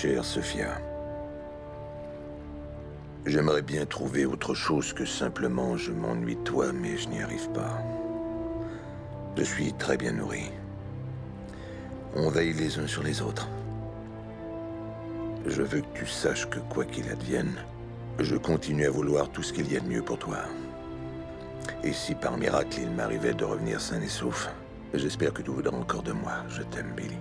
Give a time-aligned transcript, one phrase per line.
[0.00, 0.80] Chère Sophia,
[3.26, 7.82] j'aimerais bien trouver autre chose que simplement je m'ennuie toi, mais je n'y arrive pas.
[9.36, 10.52] Je suis très bien nourri.
[12.14, 13.48] On veille les uns sur les autres.
[15.44, 17.56] Je veux que tu saches que quoi qu'il advienne,
[18.20, 20.44] je continue à vouloir tout ce qu'il y a de mieux pour toi.
[21.82, 24.48] Et si par miracle il m'arrivait de revenir sain et sauf,
[24.94, 26.44] j'espère que tu voudras encore de moi.
[26.48, 27.18] Je t'aime, Billy.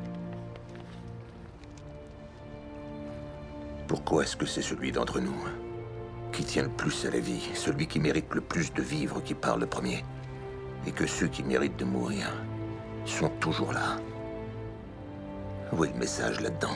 [3.87, 5.37] Pourquoi est-ce que c'est celui d'entre nous
[6.33, 9.33] qui tient le plus à la vie, celui qui mérite le plus de vivre, qui
[9.33, 10.03] parle le premier,
[10.85, 12.27] et que ceux qui méritent de mourir
[13.05, 13.97] sont toujours là?
[15.71, 16.75] Où est le message là-dedans?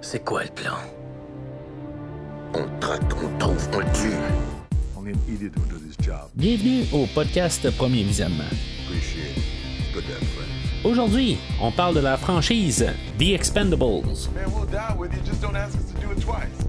[0.00, 0.78] C'est quoi le plan?
[2.54, 4.16] On traque, on trouve, on le tue.
[6.34, 8.44] Bienvenue au podcast Premier Visionnement.
[8.86, 9.36] Appreciate.
[9.92, 10.04] Good.
[10.82, 12.86] Aujourd'hui, on parle de la franchise
[13.18, 14.02] The Expendables.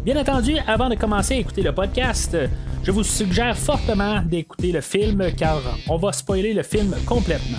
[0.03, 2.38] Bien entendu, avant de commencer à écouter le podcast,
[2.83, 7.58] je vous suggère fortement d'écouter le film car on va spoiler le film complètement.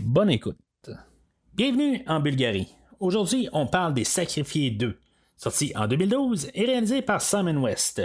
[0.00, 0.58] Bonne écoute.
[1.54, 2.74] Bienvenue en Bulgarie.
[3.00, 4.98] Aujourd'hui, on parle des Sacrifiés 2,
[5.38, 8.02] sorti en 2012 et réalisé par Simon West,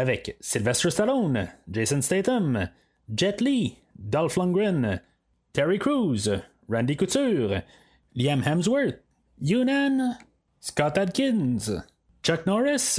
[0.00, 2.70] avec Sylvester Stallone, Jason Statham,
[3.14, 5.00] Jet Li, Dolph Lundgren,
[5.52, 7.62] Terry Crews, Randy Couture,
[8.16, 8.98] Liam Hemsworth,
[9.40, 10.16] Yunnan,
[10.58, 11.82] Scott Adkins,
[12.22, 12.98] Chuck Norris,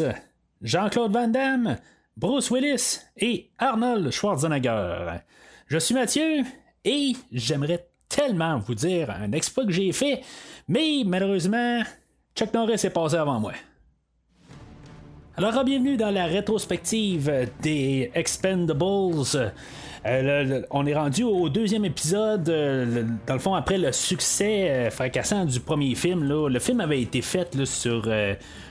[0.61, 1.77] Jean-Claude Van Damme,
[2.15, 5.21] Bruce Willis et Arnold Schwarzenegger.
[5.67, 6.43] Je suis Mathieu
[6.85, 10.21] et j'aimerais tellement vous dire un exploit que j'ai fait,
[10.67, 11.81] mais malheureusement,
[12.35, 13.53] Chuck Norris est passé avant moi.
[15.37, 19.47] Alors, bienvenue dans la rétrospective des Expendables.
[20.05, 24.89] Euh, on est rendu au deuxième épisode, euh, dans le fond, après le succès euh,
[24.89, 26.27] fracassant du premier film.
[26.27, 28.11] le film avait été fait sur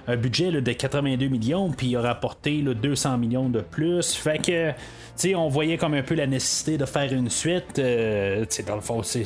[0.07, 4.13] un budget de 82 millions, puis il a rapporté là, 200 millions de plus.
[4.13, 4.73] Fait que,
[5.35, 7.79] on voyait comme un peu la nécessité de faire une suite.
[7.79, 9.25] euh, dans le fond, c'est,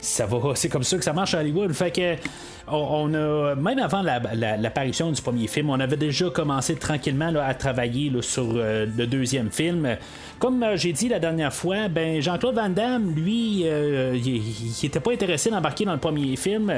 [0.00, 1.72] ça va, c'est comme ça que ça marche à Hollywood.
[1.72, 2.14] Fait que,
[2.66, 7.32] on, a, même avant la- la- l'apparition du premier film, on avait déjà commencé tranquillement
[7.42, 9.96] à travailler sur euh, le deuxième film.
[10.44, 14.86] Comme euh, j'ai dit la dernière fois, ben Jean-Claude Van Damme, lui, euh, il, il
[14.86, 16.70] était pas intéressé d'embarquer dans le premier film.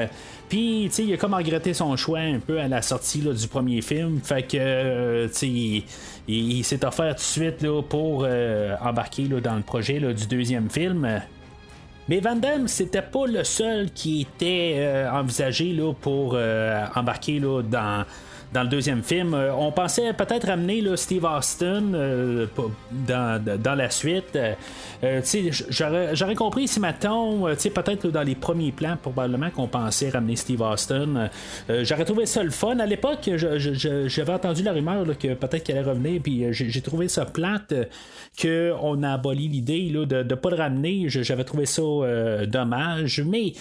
[0.47, 3.81] Puis, tu il a comme regretté son choix un peu à la sortie du premier
[3.81, 4.21] film.
[4.23, 5.83] Fait que, euh, tu
[6.29, 8.25] il, s'est offert tout de suite là, pour
[8.81, 11.21] embarquer là, dans le projet du deuxième film.
[12.07, 16.37] Mais Van Damme, c'était pas le seul qui était envisagé là, pour
[16.95, 18.05] embarquer là, dans,
[18.53, 19.33] dans le deuxième film.
[19.33, 22.47] Euh, on pensait peut-être amener Steve Austin euh,
[22.91, 24.37] dans, la suite.
[25.03, 25.21] Euh,
[25.69, 31.29] j'aurais, compris si maintenant, peut-être dans les premiers plans, probablement qu'on pensait ramener Steve Austin.
[31.69, 32.79] J'aurais trouvé ça le fun.
[32.79, 37.25] À l'époque, j'avais entendu la rumeur que peut-être qu'elle allait revenir, puis j'ai, trouvé ça
[37.25, 37.73] plate
[38.41, 41.05] qu'on a aboli l'idée de ne pas le ramener.
[41.07, 41.81] J'avais trouvé ça
[42.47, 43.21] dommage.
[43.25, 43.53] Mais,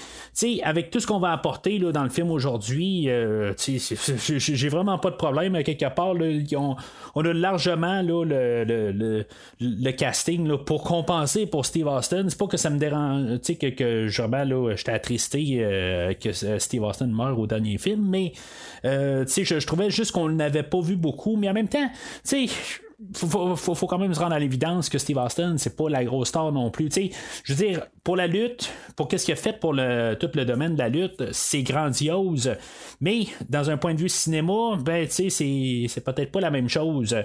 [0.62, 3.08] avec tout ce qu'on va apporter dans le film aujourd'hui,
[3.58, 5.62] j'ai j'ai vraiment pas de problème.
[5.62, 6.26] Quelque part, là,
[6.56, 6.76] ont-
[7.14, 9.26] on a largement là, le, le, le-
[9.60, 12.26] le casting là, pour compenser pour Steve Austin.
[12.28, 16.12] C'est pas que ça me dérange, tu sais, que, que vraiment, là, j'étais attristé euh,
[16.14, 18.32] que euh, Steve Austin meure au dernier film, mais,
[18.84, 21.68] euh, tu sais, je, je trouvais juste qu'on n'avait pas vu beaucoup, mais en même
[21.68, 21.88] temps,
[22.28, 22.80] tu sais,
[23.14, 26.28] faut, faut, quand même se rendre à l'évidence que Steve Austin, c'est pas la grosse
[26.28, 26.88] star non plus.
[27.44, 30.44] Je veux dire, pour la lutte, pour qu'est-ce qu'il a fait pour le, tout le
[30.44, 32.54] domaine de la lutte, c'est grandiose.
[33.00, 37.16] Mais dans un point de vue cinéma, ben, c'est, c'est peut-être pas la même chose.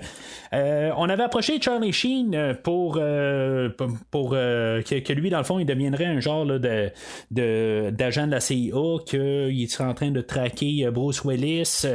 [0.53, 3.69] Euh, on avait approché Charlie Sheen pour, euh,
[4.09, 6.91] pour, euh, que, lui, dans le fond, il deviendrait un genre de,
[7.31, 11.85] d'agent de la CIA, qu'il serait en train de traquer Bruce Willis.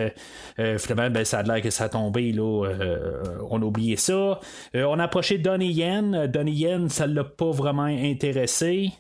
[0.57, 2.33] Finalement, ben, ça a l'air que ça a tombé.
[2.33, 2.71] Là,
[3.51, 4.41] on a oublié ça.
[4.75, 6.27] Euh, on a approché Donnie Yen.
[6.27, 8.93] Donnie Yen, ça l'a pas vraiment intéressé.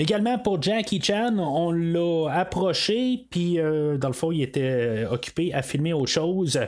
[0.00, 5.10] Également pour Jackie Chan, on l'a approché, puis euh, dans le fond, il était euh,
[5.10, 6.60] occupé à filmer autre chose.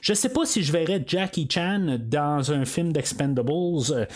[0.00, 4.08] Je sais pas si je verrais Jackie Chan dans un film d'Expendables.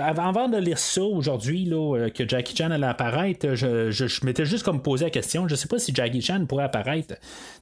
[0.00, 4.80] Avant de lire ça aujourd'hui, euh, que Jackie Chan allait apparaître, je, m'étais juste comme
[4.80, 5.46] posé la question.
[5.48, 7.14] Je sais pas si Jackie Chan pourrait apparaître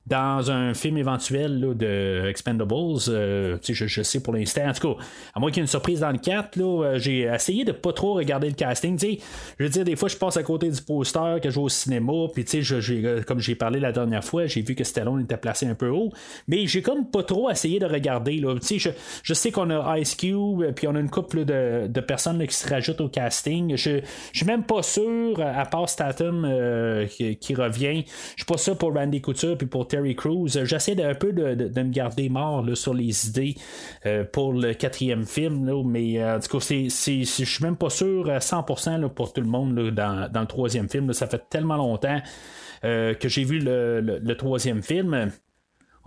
[0.06, 3.00] dans un film éventuel là, de Expendables.
[3.00, 4.68] Je, sais pour l'instant.
[4.68, 5.02] En tout cas,
[5.34, 7.72] à moins qu'il y ait une surprise dans le 4, là, euh, j'ai essayé de
[7.72, 8.98] pas trop regarder le casting.
[8.98, 11.68] Je veux dire, des fois, je passe à côté du poster que je vais au
[11.68, 15.36] cinéma, puis tu sais, comme j'ai parlé la dernière fois, j'ai vu que Stallone était
[15.36, 16.12] placé un peu haut,
[16.48, 18.36] mais j'ai comme pas trop essayé de regarder.
[18.38, 18.54] Là.
[18.60, 18.90] Je,
[19.22, 22.54] je sais qu'on a Ice Cube, puis on a une couple de, de personnes qui
[22.54, 23.76] se rajoutent au casting.
[23.76, 24.00] Je,
[24.32, 28.76] je suis même pas sûr, à part Statham euh, qui, revient, je suis pas sûr
[28.76, 30.48] pour Randy Couture puis pour Terry Crews.
[30.48, 33.54] J'essaie un peu de, de, me garder mort là, sur les idées
[34.04, 38.28] euh, pour le quatrième film, là, mais euh, tout cas, je suis même pas sûr
[38.30, 41.12] à 100% là, pour tout le monde dans, dans, le troisième film.
[41.12, 42.20] ça fait tellement longtemps
[42.82, 45.30] que j'ai vu le, le, troisième film.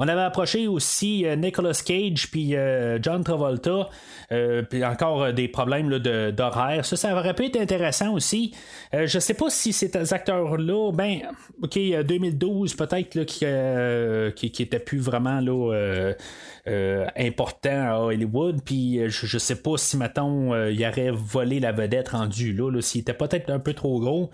[0.01, 3.89] On avait approché aussi euh, Nicolas Cage puis euh, John Travolta,
[4.31, 6.85] euh, puis encore des problèmes d'horaire.
[6.85, 8.55] Ça, ça aurait pu être intéressant aussi.
[8.93, 11.19] je sais pas si ces acteurs-là, ben,
[11.61, 16.13] ok, 2012 peut-être qui, qui, était plus vraiment là.
[17.17, 18.61] important à Hollywood.
[18.63, 22.81] Puis je, je, sais pas si maintenant il aurait volé la vedette rendue là, là
[22.81, 24.29] s'il était peut-être un peu trop gros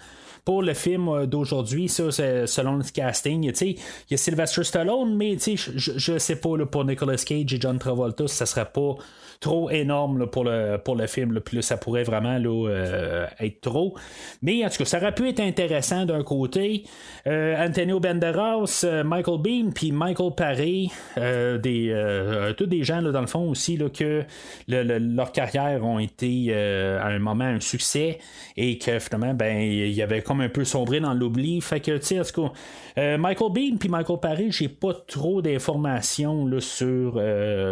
[0.45, 3.77] pour le film euh, d'aujourd'hui, ça, selon le casting, il
[4.09, 8.45] y a Sylvester Stallone, mais je, sais pas pour Nicolas Cage et John Travolta, ça
[8.45, 8.95] serait pas
[9.39, 11.39] trop énorme pour, le, pour le film.
[11.39, 13.95] Puis ça pourrait vraiment euh, être trop.
[14.41, 16.83] Mais en tout cas, ça aurait pu être intéressant d'un côté.
[17.27, 23.27] Euh, Antonio Banderas, euh, Michael Bean, puis Michael Paré, des, tous des gens dans le
[23.27, 24.23] fond aussi là, que
[24.67, 28.19] leur carrière ont été à un moment un succès
[28.57, 31.61] et que finalement, ben, il y avait comme un peu sombré dans l'oubli.
[31.61, 37.21] Fait que, tu sais, Michael Bean puis Michael Paré, j'ai pas trop d'informations sur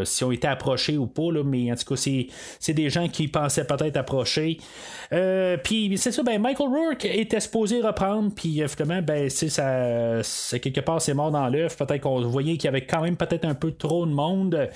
[0.04, 2.01] si on été approchés ou pas, là, mais en tout cas,
[2.59, 4.57] c'est des gens qui pensaient peut-être approcher.
[5.11, 10.81] Euh, puis c'est ça, ben Michael Rourke était supposé reprendre, puis finalement, ben ça, quelque
[10.81, 11.77] part c'est mort dans l'œuf.
[11.77, 14.69] Peut-être qu'on voyait qu'il y avait quand même peut-être un peu trop de monde.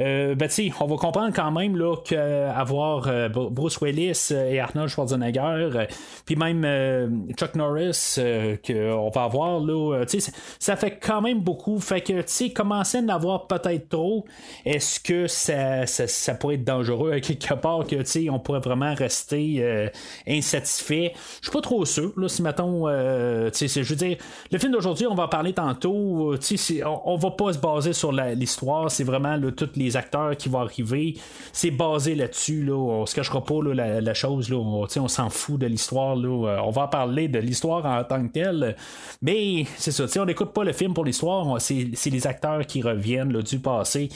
[0.00, 5.86] Euh, ben tu on va comprendre quand même qu'avoir euh, Bruce Willis et Arnold Schwarzenegger,
[6.24, 8.18] puis même Chuck Norris
[8.66, 11.78] qu'on va avoir là, sais, ça fait quand même beaucoup.
[11.78, 14.24] Fait que tu sais, commencer à en avoir peut-être trop.
[14.64, 18.38] Est-ce que ça, ça, ça, pourrait être dangereux à quelque part que tu sais, on
[18.38, 19.88] pourrait vraiment rester euh,
[20.26, 21.12] insatisfait.
[21.40, 24.16] Je suis pas trop sûr, là, si mettons, euh, je veux dire,
[24.50, 26.38] le film d'aujourd'hui, on va en parler tantôt, euh,
[26.84, 30.60] on, on va pas se baser sur l'histoire, c'est vraiment tous les acteurs qui vont
[30.60, 31.14] arriver,
[31.52, 35.60] c'est basé là-dessus, là, on se cachera pas la, chose, là, on, on s'en fout
[35.60, 38.76] de l'histoire, là, on va parler de l'histoire en tant que telle,
[39.22, 43.32] mais c'est ça, on n'écoute pas le film pour l'histoire, c'est les acteurs qui reviennent
[43.42, 44.08] du passé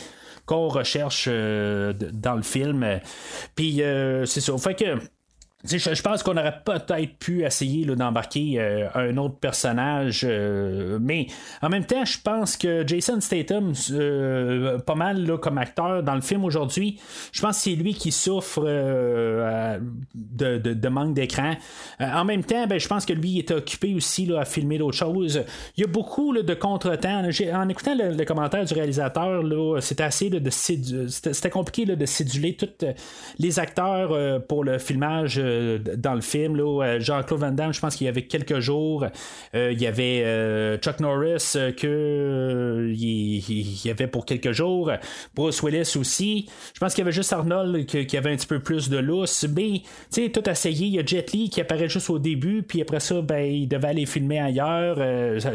[0.49, 2.85] qu'on recherche dans le film.
[3.55, 3.83] Puis
[4.25, 4.59] c'est ça.
[4.59, 4.99] Fait que
[5.77, 11.27] je, pense qu'on aurait peut-être pu essayer d'embarquer euh, un autre personnage, euh, mais
[11.63, 16.15] en même temps, je pense que Jason Statham, euh, pas mal là, comme acteur dans
[16.15, 16.99] le film aujourd'hui,
[17.33, 18.63] je pense que c'est lui qui souffre
[20.15, 21.55] de, manque d'écran.
[22.01, 24.97] en même temps, ben, je pense que lui est occupé aussi là, à filmer d'autres
[24.97, 25.43] choses.
[25.77, 27.23] Il y a beaucoup de contretemps.
[27.53, 29.43] En écoutant le, commentaire du réalisateur,
[29.81, 32.87] c'était assez de c'était compliqué de céduler tous
[33.39, 36.57] les acteurs pour le filmage euh, dans le film.
[36.57, 39.07] Là, Jean-Claude Van Damme, je pense qu'il y avait quelques jours.
[39.55, 44.91] Euh, il y avait euh, Chuck Norris que il, y avait pour quelques jours.
[45.35, 46.49] Bruce Willis aussi.
[46.75, 49.47] Je pense qu'il y avait juste Arnold qui, avait un petit peu plus de lousse.
[49.55, 49.83] Mais
[50.13, 50.87] tu sais, tout essayé.
[50.87, 53.69] Il y a Jet Li qui apparaît juste au début, puis après ça, ben, il
[53.69, 54.99] devait aller filmer ailleurs.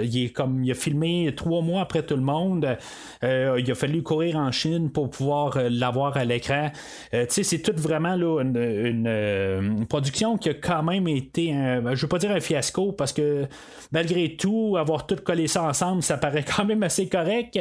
[0.01, 2.77] il comme il a filmé trois mois après tout le monde.
[3.21, 6.71] il a fallu courir en Chine pour pouvoir l'avoir à l'écran.
[7.11, 11.95] tu sais, c'est tout vraiment là, une production qui a quand même été, un, ben,
[11.95, 13.47] je veux pas dire un fiasco, parce que
[13.91, 17.59] malgré tout, avoir tout collé ça ensemble, ça paraît quand même assez correct.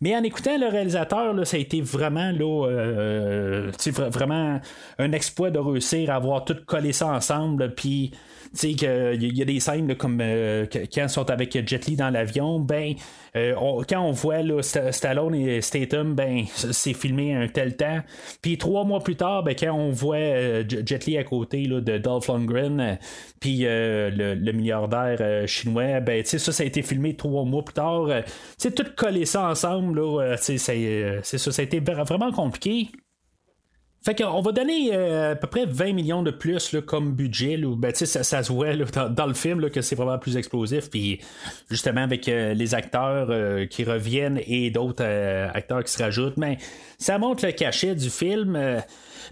[0.00, 4.60] Mais en écoutant le réalisateur, ça a été vraiment, euh, vraiment
[4.98, 8.12] un exploit de réussir à avoir tout collé ça ensemble, puis
[8.54, 11.96] tu sais, qu'il y a des scènes comme euh, quand ils sont avec Jet Li
[11.96, 12.94] dans l'avion, ben,
[13.36, 13.54] euh,
[13.88, 18.00] quand on voit Stallone et Statham, ben, c'est filmé un tel temps.
[18.42, 21.98] Puis trois mois plus tard, ben, quand on voit euh, Jet Li à côté de
[21.98, 22.98] Dolph Lundgren,
[23.40, 28.08] puis le, milliardaire chinois, ben, ça, ça a été filmé trois mois plus tard.
[28.56, 30.00] c'est tout coller ça ensemble,
[30.38, 32.88] c'est ça, a été vraiment compliqué.
[34.04, 37.56] Fait qu'on va donner euh, à peu près 20 millions de plus comme budget.
[37.56, 40.90] Ben, ça, ça se voit dans, le film que c'est vraiment plus explosif.
[40.90, 41.20] Puis
[41.70, 45.04] justement avec euh, les acteurs euh, qui reviennent et d'autres
[45.54, 46.58] acteurs qui se rajoutent, mais
[46.98, 48.58] ça montre le cachet du film.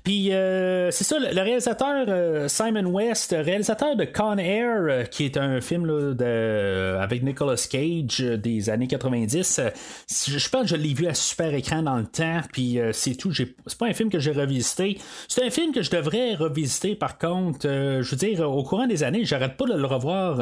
[0.04, 5.24] Puis euh, c'est ça, le réalisateur euh, Simon West, réalisateur de Con Air, euh, qui
[5.24, 9.60] est un film de, avec Nicolas Cage des années 90.
[10.08, 13.32] je pense que je l'ai vu à super écran dans le temps, puis c'est tout.
[13.32, 14.98] C'est pas un film que j'ai revisité.
[15.28, 17.68] C'est un film que je devrais revisiter par contre.
[17.68, 20.40] je veux dire, au courant des années, j'arrête pas de le revoir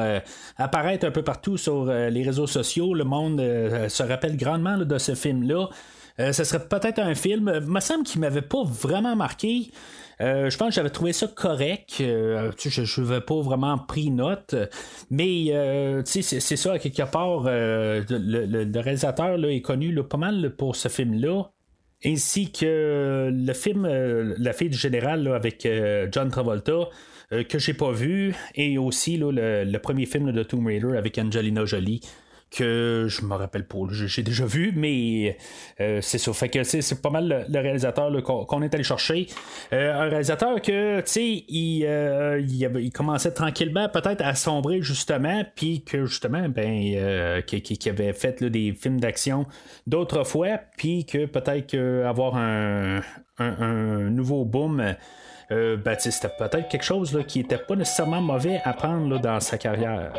[0.56, 2.94] apparaître un peu partout sur les réseaux sociaux.
[2.94, 3.40] Le monde
[3.88, 5.68] se rappelle grandement de ce film-là.
[6.32, 9.70] Ce serait peut-être un film, il me semble qu'il m'avait pas vraiment marqué.
[10.20, 11.98] Euh, je pense que j'avais trouvé ça correct.
[12.00, 14.54] Euh, je n'avais pas vraiment pris note.
[15.10, 21.44] Mais euh, c'est, ça, quelque part, le, réalisateur est connu pas mal pour ce film-là.
[22.04, 23.86] Ainsi que le film
[24.38, 25.66] La fille du général avec
[26.12, 26.88] John Travolta.
[27.48, 29.30] que j'ai pas vu, et aussi le,
[29.64, 32.00] le, premier film de Tomb Raider avec Angelina Jolie
[32.50, 35.36] que je me rappelle pas, j'ai déjà vu, mais
[35.80, 36.32] euh, c'est ça.
[36.32, 39.28] Fait que c'est pas mal le, réalisateur qu'on est allé chercher.
[39.72, 45.44] Euh, un réalisateur que, tu sais, il, euh, il, commençait tranquillement peut-être à sombrer justement,
[45.54, 49.46] puis que justement, ben, qui, avait fait des films d'action
[49.86, 53.00] d'autres fois, puis que peut-être avoir un,
[53.38, 54.96] un, nouveau boom.
[55.50, 59.56] ben, c'était peut-être quelque chose là, qui était pas nécessairement mauvais à prendre dans sa
[59.56, 60.12] carrière.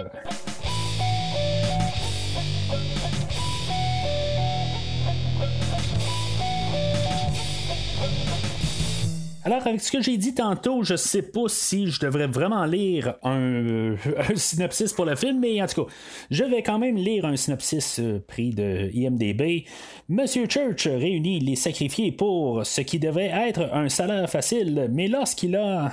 [9.43, 13.15] Alors, avec ce que j'ai dit tantôt, je sais pas si je devrais vraiment lire
[13.24, 13.95] un,
[14.36, 15.91] synopsis pour le film, mais en tout cas,
[16.29, 19.65] je vais quand même lire un synopsis euh, pris de IMDB.
[20.10, 25.55] Monsieur Church réunit les sacrifiés pour ce qui devait être un salaire facile, mais lorsqu'il
[25.55, 25.91] a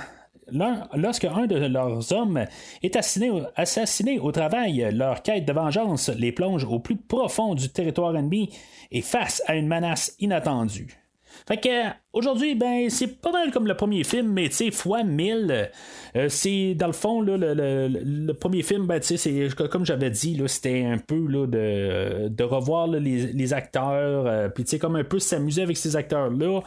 [0.95, 2.45] lorsque un de leurs hommes
[2.81, 8.15] est assassiné, au travail, leur quête de vengeance les plonge au plus profond du territoire
[8.15, 8.49] ennemi
[8.91, 11.08] et face à une menace inattendue.
[11.47, 11.69] Fait que
[12.11, 15.69] Aujourd'hui, ben, c'est pas mal comme le premier film, mais tu sais, fois 1000.
[16.15, 20.09] Euh, c'est dans le fond, là, le, premier film, ben, tu sais, c'est comme j'avais
[20.09, 24.95] dit, c'était un peu là, de, de revoir les, acteurs, euh, puis tu sais, comme
[24.95, 26.61] un peu s'amuser avec ces acteurs-là.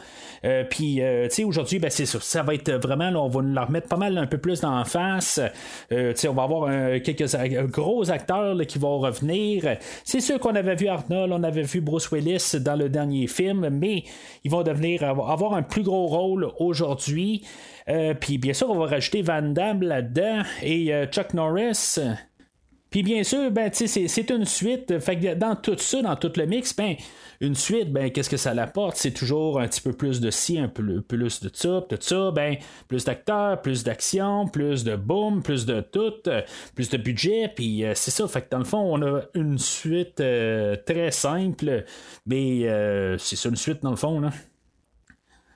[0.45, 3.41] Euh, puis, tu sais, aujourd'hui, ben, c'est ça, ça va être vraiment, là, on va
[3.41, 5.41] leur mettre pas mal un peu plus dans face.
[5.89, 7.35] tu sais, on va avoir quelques
[7.69, 9.75] gros acteurs qui vont revenir.
[10.05, 13.67] C'est sûr qu'on avait vu Arnold, on avait vu Bruce Willis dans le dernier film,
[13.69, 14.05] mais
[14.45, 17.43] ils vont devenir avoir un plus gros rôle aujourd'hui.
[17.89, 21.99] Euh, puis bien sûr, on va rajouter Van Damme là-dedans et euh, Chuck Norris.
[22.89, 24.99] Puis bien sûr, ben, c'est une suite.
[24.99, 26.95] Fait que dans tout ça, dans tout le mix, ben,
[27.41, 28.97] une suite, ben, qu'est-ce que ça l'apporte?
[28.97, 32.55] C'est toujours un petit peu plus de ci, un peu plus de ça, ça, ben,
[32.87, 36.13] plus d'acteurs, plus d'action, plus de boom, plus de tout,
[36.75, 38.27] plus de budget, puis c'est ça.
[38.27, 40.21] Fait que dans le fond, on a une suite
[40.85, 41.85] très simple,
[42.27, 42.67] mais
[43.17, 44.29] c'est ça une suite dans le fond, là.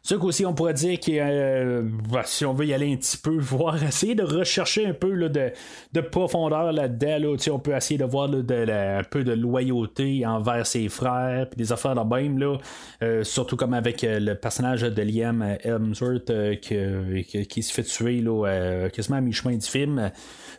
[0.08, 3.18] Ce qu'aussi on pourrait dire que euh, bah, si on veut y aller un petit
[3.18, 5.52] peu, voir, essayer de rechercher un peu de,
[5.92, 11.50] de, profondeur là-dedans, on peut essayer de voir un peu de loyauté envers ses frères,
[11.50, 12.56] puis des affaires de même, là,
[13.04, 18.88] euh, surtout comme avec euh, le personnage de Liam Hemsworth qui, se fait tuer là,
[18.88, 20.10] quasiment à mi-chemin du film.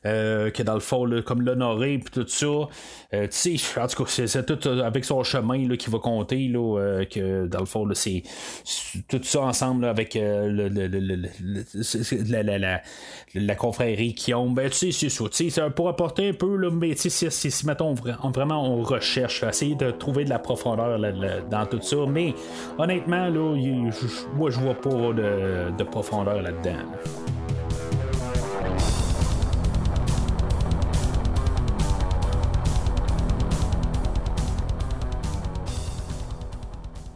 [0.04, 2.46] Que dans le fond, comme l'honorer, puis tout ça.
[3.12, 7.46] tu sais, en tout cas, c'est tout avec son chemin qui va compter, là, que
[7.46, 8.22] dans le fond, c'est
[9.08, 10.68] tout ça ensemble avec euh,
[13.34, 14.50] la, confrérie qui ont.
[14.50, 15.70] Ben, tu sais, c'est ça.
[15.70, 19.90] pour apporter un peu, là, mais tu sais, si, mettons, vraiment on recherche, essayer de
[19.90, 20.98] trouver de la profondeur
[21.50, 21.96] dans tout ça.
[22.08, 22.34] Mais
[22.78, 23.56] honnêtement, là,
[24.34, 26.84] moi, je vois pas de, de profondeur là-dedans.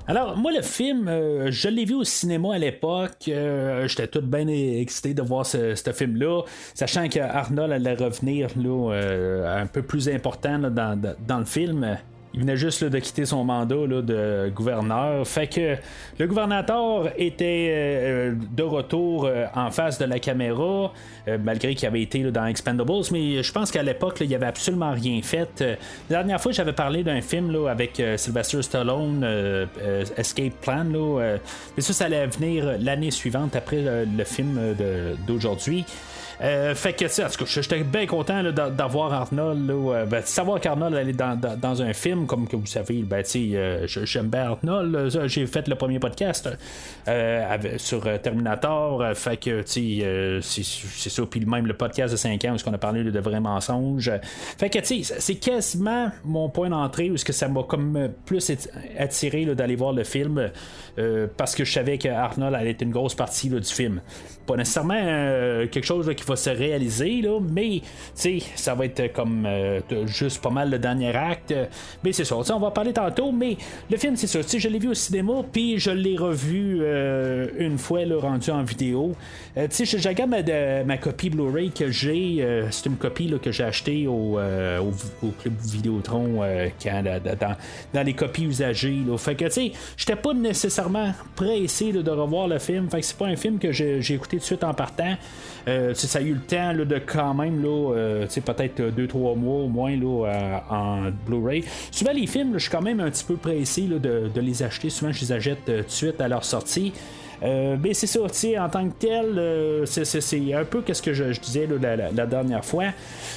[0.09, 3.29] Alors, moi, le film, euh, je l'ai vu au cinéma à l'époque.
[3.29, 6.43] Euh, j'étais tout bien excité de voir ce, film-là,
[6.75, 11.99] sachant qu'Arnold allait revenir euh, un peu plus important dans, le film.
[12.35, 15.27] Il venait juste de quitter son mandat de gouverneur.
[15.27, 15.77] Fait que
[16.19, 20.93] le gouvernateur était euh, de retour euh, en face de la caméra,
[21.29, 24.93] euh, malgré qu'il avait été dans Expendables, mais je pense qu'à l'époque, il avait absolument
[24.93, 25.61] rien fait.
[25.61, 29.27] la dernière fois, j'avais parlé d'un film avec Sylvester Stallone,
[30.17, 34.59] Escape Plan, mais ça, ça allait venir l'année suivante après le film
[35.27, 35.85] d'aujourd'hui.
[36.43, 40.95] Euh, fait que, en tout cas, j'étais bien content d'avoir Arnold, là, ben, savoir qu'Arnold
[40.95, 45.29] allait dans, dans, un film, comme que vous savez, ben, euh, j'aime bien Arnold.
[45.29, 46.49] J'ai fait le premier podcast
[47.07, 49.15] euh, sur Terminator.
[49.15, 51.23] fait que, c'est ça.
[51.31, 54.11] Puis même le podcast de 5 ans où on a parlé de vrais mensonges.
[54.59, 58.51] Fait que, c'est quasiment mon point d'entrée où que ça m'a comme plus
[58.99, 60.51] attiré d'aller voir le film
[61.37, 64.01] parce que je savais que Arnold allait être une grosse partie du film.
[64.45, 64.95] Pas nécessairement
[65.71, 67.83] quelque chose qui va se réaliser, là, mais
[68.15, 71.55] ça va être comme euh, juste pas mal le dernier acte.
[72.05, 73.57] Mais c'est ça, on va parler tantôt, mais
[73.91, 74.41] le film, c'est ça.
[74.43, 78.63] Je l'ai vu au cinéma, puis je l'ai revu euh, une fois le rendu en
[78.63, 79.13] vidéo.
[79.57, 82.39] Euh, je ma, copie Blu-ray que j'ai.
[82.41, 84.39] Euh, c'est une copie là, que j'ai achetée au,
[85.41, 86.41] Club Vidéotron
[86.85, 87.57] dans,
[87.93, 89.01] dans, les copies usagées.
[89.07, 89.17] Là.
[89.19, 92.89] Fait que, tu sais, j'étais pas nécessairement pressé de revoir le film.
[92.91, 95.17] Fait que c'est pas un film que j'ai écouté tout de suite en partant.
[95.95, 100.63] Ça a eu le temps de quand même, là, peut-être 2-3 mois au moins là,
[100.71, 101.65] en Blu-ray.
[101.91, 104.91] Souvent, les films, je suis quand même un petit peu pressé de, les acheter.
[104.91, 106.93] Souvent, je les achète euh, tout de suite à leur sortie.
[107.43, 111.25] Euh, mais c'est ça, en tant que tel, euh, c'est un peu ce que je,
[111.41, 112.87] disais la, dernière fois.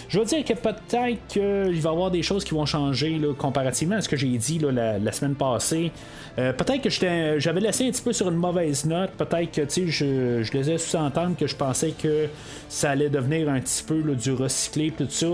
[0.07, 3.95] Je veux dire que peut-être qu'il va y avoir des choses qui vont changer comparativement
[3.95, 5.91] à ce que j'ai dit la, semaine passée.
[6.35, 9.11] peut-être que j'avais laissé un petit peu sur une mauvaise note.
[9.11, 12.27] Peut-être que je, je les ai sous-entendre que je pensais que
[12.69, 15.27] ça allait devenir un petit peu du recyclé, tout ça.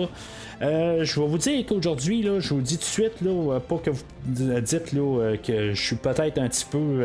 [0.61, 3.77] Euh, je vais vous dire qu'aujourd'hui, je vous dis tout de suite, là, euh, pas
[3.77, 7.03] que vous dites là, euh, que je suis peut-être un petit peu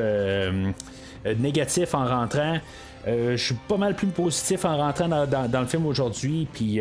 [1.39, 2.59] négatif en rentrant.
[3.07, 6.81] je suis pas mal plus positif en rentrant dans, le film aujourd'hui, puis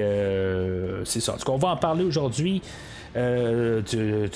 [1.05, 1.33] c'est ça.
[1.33, 2.61] En tout cas, on va en parler aujourd'hui.
[3.15, 4.27] Euh, de,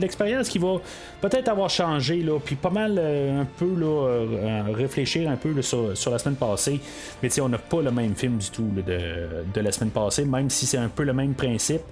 [0.00, 0.74] l'expérience qui va
[1.20, 5.62] peut-être avoir changé, là, puis pas mal euh, un peu là, euh, réfléchir un peu
[5.62, 6.78] sur, sur, la semaine passée.
[7.22, 10.66] Mais on n'a pas le même film du tout de, la semaine passée, même si
[10.66, 11.82] c'est un peu le même principe.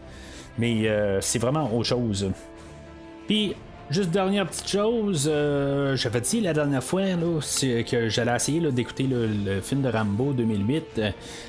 [0.58, 2.28] Mais c'est vraiment autre chose.
[3.28, 3.54] Puis
[3.90, 7.40] Juste dernière petite chose, euh, j'avais dit la dernière fois là,
[7.90, 11.00] que j'allais essayer d'écouter le, film de Rambo 2008.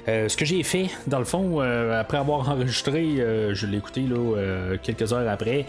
[0.07, 3.17] Euh, ce que j'ai fait, dans le fond, euh, après avoir enregistré,
[3.51, 5.65] je l'ai écouté là, quelques heures après,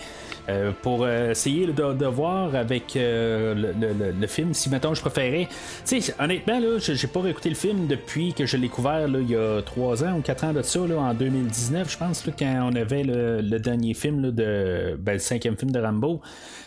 [0.83, 5.49] pour essayer de, voir avec le, film si maintenant je préférais.
[5.85, 9.19] Tu sais, honnêtement, là, j'ai pas réécouté le film depuis que je l'ai couvert là,
[9.21, 12.25] il y a 3 ans ou 4 ans de ça, là, en 2019, je pense,
[12.39, 16.21] quand on avait le, dernier film de ben, le cinquième film de Rambo.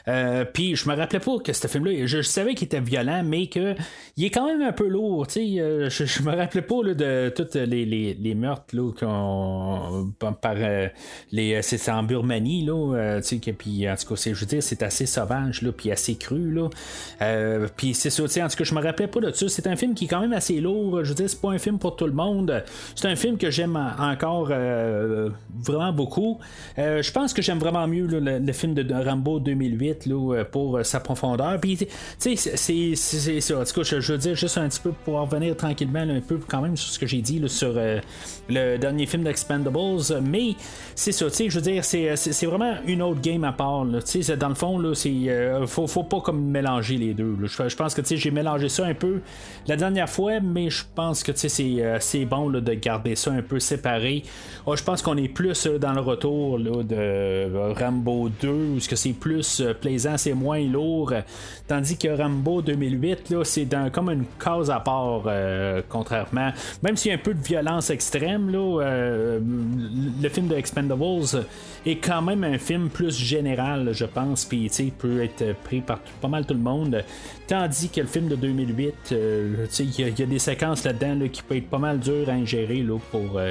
[0.07, 3.48] Euh, puis je me rappelais pas que ce film-là, je, savais qu'il était violent, mais
[3.48, 3.75] que
[4.17, 5.27] il est quand même un peu lourd.
[5.38, 10.88] Euh, je, je, me rappelais pas de tous les, les, meurtres là, qu'on, par euh,
[11.31, 13.19] les c'est en Burmanie là,
[13.57, 16.69] puis en tout cas, je veux dire, c'est assez sauvage là, puis assez cru là.
[17.75, 19.48] puis c'est ça, en tout cas, je me rappelais pas de ça.
[19.48, 21.03] C'est un film qui est quand même assez lourd.
[21.03, 22.63] Je veux dire, c'est pas un film pour tout le monde.
[22.95, 26.39] C'est un film que j'aime encore vraiment beaucoup.
[26.77, 30.84] je pense que j'aime vraiment mieux le, le, film de Rambo 2008 euh, pour euh,
[30.84, 31.60] sa profondeur.
[31.60, 33.60] Puis, tu sais, c'est ça.
[33.60, 36.39] En tout cas, je, veux dire juste un petit peu pour revenir tranquillement un peu
[36.47, 37.99] quand même sur ce que j'ai dit sur euh,
[38.49, 39.73] le dernier film d'Expendables.
[40.21, 40.56] Mais
[40.95, 43.86] c'est ça, tu sais, je veux dire, c'est vraiment une autre game à part.
[44.06, 45.12] Tu sais, dans le fond, là, c'est
[45.67, 47.36] faut, faut pas comme mélanger les deux.
[47.43, 49.21] Je, pense que tu sais, j'ai mélangé ça un peu
[49.67, 53.41] la dernière fois, mais je pense que tu sais, c'est bon de garder ça un
[53.41, 54.23] peu séparé.
[54.65, 58.95] Oh, je pense qu'on est plus dans le retour de Rambo 2, où ce que
[58.95, 61.13] c'est plus plaisant, c'est moins lourd.
[61.67, 66.52] Tandis que Rambo 2008, là, c'est dans, comme une cause à part, euh, contrairement.
[66.82, 69.39] Même s'il y a un peu de violence extrême, là, euh,
[70.22, 71.46] le film de Expendables
[71.86, 76.30] est quand même un film plus général, je pense, puis peut être pris par pas
[76.30, 77.04] mal tout le monde.
[77.48, 81.58] Tandis que le film de 2008, euh, il y, a des séquences là-dedans qui peuvent
[81.58, 83.41] être pas mal dures à ingérer là, pour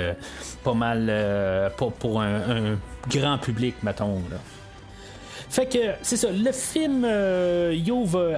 [0.65, 2.79] pas mal pour, pour un, un,
[3.11, 4.23] grand public, mettons.
[4.31, 4.39] Là.
[5.53, 7.77] Fait que c'est ça, le film euh,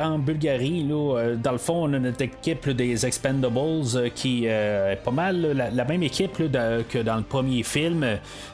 [0.03, 3.57] en Bulgarie, euh, dans le fond, on a notre équipe des Expendables
[3.95, 8.05] euh, qui euh, est pas mal la, même équipe que dans le premier film.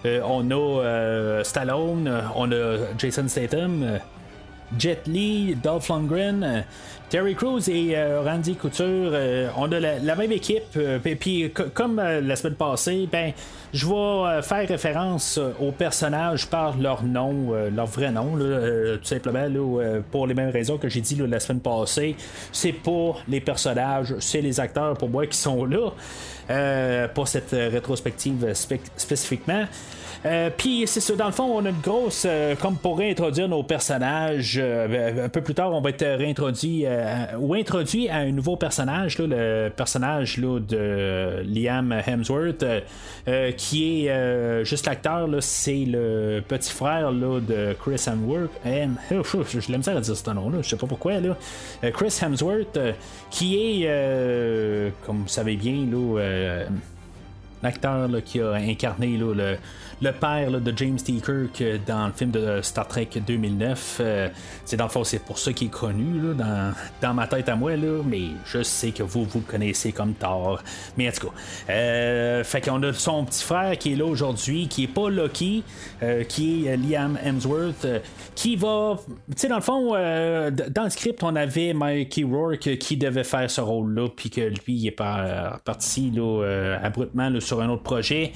[0.04, 3.98] on a Stallone, on a Jason Statham.
[4.78, 6.64] Jet Li, Dolph Lundgren,
[7.10, 10.62] Terry Crews et euh, Randy Couture, euh, on a la, même équipe.
[10.76, 13.32] Euh, puis comme la semaine passée, ben
[13.72, 19.46] je vais faire référence aux personnages par leur nom, leur vrai nom, tout simplement
[20.10, 22.16] pour les mêmes raisons que j'ai dit la semaine passée.
[22.52, 28.54] C'est pas les personnages, c'est les acteurs pour moi qui sont là pour cette rétrospective
[28.96, 29.66] spécifiquement.
[30.26, 32.26] Euh, puis c'est ça, dans le fond, on a une grosse.
[32.28, 36.84] Euh, comme pour réintroduire nos personnages, euh, un peu plus tard, on va être réintroduit
[37.38, 42.64] ou introduit à un nouveau personnage, le personnage de Liam Hemsworth,
[43.56, 48.50] qui est juste l'acteur, c'est le petit frère de Chris Hemsworth.
[49.10, 51.20] je l'aime ça à dire ce nom-là, je sais pas pourquoi.
[51.20, 51.36] Là.
[51.92, 52.78] Chris Hemsworth,
[53.30, 56.66] qui est, comme vous savez bien, là
[57.62, 59.56] acteur qui a incarné le,
[60.02, 61.12] le père de James T.
[61.14, 63.98] Kirk euh, dans le film de Star Trek 2009.
[64.00, 64.28] Euh,
[64.64, 67.56] c'est dans le fond, c'est pour ça qu'il est connu dans, dans, ma tête à
[67.56, 70.62] moi, là, mais je sais que vous, vous le connaissez comme Thor.
[70.96, 71.34] Mais en tout cas,
[71.70, 75.62] euh, fait qu'on a son petit frère qui est là aujourd'hui, qui est pas Loki,
[76.28, 77.86] qui est Liam Hemsworth,
[78.34, 78.98] qui va.
[79.30, 83.50] Tu sais, dans le fond, dans le script, on avait Mikey Rourke qui devait faire
[83.50, 88.32] ce rôle-là, puis que lui, il est pas parti là, abruptement sur un autre projet.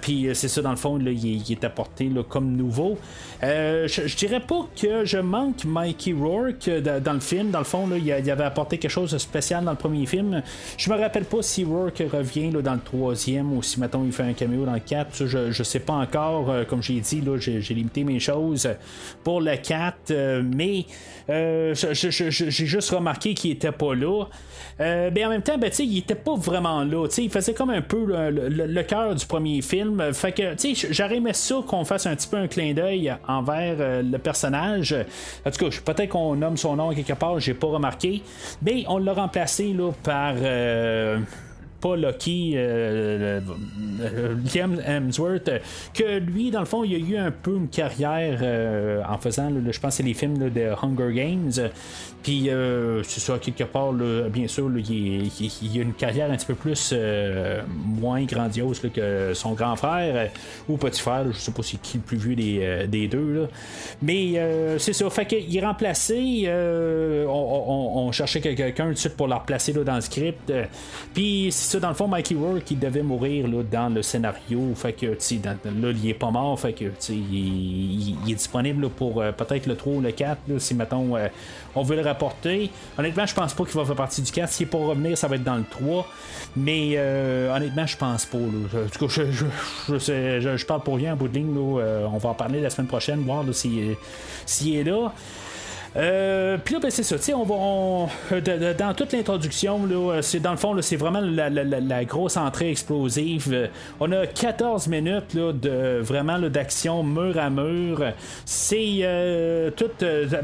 [0.00, 2.98] puis c'est ça, dans le fond, il, est apporté comme nouveau.
[3.42, 7.50] Euh, je, dirais pas que je manque Mikey Rourke euh, dans le film.
[7.50, 10.42] Dans le fond, il, avait apporté quelque chose de spécial dans le premier film.
[10.76, 14.24] Je me rappelle pas si Rourke revient dans le troisième ou si, mettons, il fait
[14.24, 15.26] un caméo dans le 4.
[15.26, 16.50] Je, sais pas encore.
[16.50, 18.68] Euh, comme j'ai dit, j'ai limité mes choses
[19.24, 20.12] pour le 4.
[20.42, 20.86] mais
[21.28, 24.24] j'ai juste remarqué qu'il était pas là.
[24.78, 27.06] ben en même temps, ben, il était pas vraiment là.
[27.18, 30.12] il faisait comme un peu le, le cœur du premier film.
[30.12, 34.02] Fait que j'aurais aimé ça qu'on fasse un petit peu un clin d'œil envers euh,
[34.02, 34.94] le personnage.
[35.44, 38.22] En tout cas, peut-être qu'on nomme son nom quelque part, j'ai pas remarqué.
[38.62, 40.34] Mais on l'a remplacé là, par.
[40.36, 41.18] Euh,
[41.80, 43.40] pas Loki, euh,
[44.54, 45.50] Liam Hemsworth,
[45.94, 49.80] que lui, dans le fond, il a eu un peu une carrière en faisant, je
[49.80, 51.70] pense, c'est les films de Hunger Games.
[52.22, 55.30] Puis, euh, c'est ça, quelque part, bien sûr, il,
[55.62, 60.14] il, a une carrière un petit peu plus euh, moins grandiose que son grand frère
[60.14, 60.26] euh,
[60.68, 63.48] ou petit frère, je sais pas si qui le plus vieux des, deux.
[64.02, 64.34] Mais
[64.78, 66.46] c'est ça, fait qu'il est remplacé,
[67.26, 70.52] on, cherchait quelqu'un tout de suite pour le remplacer dans le script.
[71.14, 74.60] Puis, c'est ça, dans le fond, Mikey Rourke, il devait mourir dans le scénario.
[74.74, 79.76] Fait que, là, il est pas mort, fait que, il, est disponible pour peut-être le
[79.76, 81.16] 3 ou le 4, si, mettons,
[81.74, 82.70] on veut le rapporter.
[82.98, 84.50] Honnêtement, je pense pas qu'il va faire partie du 4.
[84.50, 86.06] S'il est pour revenir, ça va être dans le 3.
[86.56, 88.38] Mais euh, honnêtement, je pense pas.
[88.38, 89.22] En tout cas,
[89.98, 91.54] je, parle pour rien en bout de ligne.
[91.56, 95.12] Euh, on va en parler la semaine prochaine, voir s'il est là.
[95.96, 97.16] Euh, puis là, ben, c'est ça.
[97.36, 98.40] On va,
[98.74, 99.80] dans toute l'introduction,
[100.22, 103.48] c'est dans le fond, c'est vraiment la, grosse entrée explosive.
[103.52, 103.66] Euh,
[103.98, 108.02] on a 14 minutes de vraiment d'action mur à mur.
[108.44, 109.90] C'est euh, tout.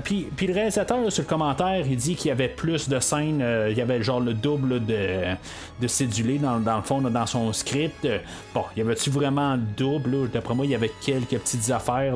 [0.02, 3.44] puis, le réalisateur, sur le commentaire, il dit qu'il y avait plus de scènes.
[3.70, 5.35] il y avait genre le double de,
[5.80, 8.06] de cédulé dans, le fond, dans son script.
[8.52, 12.14] Bon, y avait-tu vraiment double D'après moi, il y avait quelques petites affaires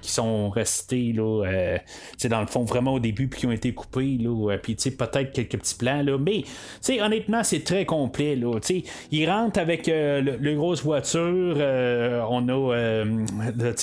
[0.00, 1.14] qui sont restées.
[2.18, 4.74] c'est dans le fond vraiment au début puis qui ont été coupés là, euh, puis
[4.74, 6.44] peut-être quelques petits plans là, mais
[7.00, 8.58] honnêtement c'est très complet là,
[9.10, 13.04] il rentre avec euh, le, grosse voiture, euh, on a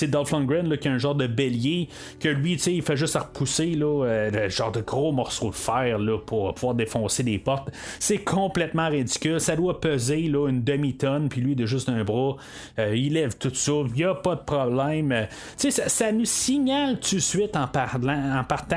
[0.06, 1.88] Dolph Lundgren qui a un genre de bélier
[2.20, 6.18] que lui il fait juste repousser là, le genre de gros morceaux de fer là,
[6.18, 7.70] pour pouvoir défoncer des portes.
[7.98, 12.36] C'est complètement ridicule, ça doit peser là, une demi-tonne puis lui de juste un bras,
[12.78, 15.26] il lève tout ça, il n'y a pas de problème.
[15.56, 18.73] Ça, ça nous signale tout de suite en parlant, en partant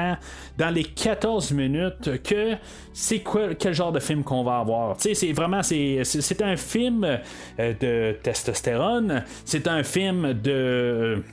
[0.57, 2.55] dans les 14 minutes que
[2.93, 4.95] c'est quoi quel genre de film qu'on va avoir.
[4.99, 11.23] c'est vraiment c'est, c'est un film euh, de testostérone, c'est un film de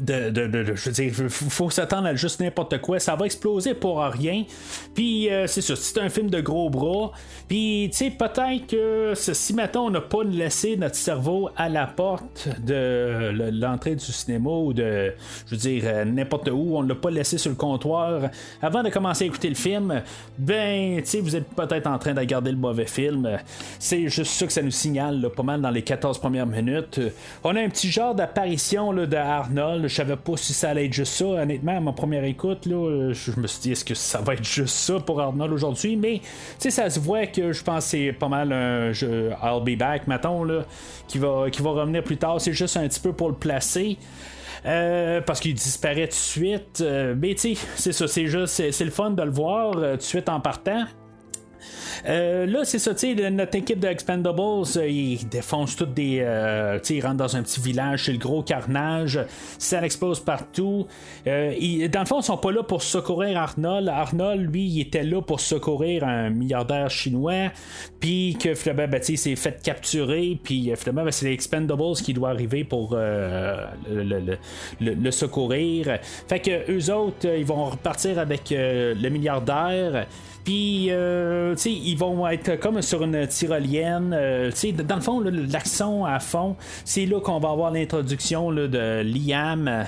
[0.00, 2.98] de, de, je veux dire, faut s'attendre à juste n'importe quoi.
[2.98, 4.44] Ça va exploser pour rien.
[4.94, 7.12] Puis euh, c'est ça, c'est un film de gros bras.
[7.48, 11.86] Puis tu sais, peut-être que si maintenant on n'a pas laissé notre cerveau à la
[11.86, 15.12] porte de l'entrée du cinéma ou de,
[15.46, 18.30] je veux dire, euh, n'importe où, on ne l'a pas laissé sur le comptoir
[18.62, 20.02] avant de commencer à écouter le film,
[20.38, 23.38] ben tu sais, vous êtes peut-être en train de regarder le mauvais film.
[23.78, 27.00] C'est juste ça que ça nous signale pas mal dans les 14 premières minutes.
[27.44, 30.92] On a un petit genre d'apparition de Arnold je savais pas si ça allait être
[30.92, 31.26] juste ça.
[31.26, 34.44] Honnêtement, à ma première écoute, là, je me suis dit, est-ce que ça va être
[34.44, 35.96] juste ça pour Arnold aujourd'hui?
[35.96, 36.20] Mais,
[36.58, 40.06] ça se voit que je pense que c'est pas mal un jeu I'll Be Back,
[40.06, 40.64] mettons, là,
[41.08, 42.40] qui va, qui va revenir plus tard.
[42.40, 43.98] C'est juste un petit peu pour le placer.
[44.66, 46.80] Euh, parce qu'il disparaît tout de suite.
[46.80, 49.98] Euh, mais tu c'est ça, c'est juste, c'est le fun de le voir euh, tout
[49.98, 50.84] de suite en partant.
[52.06, 56.20] Euh, là, c'est ça, tu sais, notre équipe de Expendables, euh, ils défoncent toutes des.
[56.20, 59.20] Euh, tu sais, ils rentrent dans un petit village, c'est le gros carnage,
[59.58, 60.86] ça explose partout.
[61.26, 63.88] Ils, dans le fond, ils sont pas là pour secourir Arnold.
[63.88, 67.50] Arnold, lui, il était là pour secourir un milliardaire chinois,
[67.98, 72.14] puis que finalement, ben, il s'est fait capturer, puis finalement, ben, c'est les Expendables qui
[72.14, 74.36] doivent arriver pour le,
[74.80, 75.98] le, secourir.
[76.28, 80.06] Fait que eux autres, ils vont repartir avec le milliardaire.
[80.44, 84.14] Puis, euh, tu sais, ils vont être comme sur une tyrolienne.
[84.16, 88.50] Euh, tu sais, dans le fond, l'accent à fond, c'est là qu'on va avoir l'introduction
[88.50, 89.86] de Liam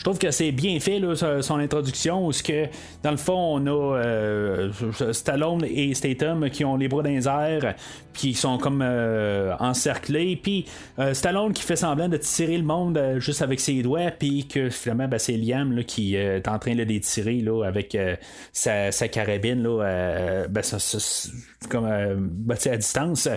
[0.00, 2.68] je trouve que c'est bien fait là, son introduction où que
[3.02, 4.72] dans le fond on a euh,
[5.12, 7.74] Stallone et Statham qui ont les bras dans les airs
[8.14, 10.64] puis qui sont comme euh, encerclés puis
[10.98, 14.70] euh, Stallone qui fait semblant de tirer le monde juste avec ses doigts puis que
[14.70, 17.94] finalement ben, c'est Liam là, qui est en train de les tirer là, avec
[18.54, 20.62] sa, carabine là, ben,
[21.68, 21.86] comme
[22.26, 23.28] ben, à distance.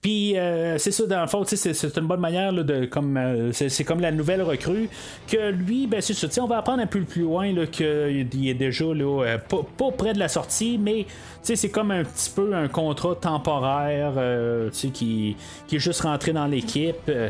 [0.00, 0.36] Puis
[0.78, 4.12] c'est ça dans le fond c'est une bonne manière là, de comme c'est comme la
[4.12, 4.88] nouvelle recrue
[5.26, 6.03] que lui ben,
[6.40, 10.18] on va apprendre un peu plus loin qu'il est déjà là, euh, pas, près de
[10.18, 11.06] la sortie, mais
[11.44, 16.46] c'est comme un petit peu un contrat temporaire euh, qui, qui est juste rentré dans
[16.46, 16.96] l'équipe.
[17.08, 17.28] Euh,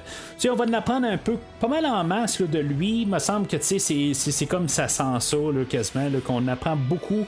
[0.49, 3.03] on va en apprendre un peu, pas mal en masse de lui.
[3.03, 5.05] Il me semble que c'est comme ça sent
[5.69, 7.27] quasiment, qu'on apprend beaucoup.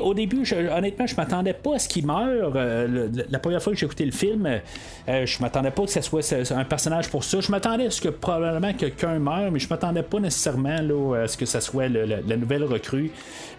[0.00, 2.52] au début, honnêtement, je m'attendais pas à ce qu'il meure.
[2.54, 4.60] la première fois que j'ai écouté le film,
[5.08, 7.40] je m'attendais pas que ce soit un personnage pour ça.
[7.40, 11.36] Je m'attendais à ce que probablement quelqu'un meure, mais je m'attendais pas nécessairement à ce
[11.36, 13.10] que ça soit la nouvelle recrue.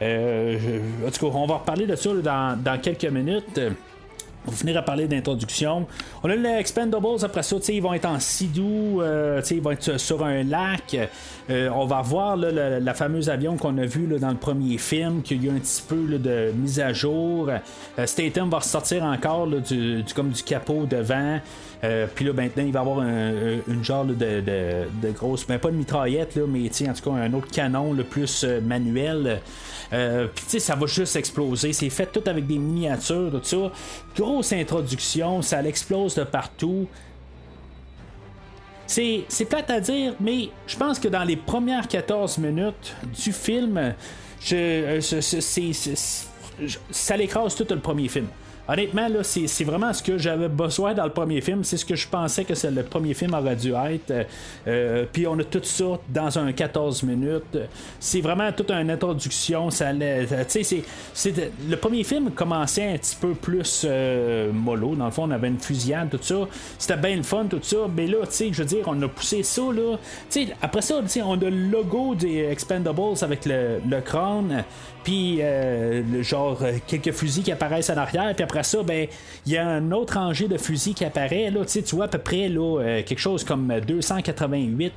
[0.02, 3.60] Euh, en tout cas, on va reparler de ça dans, quelques minutes.
[4.46, 5.86] Va finir à parler d'introduction.
[6.24, 10.00] On a les Expendables après ça, ils vont être en sidou, euh, ils vont être
[10.00, 10.98] sur un lac.
[11.50, 15.44] Euh, on va voir la, fameuse avion qu'on a vu dans le premier film, qu'il
[15.46, 17.50] y a un petit peu de mise à jour.
[17.50, 21.40] Euh, Statham va ressortir encore du, comme du capot devant.
[21.84, 23.32] Euh, puis là, maintenant, il va avoir un,
[23.68, 27.16] une genre de, de, grosse, mais ben, pas de mitraillette, là, mais en tout cas,
[27.16, 29.42] un autre canon le plus manuel.
[29.94, 31.74] Euh, puis tu sais, ça va juste exploser.
[31.74, 33.72] C'est fait tout avec des miniatures, tout ça.
[34.32, 36.88] Grosse introduction, ça l'explose de partout.
[38.88, 43.34] C'est, c'est plate à dire, mais je pense que dans les premières 14 minutes du
[43.34, 43.94] film,
[44.40, 45.02] je,
[46.92, 48.28] ça l'écrase tout le premier film.
[48.72, 51.62] Honnêtement, là, c'est, vraiment ce que j'avais besoin dans le premier film.
[51.66, 54.12] C'est ce que je pensais que le premier film aurait dû être.
[54.12, 54.24] Euh,
[54.66, 57.58] euh, puis on a tout ça dans un 14 minutes.
[58.00, 59.70] C'est vraiment toute une introduction.
[59.72, 59.92] Ça,
[60.48, 64.96] c'est, c'est, le premier film commençait un petit peu plus euh, mollo.
[64.96, 66.48] Dans le fond, on avait une fusillade, tout ça.
[66.78, 67.90] C'était bien le fun, tout ça.
[67.94, 69.64] Mais là, je veux dire, on a poussé ça.
[69.64, 69.98] Là.
[70.62, 74.64] après ça, on a le logo des Expendables avec le crâne
[75.04, 79.08] puis euh, genre euh, quelques fusils qui apparaissent en arrière, puis après ça, ben
[79.46, 82.20] il y a un autre rangée de fusils qui apparaît, là, tu vois à peu
[82.20, 84.94] près là, euh, quelque chose comme 288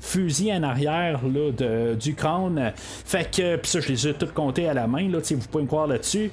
[0.00, 2.72] fusils en arrière là, de, du crâne.
[2.76, 5.64] Fait que, puis ça, je les ai tous comptés à la main, là, vous pouvez
[5.64, 6.30] me croire là-dessus.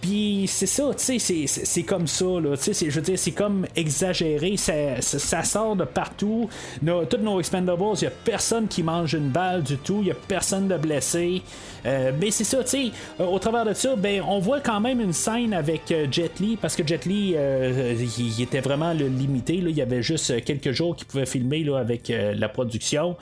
[0.00, 3.32] Puis c'est ça, tu sais, c'est comme ça, là, tu sais, je veux dire, c'est
[3.32, 6.48] comme exagéré, ça, ça, sort de partout.
[6.82, 10.06] Nos, tous nos expendables, il n'y a personne qui mange une balle du tout, il
[10.06, 11.42] n'y a personne de blessé.
[11.84, 15.52] Mais c'est ça, euh, au travers de ça, ben, on voit quand même une scène
[15.52, 19.82] avec euh, Jet Li, parce que Jet Li, il, était vraiment limité, là, il y
[19.82, 23.16] avait juste quelques jours qu'il pouvait filmer là, avec la production.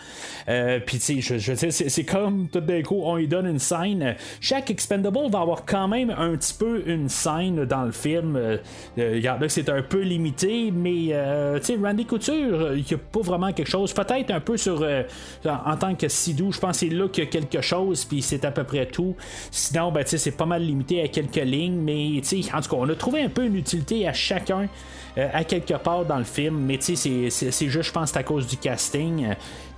[0.47, 1.55] Puis, tu sais, je,
[1.91, 4.17] c'est comme tout d'un coup, on lui donne une scène.
[4.41, 8.37] Chaque expendable va avoir quand même un petit peu une scène dans le film.
[8.37, 8.59] Euh,
[8.99, 12.99] euh, regarde c'est un peu limité, mais euh, tu sais, Randy Couture, il n'y a
[12.99, 13.93] pas vraiment quelque chose.
[13.93, 14.87] Peut-être un peu sur.
[15.45, 18.23] en tant que Sidou, je pense que c'est là qu'il y a quelque chose, puis
[18.23, 19.15] c'est à peu près tout.
[19.51, 22.21] Sinon, ben, c'est pas mal limité à quelques lignes, mais
[22.53, 24.69] en tout cas, on a trouvé un peu une utilité à chacun.
[25.17, 29.29] à quelque part dans le film, mais c'est juste, je pense, à cause du casting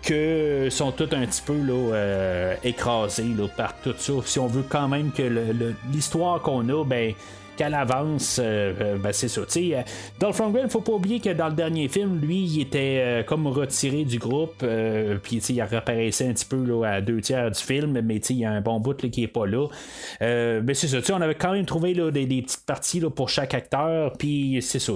[0.07, 4.13] que sont tous un petit peu là, euh, écrasés par tout ça.
[4.25, 5.23] Si on veut quand même que
[5.93, 7.13] l'histoire qu'on a, ben
[7.57, 9.41] qu'à l'avance, euh, euh, ben c'est ça.
[9.41, 9.83] Euh,
[10.21, 14.05] Dolph Lundgren, faut pas oublier que dans le dernier film, lui, il était comme retiré
[14.05, 14.65] du groupe,
[15.23, 18.45] puis il réapparaissait un petit peu là, à deux tiers du film, mais il y
[18.45, 19.67] a un bon bout qui est pas là.
[20.21, 23.55] mais c'est ça, on avait quand même trouvé là, des, petites parties là, pour chaque
[23.55, 24.93] acteur, puis c'est ça.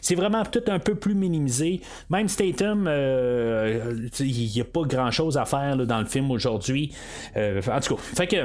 [0.00, 1.80] C'est vraiment tout un peu plus minimisé.
[2.10, 2.88] Même Statham,
[4.20, 6.92] il n'y a pas grand chose à faire dans le film aujourd'hui.
[7.36, 8.36] en tout cas, fait que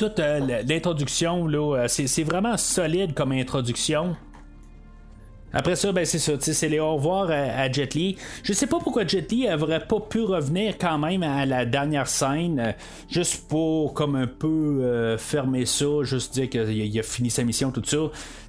[0.00, 4.16] toute euh, l'introduction, là, euh, c'est vraiment solide comme introduction.
[5.52, 8.16] Après ça, ben c'est ça, c'est les au revoir à, Jet Li.
[8.42, 12.06] Je sais pas pourquoi Jet Li aurait pas pu revenir quand même à la dernière
[12.06, 12.72] scène, euh,
[13.10, 17.82] juste pour comme un peu fermer ça, juste dire qu'il a, fini sa mission, tout
[17.84, 17.98] ça.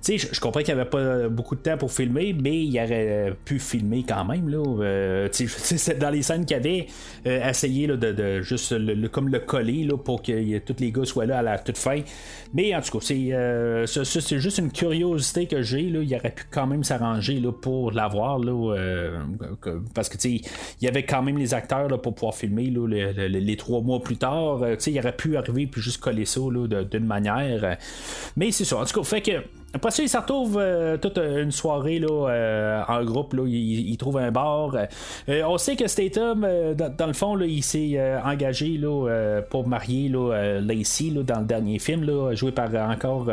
[0.07, 3.59] Je, comprends qu'il n'y avait pas beaucoup de temps pour filmer, mais il aurait pu
[3.59, 4.49] filmer quand même.
[4.49, 6.87] Là, euh, c'est dans les scènes qu'il avait,
[7.27, 11.25] euh, essayé de, juste le, comme le coller là, pour que tous les gars soient
[11.25, 12.01] là à la toute fin.
[12.53, 15.81] Mais en tout cas, c'est euh, c'est juste une curiosité que j'ai.
[15.81, 18.39] Il aurait pu quand même s'arranger pour l'avoir.
[19.93, 20.41] parce que il
[20.81, 24.59] y avait quand même les acteurs là, pour pouvoir filmer les trois mois plus tard.
[24.85, 26.41] il aurait pu arriver puis juste coller ça
[26.91, 27.77] d'une manière.
[28.35, 28.77] Mais c'est ça.
[28.77, 29.31] En tout cas, fait que
[29.73, 33.33] après ça, il se retrouve euh, toute une soirée là, euh, en groupe.
[33.33, 34.75] Là, il, trouve un bar.
[35.29, 39.67] Euh, on sait que Statham, dans, dans, le fond, là, il s'est engagé là, pour
[39.67, 43.29] marier là, Lacey là, dans le dernier film, là, joué par encore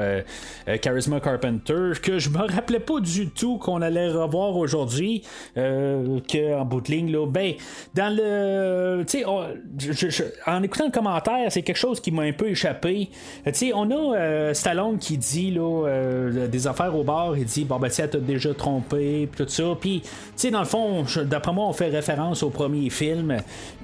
[0.83, 5.23] Charisma Carpenter, que je me rappelais pas du tout qu'on allait revoir aujourd'hui.
[5.55, 7.55] qu'en bout de ligne, là, ben,
[7.95, 9.05] dans le.
[9.07, 13.09] Tu sais, en écoutant le commentaire, c'est quelque chose qui m'a un peu échappé.
[13.53, 17.89] Sais, on a Stallone qui dit là des affaires au bar, il dit Bon, ben,
[17.89, 19.65] tu t'as déjà trompé, puis tout ça.
[19.81, 23.37] Puis, tu sais, dans le fond, d'après moi, on fait référence au premier film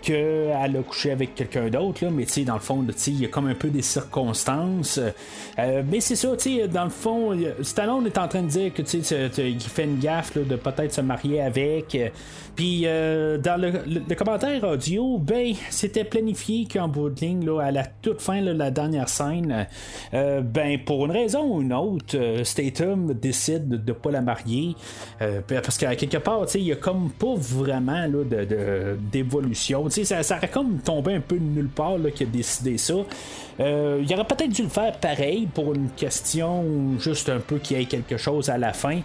[0.03, 3.29] qu'elle a couché avec quelqu'un d'autre, mais tu sais, dans le fond, il y a
[3.29, 5.01] comme un peu des circonstances.
[5.59, 8.73] Euh, mais c'est ça, tu sais, dans le fond, Stallone est en train de dire
[8.73, 11.97] que tu sais, qu'il fait une gaffe de peut-être se marier avec.
[12.57, 17.71] Puis euh, dans le, commentaire audio, ben, c'était planifié qu'en bout de ligne, là, à
[17.71, 19.67] la toute fin, de la dernière scène,
[20.12, 24.21] euh, ben, pour une raison ou une autre, euh, Statham décide de ne pas la
[24.21, 24.77] marier.
[25.49, 28.45] parce qu'à quelque part, il n'y a comme pas vraiment là,
[29.12, 29.88] d'évolution.
[29.90, 32.95] Ça, ça aurait comme tombé un peu de nulle part qu'il a décidé ça.
[33.59, 36.64] il aurait peut-être dû le faire pareil pour une question
[36.99, 39.01] juste un peu qu'il y ait quelque chose à la fin.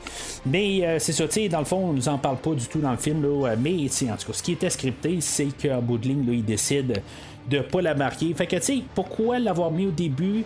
[0.46, 2.98] Mais c'est ça, dans le fond, on nous en parle pas du tout dans le
[2.98, 3.24] film.
[3.24, 6.44] Là, euh, mais en tout cas, ce qui était scripté, c'est qu'en bout de il
[6.44, 7.02] décide
[7.50, 8.34] de pas la marier.
[8.34, 10.44] Fait que, tu sais, pourquoi l'avoir mis au début?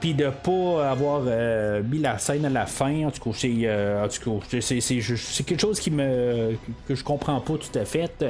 [0.00, 3.52] Puis de pas avoir euh, mis la scène à la fin, en tout cas, c'est,
[3.64, 8.24] euh, c'est, quelque chose qui me que je comprends pas tout à fait.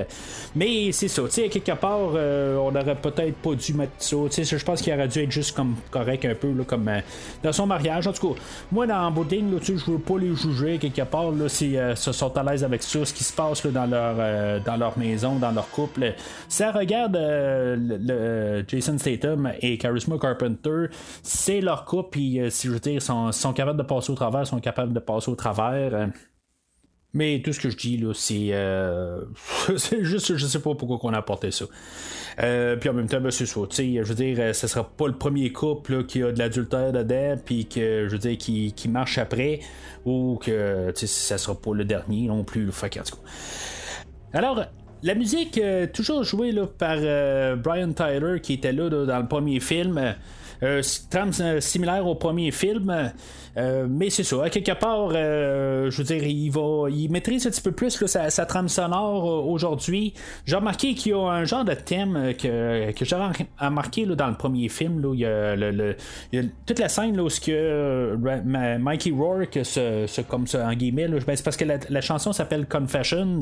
[0.55, 4.17] Mais c'est ça, tu sais, quelque part, euh, on aurait peut-être pas dû mettre ça.
[4.31, 6.90] Tu sais, je pense qu'il aurait dû être juste comme correct un peu, là, comme
[7.43, 8.07] dans son mariage.
[8.07, 8.40] En tout cas,
[8.73, 12.37] moi, dans Boudding, là, tu je veux pas les juger quelque part, là, se sont
[12.37, 15.51] à l'aise avec ça, ce qui se passe là, dans leur dans leur maison, dans
[15.51, 16.14] leur couple.
[16.49, 20.88] Ça regarde le, Jason Statham et Charisma Carpenter
[21.23, 24.14] c'est leur couple, puis euh, si je veux dire, sont, sont capables de passer au
[24.14, 25.94] travers, sont capables de passer au travers.
[25.94, 26.07] Euh.
[27.12, 29.24] mais tout ce que je dis là, c'est, euh,
[29.76, 31.66] c'est juste, je sais pas pourquoi qu'on a apporté ça.
[32.37, 33.61] puis en même temps, ben, c'est ça.
[33.70, 37.66] Je veux dire, ce sera pas le premier couple qui a de l'adultère dedans, puis
[37.66, 39.61] que je veux dire qui, qui marche après,
[40.04, 42.70] ou que ça sera pas le dernier non plus.
[42.72, 43.22] Fait, tout cas.
[44.33, 44.64] Alors,
[45.02, 45.61] la musique,
[45.92, 46.96] toujours jouée là, par
[47.59, 50.14] Brian Tyler, qui était là, dans le premier film.
[50.64, 53.12] Euh, trame euh, similaire au premier film.
[53.57, 57.61] Euh, mais c'est ça, quelque part, je veux dire, il va, il maîtrise un petit
[57.61, 60.12] peu plus sa, trame sonore aujourd'hui.
[60.44, 64.68] J'ai remarqué qu'il y a un genre de thème que, j'avais remarqué dans le premier
[64.68, 65.09] film.
[65.14, 71.37] Il, y a toute la scène où Mikey Rourke se, comme ça en guillemets, ben,
[71.37, 73.40] c'est parce que la, chanson s'appelle Confessions.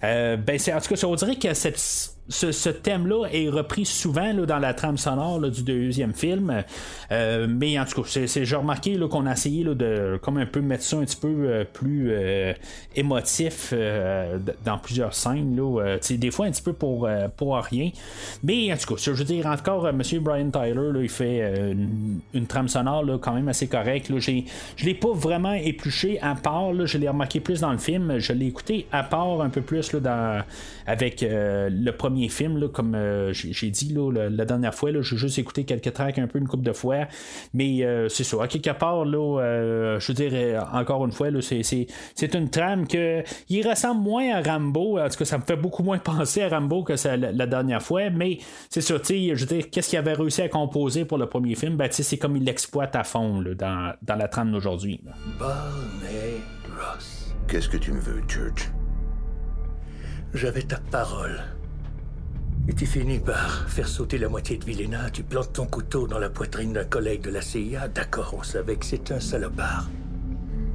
[0.00, 4.46] ben c'est en tout cas, on dirait que cette ce, thème-là est repris souvent là,
[4.46, 6.62] dans la trame sonore du deuxième film.
[7.10, 10.60] Euh, mais en tout cas, c'est, j'ai remarqué qu'on a essayé de comme un peu
[10.60, 12.52] mettre ça un petit peu euh, plus euh,
[12.94, 13.74] émotif
[14.64, 15.56] dans plusieurs scènes.
[15.56, 17.90] Là, des fois un petit peu pour, pour rien.
[18.42, 20.02] Mais en tout cas, je veux dire, encore, M.
[20.20, 24.08] Brian Tyler, il fait une, trame sonore quand même assez correcte.
[24.08, 24.18] Là.
[24.18, 24.44] J'ai,
[24.76, 26.72] je l'ai pas vraiment épluché à part.
[26.86, 28.18] je l'ai remarqué plus dans le film.
[28.18, 30.44] Je l'ai écouté à part un peu plus là, dans,
[30.86, 35.38] avec le premier film, là, comme euh, j'ai dit là, la, dernière fois, j'ai juste
[35.38, 37.06] écouté quelques tracks un peu une coupe de fois.
[37.54, 38.42] Mais euh, c'est ça.
[38.42, 43.22] À quelque part, là, euh, je veux dire, encore une fois, c'est une trame que
[43.48, 44.98] il ressemble moins à Rambo.
[44.98, 48.10] En tout cas, ça me fait beaucoup moins penser à Rambo que la, dernière fois.
[48.10, 51.54] Mais c'est ça, je veux dire, qu'est-ce qu'il avait réussi à composer pour le premier
[51.54, 51.76] film?
[51.76, 55.00] Ben, c'est comme il l'exploite à fond dans, dans la trame d'aujourd'hui.
[57.48, 58.70] Qu'est-ce que tu me veux, Church?
[60.32, 61.42] J'avais ta parole.
[62.68, 66.18] Et tu finis par faire sauter la moitié de Vilena, tu plantes ton couteau dans
[66.18, 67.88] la poitrine d'un collègue de la CIA.
[67.88, 69.88] D'accord, on savait que c'est un salopard.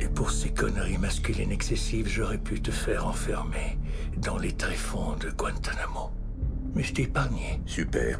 [0.01, 3.77] Et pour ces conneries masculines excessives, j'aurais pu te faire enfermer
[4.17, 6.11] dans les tréfonds de Guantanamo.
[6.73, 7.61] Mais je t'ai épargné.
[7.65, 8.19] Super.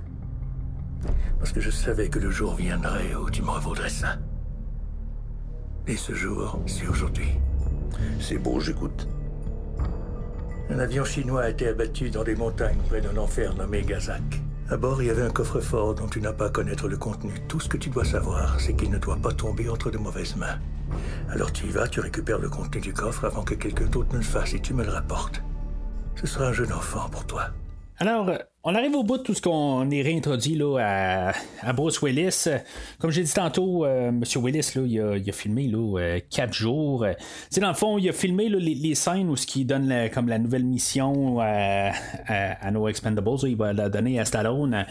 [1.39, 4.17] Parce que je savais que le jour viendrait où tu me revaudrais ça.
[5.87, 7.29] Et ce jour, c'est aujourd'hui.
[8.19, 9.07] C'est beau, j'écoute.
[10.69, 14.21] Un avion chinois a été abattu dans des montagnes près d'un enfer nommé Gazak.
[14.69, 17.31] À bord, il y avait un coffre-fort dont tu n'as pas à connaître le contenu.
[17.47, 20.35] Tout ce que tu dois savoir, c'est qu'il ne doit pas tomber entre de mauvaises
[20.35, 20.57] mains.
[21.29, 24.17] Alors tu y vas, tu récupères le contenu du coffre avant que quelqu'un d'autre ne
[24.17, 25.43] le fasse et tu me le rapportes.
[26.15, 27.49] Ce sera un jeu d'enfant pour toi.
[27.97, 28.31] Alors,
[28.67, 31.33] On arrive au bout de tout ce qu'on est réintroduit à,
[31.75, 32.47] Bruce Willis.
[32.97, 34.23] Comme j'ai dit tantôt, euh, M.
[34.37, 34.81] Willis, là,
[35.17, 37.05] il, a, filmé là, euh, quatre jours.
[37.51, 40.39] C'est dans le fond, il a filmé les, scènes où ce qui donne comme la
[40.39, 41.91] nouvelle mission à,
[42.27, 43.37] à, No Expendables.
[43.43, 44.83] il va la donner à Stallone.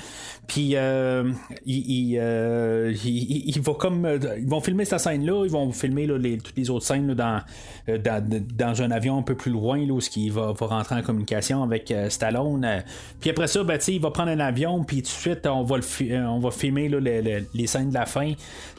[0.47, 1.33] Puis euh,
[1.67, 4.09] il, il, comme
[4.39, 7.43] ils vont filmer cette scène-là, ils vont filmer les, toutes les autres scènes dans,
[7.89, 11.65] dans, un avion un peu plus loin, là, où ce qui va rentrer en communication
[11.65, 12.85] avec Stallone.
[13.19, 15.77] Puis après ça, ben, il va prendre un avion, puis tout de suite, on va,
[15.77, 18.33] le euh, on va filmer les, scènes de la fin.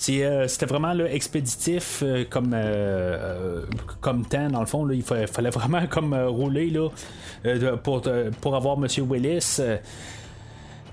[0.09, 2.55] Euh, c'était vraiment expéditif euh, comme,
[4.01, 4.89] comme temps, dans le fond.
[4.89, 6.89] il fallait, vraiment comme rouler là,
[7.83, 8.03] pour,
[8.41, 8.87] pour avoir M.
[9.09, 9.59] Willis.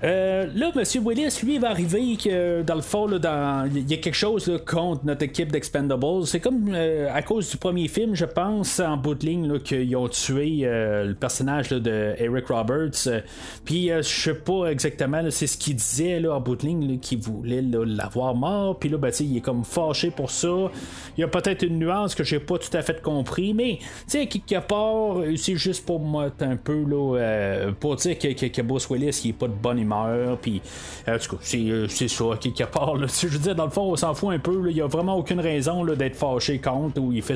[0.03, 0.83] Euh, là, M.
[1.05, 3.69] Willis, lui, va arriver que dans le fond, dans...
[3.73, 6.25] il y a quelque chose contre notre équipe d'Expendables.
[6.25, 9.95] C'est comme euh, à cause du premier film, je pense, en bout de ligne, qu'ils
[9.95, 13.23] ont tué euh, le personnage de Eric Roberts.
[13.63, 17.19] Puis je sais pas exactement, c'est ce qu'il disait là, en bout de ligne, qu'il
[17.19, 18.79] voulait l'avoir mort.
[18.79, 20.69] Puis là, ben, il est comme fâché pour ça.
[21.17, 23.79] Il y a peut-être une nuance que j'ai pas tout à fait compris, mais
[24.11, 28.89] quelque part, c'est juste pour moi un peu là, pour dire que, que, que Bruce
[28.89, 29.92] Willis, il est pas de bonne humeur
[30.41, 30.61] puis,
[31.07, 32.95] en tout euh, c'est ça, quelque part.
[33.07, 34.69] Je veux dire, dans le fond, on s'en fout un peu.
[34.69, 37.35] Il n'y a vraiment aucune raison d'être fâché contre ou il fait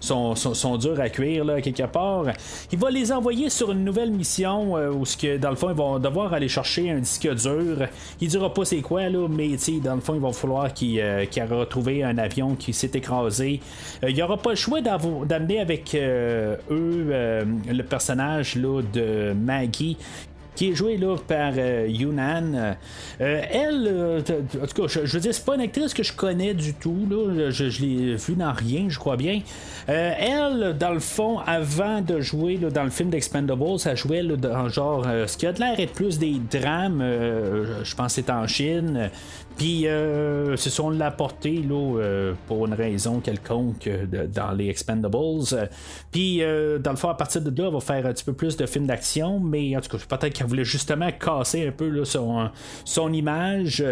[0.00, 2.26] son, son, dur à cuire, quelque part.
[2.72, 5.76] Il va les envoyer sur une nouvelle mission euh, où, que, dans le fond, ils
[5.76, 7.86] vont devoir aller chercher un disque dur.
[8.20, 11.24] Il dira pas c'est quoi, là, mais dans le fond, il va falloir qu'il euh,
[11.50, 13.60] retrouvé un avion qui s'est écrasé.
[14.06, 19.96] il n'y aura pas le choix d'amener avec eux le personnage de Maggie
[20.56, 22.54] qui est jouée là, par euh, Yunnan.
[22.54, 22.74] Euh,
[23.20, 26.54] elle, euh, en tout cas, je, veux dire, c'est pas une actrice que je connais
[26.54, 27.06] du tout.
[27.08, 27.50] Là.
[27.50, 29.42] Je, l'ai vue dans rien, je crois bien.
[29.86, 35.06] elle, dans le fond, avant de jouer dans le film d'Expendables, elle jouait dans genre
[35.26, 37.00] ce qui a l'air être plus des drames.
[37.00, 39.10] je pense que c'est en Chine.
[39.56, 45.68] Puis, euh, on l'a porté là, euh, pour une raison quelconque euh, dans les Expendables.
[46.12, 48.34] Puis, euh, dans le fond, à partir de là, on va faire un petit peu
[48.34, 51.88] plus de films d'action, mais en tout cas, peut-être qu'elle voulait justement casser un peu
[51.88, 52.50] là, son,
[52.84, 53.82] son image.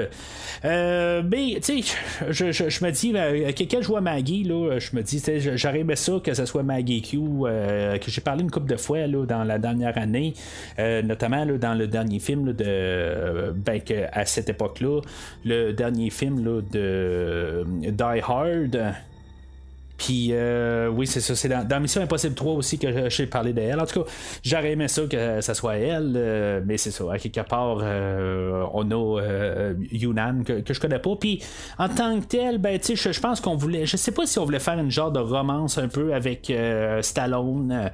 [0.63, 1.97] mais, tu sais,
[2.29, 3.13] je, je, me dis,
[3.55, 5.23] quelqu'un joue à Maggie, là, je me dis,
[5.55, 9.07] j'aurais aimé ça que ce soit Maggie Q, que j'ai parlé une couple de fois
[9.07, 10.35] là, dans la dernière année,
[10.79, 13.81] notamment là, dans le dernier film de, ben,
[14.13, 15.01] à cette époque-là,
[15.73, 18.95] dernier film là, de Die Hard.
[19.97, 21.35] Puis, euh, oui, c'est ça.
[21.37, 23.79] C'est dans, Mission Impossible 3 aussi que j'ai parlé d'elle.
[23.81, 24.11] En tout cas,
[24.43, 26.15] j'aurais aimé ça que ça soit elle.
[26.17, 27.05] Euh, mais c'est ça.
[27.13, 29.23] À quelque part, euh, on a
[29.93, 31.15] Yunnan que, que, je connais pas.
[31.17, 31.43] Puis,
[31.79, 33.87] en tant que tel, ben, sais, je, pense qu'on voulait.
[33.87, 36.53] Je sais pas si on voulait faire une genre de romance un peu avec
[37.01, 37.91] Stallone.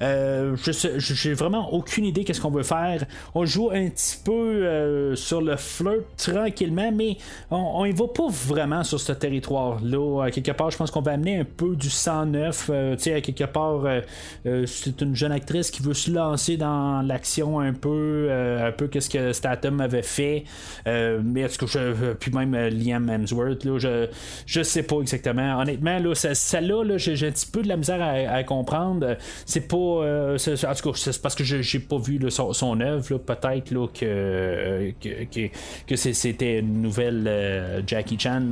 [0.00, 3.04] j'ai vraiment aucune idée qu'est-ce qu'on veut faire.
[3.34, 7.16] On joue un petit peu sur le flirt tranquillement, mais
[7.50, 10.24] on, y va pas vraiment sur ce territoire-là.
[10.24, 12.70] À quelque part, je pense qu'on va amener un peu du 109.
[12.70, 14.00] Euh, tu sais, quelque part, euh,
[14.46, 18.88] euh, c'est une jeune actrice qui veut se lancer dans l'action un peu, un peu
[18.88, 20.44] qu'est-ce que Statham avait fait.
[20.86, 24.08] mais est-ce que je, puis même Liam Hemsworth, là, je,
[24.46, 25.60] je sais pas exactement.
[25.60, 29.16] Honnêtement, là, celle-là, -là, j'ai un petit peu de la misère à, comprendre.
[29.46, 33.18] C'est pas, en tout cas, c'est parce que j'ai pas vu son, son, œuvre.
[33.18, 35.48] Peut-être que, que,
[35.86, 38.42] que, c'était une nouvelle Jackie Chan.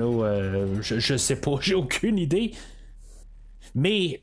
[0.80, 2.52] je, je sais pas, j'ai aucune idée.
[3.74, 4.22] Mais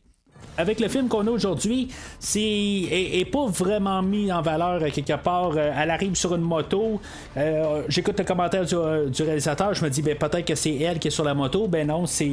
[0.60, 1.88] avec le film qu'on a aujourd'hui,
[2.20, 5.52] c'est est, pas vraiment mis en valeur euh, quelque part.
[5.56, 7.00] Euh, elle arrive sur une moto.
[7.38, 8.76] Euh, j'écoute le commentaire du,
[9.24, 9.74] réalisateur.
[9.74, 11.68] Je me dis ben, peut-être que c'est elle qui est sur la moto.
[11.70, 12.28] Ben non, c'est,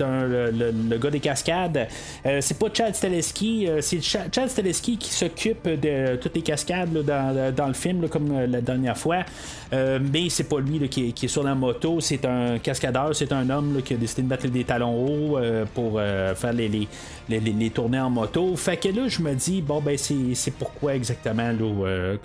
[0.00, 1.88] un, le, gars des cascades.
[2.40, 3.68] c'est pas Chad Staleski.
[3.80, 8.60] c'est Chad Staleski qui s'occupe de toutes les cascades dans, dans, le film, comme la
[8.60, 9.24] dernière fois.
[9.72, 12.00] mais c'est pas lui qui, est, sur la moto.
[12.00, 13.14] C'est un cascadeur.
[13.14, 15.38] C'est un homme qui a décidé de mettre des talons hauts
[15.74, 16.68] pour faire les,
[17.28, 18.54] les tourner en moto.
[18.56, 22.16] Fait que là, je me dis, bon, ben, c'est pourquoi exactement euh,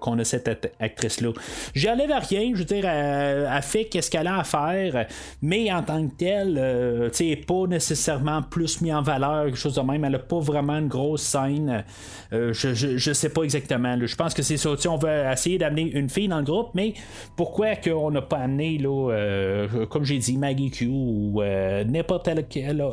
[0.00, 1.30] qu'on a cette actrice-là.
[1.74, 5.06] J'y enlève rien, je veux dire, elle, fait qu'est-ce qu'elle a à faire,
[5.40, 9.56] mais en tant que telle, euh, tu sais, pas nécessairement plus mis en valeur, quelque
[9.56, 10.04] chose de même.
[10.04, 11.84] Elle a pas vraiment une grosse scène.
[12.32, 13.96] Euh, je, je, sais pas exactement.
[14.00, 14.70] Je pense que c'est ça.
[14.88, 16.94] On veut essayer d'amener une fille dans le groupe, mais
[17.36, 21.42] pourquoi qu'on n'a pas amené, là, comme j'ai dit, Maggie Q ou
[21.86, 22.86] n'importe quelle,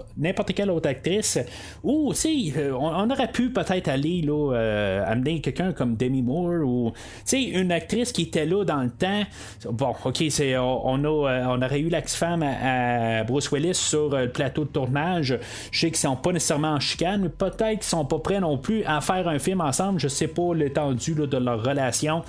[0.55, 1.39] quelle autre actrice
[1.83, 6.91] ou, tu sais, on, aurait pu peut-être aller là, amener quelqu'un comme Demi Moore ou,
[6.91, 9.23] tu sais, une actrice qui était là dans le temps.
[9.71, 14.65] Bon, ok, c'est, on, a, on aurait eu l'ex-femme à, Bruce Willis sur le plateau
[14.65, 15.37] de tournage.
[15.71, 18.57] Je sais qu'ils sont pas nécessairement en chicane, mais peut-être qu'ils sont pas prêts non
[18.57, 19.99] plus à faire un film ensemble.
[19.99, 22.23] Je sais pas l'étendue de leur relation.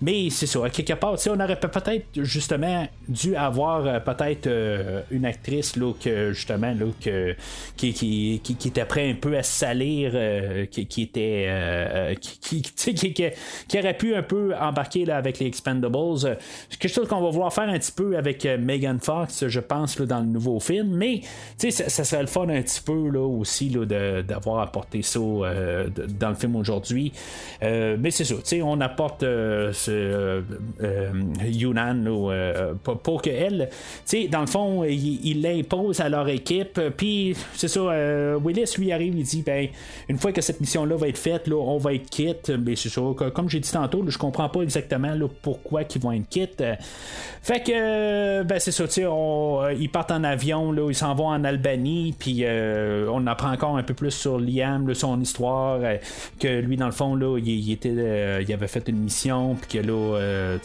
[0.00, 5.24] Mais c'est ça, quelque part, on aurait peut-être justement dû avoir euh, peut-être euh, une
[5.24, 6.86] actrice là, que là,
[7.76, 13.78] qui, qui, qui, était prêt un peu à salir, euh, qui, qui, était qui, qui,
[13.78, 16.18] aurait pu un peu embarquer là, avec les Expendables.
[16.18, 19.98] C'est quelque chose qu'on va vouloir faire un petit peu avec Megan Fox, je pense,
[19.98, 20.94] là, dans le nouveau film.
[20.96, 21.20] Mais
[21.58, 26.28] ça, ça serait le fun un petit peu là, aussi là, d'avoir apporté ça dans
[26.28, 27.12] le film aujourd'hui.
[27.60, 29.24] mais c'est ça, on apporte
[29.88, 30.42] euh,
[30.82, 31.10] euh,
[31.44, 33.68] Yunnan euh, pour, que elle,
[34.30, 36.80] dans le fond, il l'impose à leur équipe.
[36.96, 37.80] Puis c'est ça,
[38.38, 39.68] Willis lui arrive, il dit ben
[40.08, 42.50] une fois que cette mission-là va être faite, là, on va être quitte.
[42.50, 43.02] Mais c'est ça,
[43.34, 46.62] comme j'ai dit tantôt, je comprends pas exactement là, pourquoi ils vont être quitte.
[47.42, 48.84] Fait que ben c'est ça,
[49.78, 53.82] ils partent en avion, là, ils s'en vont en Albanie, puis on apprend encore un
[53.82, 55.80] peu plus sur Liam, son histoire,
[56.38, 59.86] que lui dans le fond là, il, était, il avait fait une mission, puis que
[59.86, 60.58] là euh,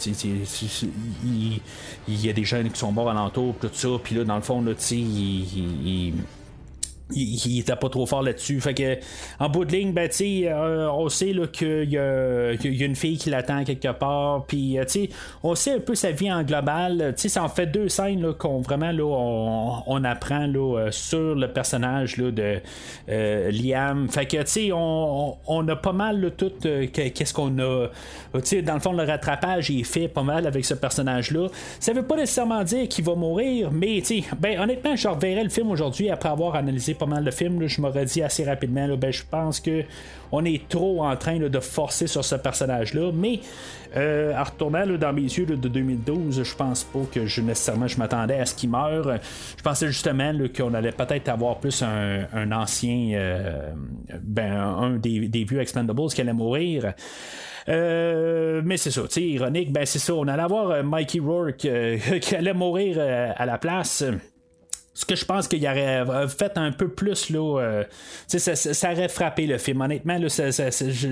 [2.08, 4.42] il, y a des jeunes qui sont morts alentour, tout ça, puis là, dans le
[4.42, 4.98] fond, là, il,
[5.88, 6.14] il,
[7.16, 8.60] était pas trop fort là-dessus.
[8.62, 8.98] Fait que
[9.40, 13.64] en bout de ligne, ben, euh, on sait qu'il y, a, une fille qui l'attend
[13.64, 14.46] quelque part.
[14.46, 14.84] Puis euh,
[15.44, 17.14] on sait un peu sa vie en global.
[17.18, 22.18] ça en fait deux scènes qu'on vraiment là, on, apprend là, euh, sur le personnage
[22.18, 22.62] là, de
[23.52, 24.08] Liam.
[24.10, 27.88] Fait que on, on, a pas mal tout qu'est-ce qu'on a.
[28.34, 31.48] dans le fond, le rattrapage est fait pas mal avec ce personnage-là.
[31.80, 34.02] Ça veut pas nécessairement dire qu'il va mourir, mais
[34.40, 37.82] ben, honnêtement, je reverrai le film aujourd'hui après avoir analysé pas mal le film, je
[37.82, 39.84] m'aurais dit assez rapidement, ben, je pense que
[40.32, 43.12] on est trop en train de forcer sur ce personnage-là.
[43.14, 43.40] Mais
[43.98, 47.98] euh, en retournant dans mes yeux de 2012, je pense pas que je, nécessairement je
[47.98, 49.18] m'attendais à ce qu'il meure.
[49.58, 53.72] Je pensais justement qu'on allait peut-être avoir plus un, ancien, euh,
[54.22, 56.94] ben, un des, vieux Expendables qui allait mourir.
[57.68, 61.58] Euh, mais c'est ça, tu ironique, ben c'est ça, on allait avoir Mikey Rourke
[62.22, 64.04] qui allait mourir à la place
[65.00, 67.84] ce que je pense qu'il aurait euh, fait un peu plus là, euh,
[68.28, 69.80] ça, ça, aurait frappé le film.
[69.80, 70.28] Honnêtement, là,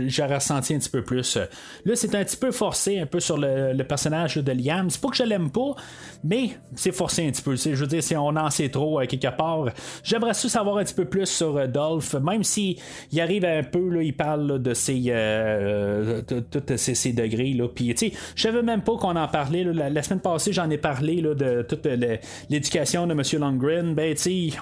[0.07, 1.37] j'aurais ressenti un petit peu plus.
[1.37, 4.89] Là, c'est un petit peu forcé un peu sur le, personnage de Liam.
[4.89, 5.73] C'est pas que je l'aime pas,
[6.21, 7.55] mais c'est forcé un petit peu.
[7.55, 9.69] Je veux dire, si on en sait trop euh, quelque part,
[10.03, 12.77] j'aimerais ça savoir un petit peu plus sur Dolph, même si
[13.13, 15.13] il arrive un peu, là, il parle de ses
[16.27, 17.53] tous ces, degrés.
[17.53, 17.69] Là.
[17.73, 17.95] Puis,
[18.35, 19.63] je savais même pas qu'on en parlait.
[19.63, 21.87] La, semaine passée, j'en ai parlé là, de toute
[22.49, 23.23] l'éducation de M.
[23.83, 24.15] Ben,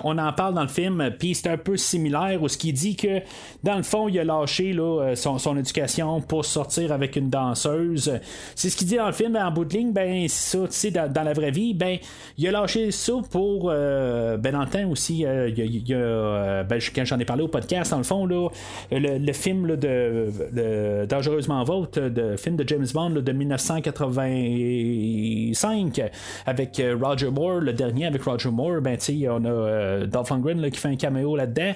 [0.04, 2.96] on en parle dans le film, puis c'est un peu similaire où ce qui dit
[2.96, 3.22] que,
[3.64, 8.20] dans le fond, il a lâché euh, son, éducation pour sortir avec une danseuse.
[8.56, 11.24] C'est ce qu'il dit dans le film, en bout de ligne, ben, ça, tu dans,
[11.24, 11.98] la vraie vie, ben,
[12.38, 16.64] il a lâché ça pour, euh, dans aussi, euh,
[16.96, 18.50] quand j'en ai parlé au podcast, dans le fond, là,
[18.92, 26.02] le, film de, Dangereusement Vote, le film de James Bond de 1985,
[26.46, 28.98] avec Roger Moore, le dernier avec Roger Moore, ben,
[29.30, 31.74] on a euh, Dolph Lundgren qui fait un caméo là-dedans.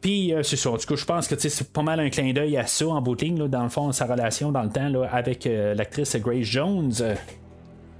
[0.00, 0.70] Puis euh, c'est ça.
[0.70, 3.48] Du coup, je pense que c'est pas mal un clin d'œil à ça en booting,
[3.48, 6.92] dans le fond, sa relation dans le temps avec euh, l'actrice Grace Jones.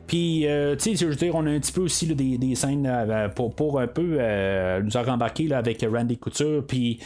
[0.06, 0.46] Puis,
[0.78, 2.90] tu sais, je veux dire, on a un petit peu aussi des, scènes
[3.34, 4.16] pour, pour, un peu
[4.82, 6.98] nous avoir embarqué avec Randy Couture, puis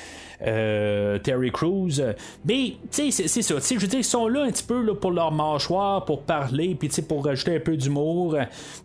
[0.44, 2.00] Terry Crews.
[2.44, 3.54] Mais, tu sais, c'est ça.
[3.58, 6.76] Je veux dire, ils sont là un petit peu là, pour leur mâchoire, pour parler,
[6.78, 8.36] puis pour rajouter un peu d'humour.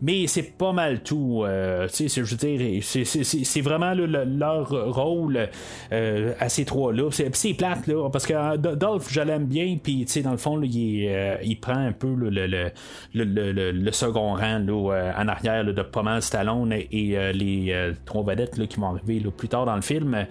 [0.01, 1.43] Mais c'est pas mal tout.
[1.45, 5.49] Euh, tu sais, je veux dire, c'est vraiment leur rôle
[5.91, 7.09] euh, à ces trois-là.
[7.11, 10.61] C'est plate, là, parce que Dolph, je l'aime bien, puis, tu sais, dans le fond,
[10.61, 12.71] il, prend un peu le,
[13.13, 18.95] le, second rang là, en arrière de pas Stallone et, les trois vedettes qui vont
[18.95, 20.25] arriver plus tard dans le film.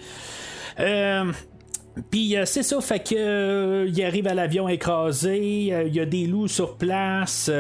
[0.81, 1.33] Euh,
[2.11, 5.39] puis euh, c'est ça, fait que euh, il arrive à l'avion écrasé,
[5.87, 7.51] il y a des loups sur place,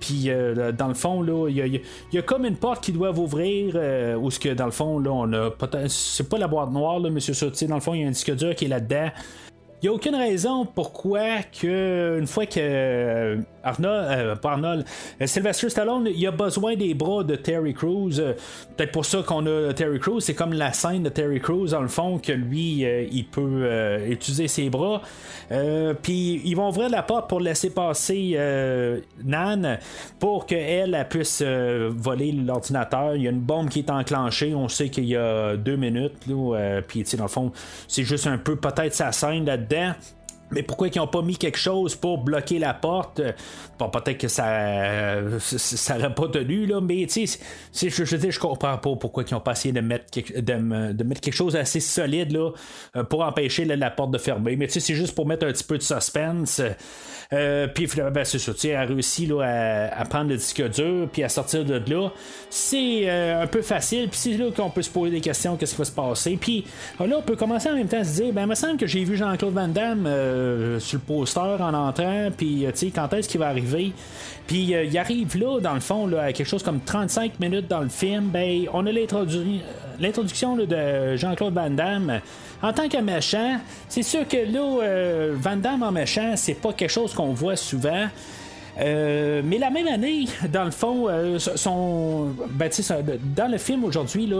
[0.00, 0.30] puis
[0.76, 1.82] dans le fond là, il
[2.12, 3.76] y, a comme une porte qui doit ouvrir,
[4.20, 5.50] où ce que dans le fond là, on a
[5.86, 8.10] c'est pas la boîte noire là, Monsieur Sautier, dans le fond il y a un
[8.10, 9.10] disque dur qui est là-dedans.
[9.82, 14.84] N'y a aucune raison pourquoi que une fois que euh, Arnold, euh, Arnold,
[15.20, 18.14] euh, Sylvester Stallone, il a besoin des bras de Terry Crews.
[18.76, 21.82] Peut-être pour ça qu'on a Terry Crews, c'est comme la scène de Terry Crews dans
[21.82, 25.02] le fond que lui, il peut utiliser ses bras.
[26.02, 28.38] Puis ils vont ouvrir la porte pour laisser passer
[29.24, 29.78] Nan
[30.18, 33.16] pour qu'elle elle puisse voler l'ordinateur.
[33.16, 34.54] Il y a une bombe qui est enclenchée.
[34.54, 36.14] On sait qu'il y a deux minutes.
[36.88, 37.52] Puis dans le fond,
[37.86, 39.96] c'est juste un peu peut-être sa scène là
[40.50, 43.20] mais pourquoi ils n'ont pas mis quelque chose pour bloquer la porte?
[43.78, 47.40] Bon, peut-être que ça ça n'aurait pas tenu, là, mais tu sais,
[47.72, 51.20] je, je, je comprends pas pourquoi ils n'ont pas essayé de mettre, de, de, mettre
[51.20, 52.50] quelque chose assez solide là,
[52.96, 54.56] euh, pour empêcher la porte de fermer.
[54.56, 56.62] Mais tu sais, c'est juste pour mettre un petit peu de suspense.
[57.32, 61.08] Euh, puis ben, c'est ça, tu elle a réussi là, à, prendre le disque dur,
[61.12, 62.10] puis à sortir de là.
[62.48, 65.72] C'est euh, un peu facile, puis c'est là qu'on peut se poser des questions, qu'est-ce
[65.72, 66.38] qui va se passer.
[66.40, 66.64] Puis
[66.98, 68.86] là, on peut commencer en même temps à se dire, ben, il me semble que
[68.86, 70.06] j'ai vu Jean-Claude Van Damme
[70.38, 73.92] euh, sur le poster en entrant, puis tu sais, quand est-ce qu'il va arriver?
[74.46, 77.80] Puis il arrive là, dans le fond, là, à quelque chose comme 35 minutes dans
[77.80, 82.20] le film, ben, on a l'introduction de Jean-Claude Van Damme
[82.62, 83.58] en tant que méchant,
[83.88, 87.56] c'est sûr que là, euh, Van Damme en méchant, c'est pas quelque chose qu'on voit
[87.56, 88.08] souvent.
[88.80, 92.70] Euh, mais la même année, dans le fond, euh, son, ben,
[93.34, 94.32] dans le film aujourd'hui,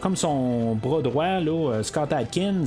[0.00, 2.64] comme son bras droit, là, euh, Scott Atkins,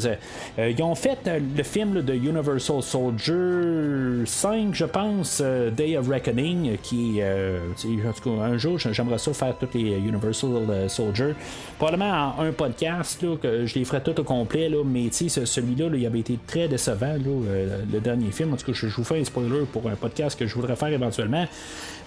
[0.58, 5.42] ils ont fait le film de Universal Soldier 5, je pense,
[5.76, 10.90] Day of Reckoning, qui, en tout cas, un jour, j'aimerais ça faire tous les Universal
[10.90, 11.34] Soldier.
[11.78, 15.90] Probablement en un podcast, là, que je les ferai tout au complet, là, mais celui-là,
[15.94, 18.54] il avait été très décevant, le dernier film.
[18.54, 20.90] En tout cas, je vous fais un spoiler pour un podcast que je voudrais faire
[20.90, 21.17] éventuellement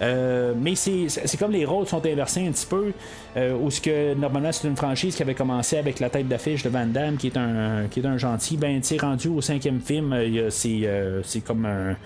[0.03, 2.93] euh, mais c'est comme les rôles sont inversés un petit peu.
[3.37, 6.71] Euh, ce que normalement c'est une franchise qui avait commencé avec la tête d'affiche de
[6.71, 8.57] Van Damme qui est un qui est un gentil.
[8.57, 11.97] Ben tu rendu au cinquième film, euh, c'est comme un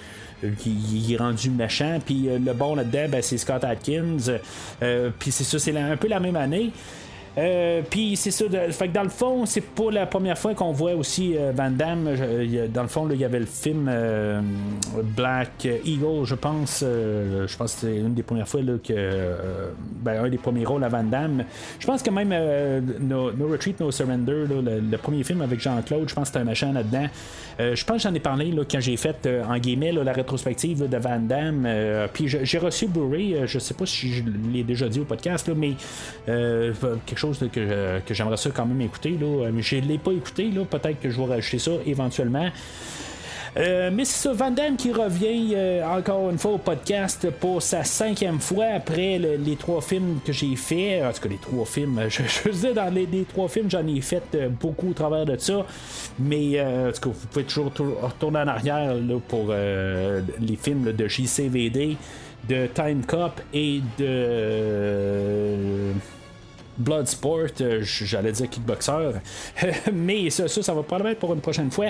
[0.58, 1.98] qui est rendu méchant.
[2.04, 4.18] Puis le bon là-dedans, ben, c'est Scott Atkins.
[5.18, 6.70] puis c'est ça, c'est un peu la même année.
[7.36, 10.72] Euh, puis c'est ça, fait que dans le fond, c'est pas la première fois qu'on
[10.72, 12.08] voit aussi euh, Van Damme.
[12.72, 14.40] dans le fond, il y avait le film euh,
[15.16, 16.80] Black Eagle, je pense.
[16.82, 19.34] je pense que c'est une des premières fois là, que.
[20.00, 21.44] ben, un des premiers rôles à Van Damme.
[21.78, 22.34] Je pense que même
[23.00, 26.72] no, Retreat, No Surrender, le, premier film avec Jean-Claude, je pense que c'était un machin
[26.72, 27.06] là-dedans.
[27.58, 30.96] je pense que j'en ai parlé là, quand j'ai fait, en guillemets, la rétrospective de
[30.96, 31.68] Van Damme.
[32.12, 34.22] puis j'ai reçu Blu-ray, je sais pas si je
[34.52, 35.72] l'ai déjà dit au podcast, mais
[36.26, 39.16] quelque chose que, j'aimerais ça quand même écouter.
[39.20, 39.50] Là.
[39.52, 40.50] Mais je ne l'ai pas écouté.
[40.50, 40.64] Là.
[40.64, 42.50] Peut-être que je vais rajouter ça éventuellement.
[43.56, 47.62] Euh, mais c'est ça, Van Damme qui revient euh, encore une fois au podcast pour
[47.62, 51.04] sa cinquième fois après les trois films que j'ai fait.
[51.04, 54.00] En tout cas, les trois films, je, je veux dans les, trois films, j'en ai
[54.00, 55.64] fait euh, beaucoup au travers de ça.
[56.18, 57.70] Mais en tout cas, vous pouvez toujours
[58.02, 58.94] retourner en arrière
[59.28, 61.96] pour les films de JCVD,
[62.48, 65.54] de Time Cop et de.
[66.76, 69.12] Bloodsport, euh, j'allais dire kickboxer,
[69.92, 71.86] mais ça, ça, ça, va probablement être pour une prochaine fois.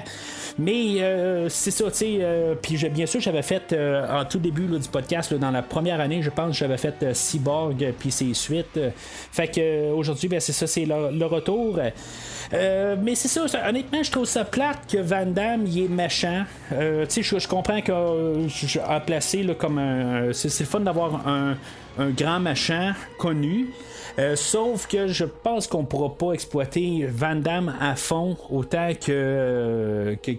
[0.59, 4.67] Mais euh, c'est ça, tu sais, euh, puis bien sûr, j'avais fait en tout début
[4.67, 8.79] du podcast, dans la première année, je pense, j'avais fait Cyborg, puis ses suites.
[9.33, 11.79] fait que aujourd'hui, ben, c'est ça, c'est le, retour.
[12.53, 16.45] mais c'est ça, honnêtement, je trouve ça plate que Van Damme il est méchant.
[16.71, 16.77] tu
[17.09, 20.33] sais, je, comprends que je placé comme un.
[20.33, 21.57] C'est fun d'avoir un
[22.11, 23.69] grand machin connu.
[24.19, 30.17] Euh, sauf que je pense qu'on pourra pas exploiter Van Damme à fond autant que,
[30.23, 30.33] que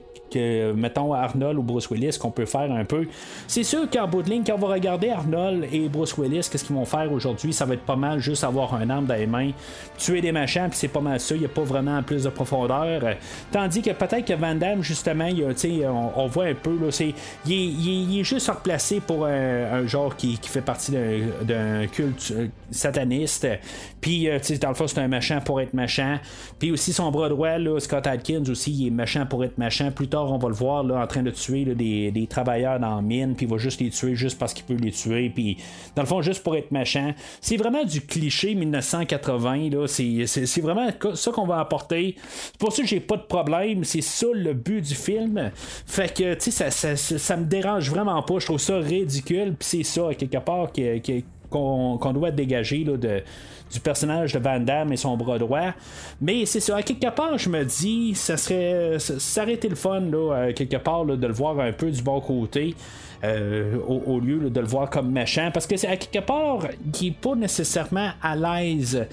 [0.75, 3.07] mettons, Arnold ou Bruce Willis qu'on peut faire un peu.
[3.47, 6.63] C'est sûr qu'en bout de ligne, quand on va regarder Arnold et Bruce Willis, qu'est-ce
[6.63, 9.27] qu'ils vont faire aujourd'hui, ça va être pas mal juste avoir un arme dans les
[9.27, 9.51] mains,
[9.97, 12.29] tuer des machins, puis c'est pas mal ça, il n'y a pas vraiment plus de
[12.29, 13.01] profondeur.
[13.51, 16.77] Tandis que peut-être que Van Damme, justement, on, on, voit un peu,
[17.45, 23.47] il, est, juste replacé pour un, genre qui, fait partie d'un, culte euh, sataniste.
[24.01, 26.19] Puis, euh, dans le fond, c'est un machin pour être machin.
[26.59, 29.91] Puis aussi, son bras droit, là, Scott Atkins aussi, il est machin pour être machin.
[29.91, 33.35] Plus on va le voir là, en train de tuer des, travailleurs dans la mine,
[33.35, 35.57] puis il va juste les tuer juste parce qu'il peut les tuer, puis
[35.95, 37.13] dans le fond, juste pour être méchant.
[37.41, 39.87] C'est vraiment du cliché 1980, là.
[39.87, 42.15] C'est, vraiment ça qu'on va apporter.
[42.17, 45.51] C'est pour ça que j'ai pas de problème, c'est ça le but du film.
[45.85, 49.67] Fait que, tu sais, ça, ça, me dérange vraiment pas, je trouve ça ridicule, puis
[49.67, 50.71] c'est ça, quelque part,
[51.49, 53.21] qu'on, qu'on doit dégager là, de
[53.71, 55.73] du personnage de Van Damme et son bras droit.
[56.21, 58.97] Mais c'est ça, à quelque part, je me dis, ça serait.
[58.99, 62.19] Ça aurait été le fun, là, quelque part, de le voir un peu du bon
[62.21, 62.75] côté.
[63.23, 65.49] Au, lieu de le voir comme méchant.
[65.53, 66.67] Parce que c'est à quelque part,
[67.01, 69.05] il n'est pas nécessairement à l'aise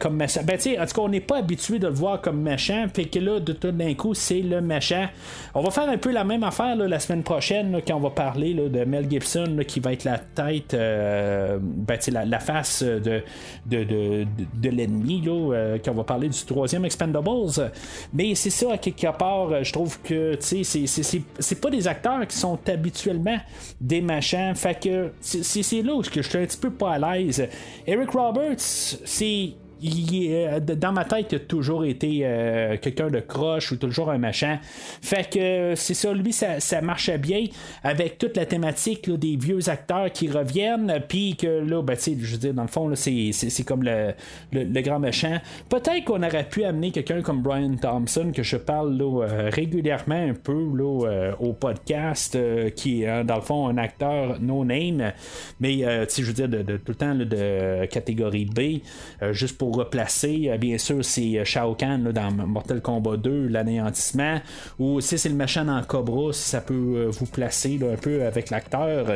[0.00, 0.40] comme méchant.
[0.44, 2.86] Ben, en tout cas, on n'est pas habitué de le voir comme méchant.
[2.92, 5.06] Fait que là, de tout d'un coup, c'est le méchant.
[5.54, 8.54] On va faire un peu la même affaire la semaine prochaine quand on va parler
[8.54, 13.22] de Mel Gibson qui va être la tête, ben, la, face de,
[13.66, 15.22] de, de, l'ennemi,
[15.84, 17.70] quand on va parler du troisième Expendables.
[18.12, 22.58] Mais c'est ça, à quelque part, je trouve que c'est pas des acteurs qui sont
[22.68, 23.33] habituellement
[23.80, 24.54] des machins.
[24.54, 27.48] Fait que c'est là où je suis un petit peu pas à l'aise.
[27.86, 29.54] Eric Roberts, c'est
[29.84, 34.18] il, dans ma tête, il a toujours été euh, quelqu'un de croche ou toujours un
[34.18, 34.58] machin.
[35.02, 37.44] Fait que c'est ça, lui, ça, marchait bien
[37.82, 42.38] avec toute la thématique des vieux acteurs qui reviennent, puis que là, ben, je veux
[42.38, 44.14] dire, dans le fond, c'est comme le,
[44.52, 45.38] le, grand méchant.
[45.68, 50.34] Peut-être qu'on aurait pu amener quelqu'un comme Brian Thompson, que je parle euh, régulièrement un
[50.34, 52.38] peu là, euh, au podcast,
[52.74, 55.12] qui est dans le fond un acteur no-name,
[55.60, 58.80] mais je veux dire, de, tout le temps de catégorie B,
[59.32, 60.48] juste pour replacer.
[60.48, 64.40] Euh, bien sûr, c'est euh, Shao Kahn dans Mortal Kombat 2, l'anéantissement.
[64.78, 68.24] Ou si c'est le méchant dans Cobra, si ça peut euh, vous placer un peu
[68.24, 69.06] avec l'acteur.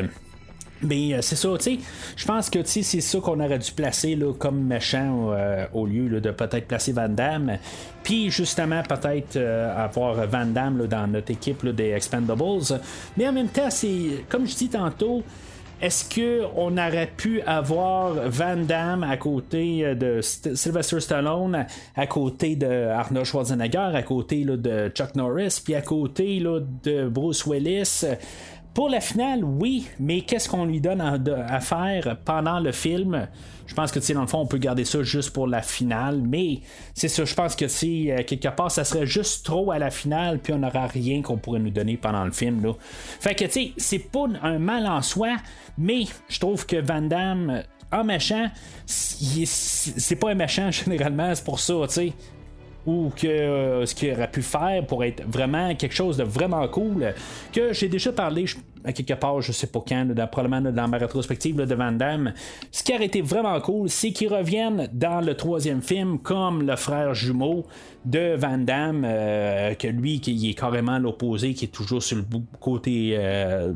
[0.80, 1.78] Mais c'est ça, tu sais,
[2.14, 5.34] je pense que c'est ça qu'on aurait dû placer là, comme méchant
[5.74, 7.58] au lieu de peut-être placer Van Damme.
[8.04, 12.78] Puis justement, peut-être avoir Van Damme dans notre équipe des Expendables.
[13.16, 15.24] Mais en même temps, c'est comme je dis tantôt,
[15.80, 22.56] est-ce qu'on aurait pu avoir Van Damme à côté euh, de Sylvester Stallone, à côté
[22.56, 28.04] de Arnold Schwarzenegger, à côté de Chuck Norris, puis à côté de Bruce Willis?
[28.74, 33.26] Pour la finale, oui, mais qu'est-ce qu'on lui donne à, faire pendant le film?
[33.68, 36.60] Je pense que, dans le fond, on peut garder ça juste pour la finale, mais
[36.94, 39.90] c'est ça, je pense que, si euh, quelque part, ça serait juste trop à la
[39.90, 42.72] finale, puis on n'aura rien qu'on pourrait nous donner pendant le film, là.
[43.20, 45.36] Fait que, tu sais, c'est pas un mal en soi,
[45.76, 47.62] mais je trouve que Van Damme,
[47.92, 48.48] en méchant,
[48.86, 52.12] c'est pas un méchant généralement, c'est pour ça, tu sais
[52.88, 56.66] ou que euh, ce qu'il aurait pu faire pour être vraiment quelque chose de vraiment
[56.68, 57.12] cool
[57.52, 58.46] que j'ai déjà parlé
[58.84, 62.32] à quelque part, je sais pas quand, probablement dans ma rétrospective de Van Damme.
[62.70, 66.76] Ce qui aurait été vraiment cool, c'est qu'il revienne dans le troisième film comme le
[66.76, 67.66] frère jumeau
[68.04, 72.24] de Van Damme, euh, que lui, qui est carrément l'opposé, qui est toujours sur le
[72.60, 73.72] côté euh,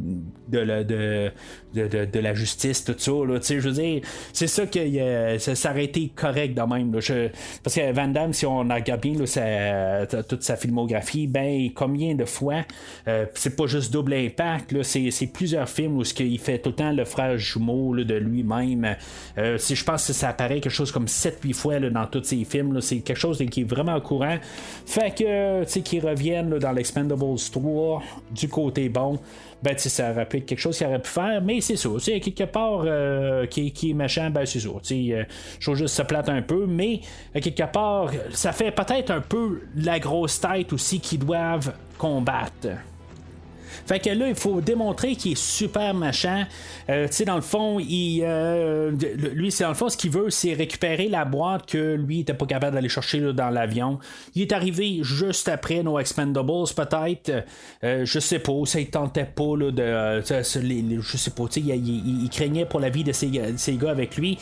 [0.48, 3.12] de, la, de, la justice, tout ça.
[3.12, 6.92] je veux dire, c'est ça que euh, ça, aurait été correct de même.
[6.92, 9.14] parce que Van Damme, si on regarde bien
[10.28, 12.62] toute sa filmographie, ben combien de fois,
[13.34, 17.04] c'est pas juste double impact, c'est plusieurs films où il fait tout le temps le
[17.04, 18.96] frère jumeau de lui-même.
[19.56, 22.80] si je pense que ça apparaît quelque chose comme 7-8 fois dans tous ces films,
[22.80, 24.38] c'est quelque chose qui est vraiment courant
[24.86, 29.18] fait que, qu'ils reviennent dans l'Expendables 3 du côté bon,
[29.62, 31.88] ben, ça aurait pu être quelque chose qu'il aurait pu faire, mais c'est ça.
[31.94, 34.68] Tu sais, quelque part euh, qui, est méchant, ben, c'est ça.
[34.82, 35.24] Sais, euh,
[35.58, 37.00] je trouve juste se plate un peu, mais
[37.34, 42.68] quelque part, ça fait peut-être un peu la grosse tête aussi qu'ils doivent combattre.
[43.86, 46.46] Fait que là, il faut démontrer qu'il est super machin.
[46.88, 48.90] Euh, tu sais, dans le fond, il, euh,
[49.34, 52.34] lui, c'est dans le fond, ce qu'il veut, c'est récupérer la boîte que lui était
[52.34, 53.98] pas capable d'aller chercher dans l'avion.
[54.34, 57.44] Il est arrivé juste après nos Expendables, peut-être.
[57.84, 60.22] Euh, je sais pas, ça il tentait pas là, de.
[60.24, 64.38] je sais pas, il, il, il, craignait pour la vie de ces, gars avec lui.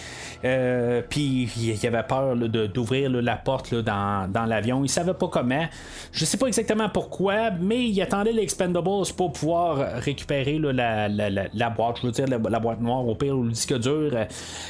[1.08, 4.84] Puis il, avait peur d'ouvrir la porte dans, dans l'avion.
[4.84, 5.66] Il savait pas comment.
[6.12, 8.80] Je sais pas exactement pourquoi, mais il attendait les Expendables
[9.16, 13.50] pour pouvoir récupérer la, boîte, je veux dire la, boîte noire au pire ou le
[13.50, 14.12] disque dur.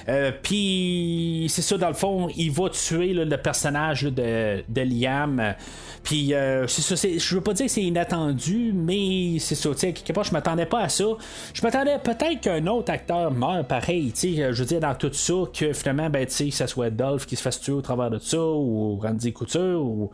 [0.08, 5.54] Euh, puis c'est ça, dans le fond, il va tuer le personnage de, Liam.
[6.02, 9.78] Puis euh, c'est ça, je veux pas dire que c'est inattendu, mais c'est ça, tu
[9.78, 11.04] sais, quelque part, je m'attendais pas à ça.
[11.52, 15.12] Je m'attendais peut-être qu'un autre acteur meurt pareil, tu sais, je veux dire, dans tout
[15.12, 17.82] ça, que finalement, ben, tu sais, que ça soit Dolph qui se fasse tuer au
[17.82, 20.10] travers de ça, ou Randy Couture, ou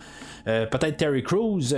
[0.47, 1.75] peut-être Terry Crews.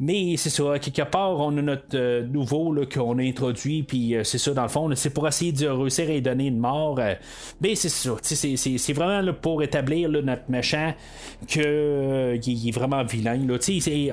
[0.00, 4.24] mais c'est ça, quelque part, on a notre euh, nouveau qu'on a introduit, puis euh,
[4.24, 6.98] c'est ça, dans le fond, c'est pour essayer de réussir à donner une mort.
[6.98, 7.14] Euh,
[7.60, 10.94] mais c'est ça, c'est vraiment pour établir notre méchant
[11.46, 13.38] qu'il est vraiment vilain.
[13.46, 13.58] Là,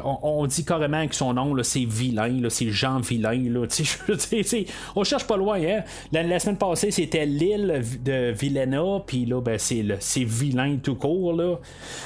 [0.03, 3.43] on, on, dit carrément que son nom, c'est vilain, c'est Jean Vilain.
[3.49, 3.67] Là,
[4.95, 5.59] on cherche pas loin.
[5.61, 5.83] Hein?
[6.11, 11.33] La, semaine passée, c'était l'île de Vilena, puis là, ben, c'est vilain tout court.
[11.33, 11.57] Là.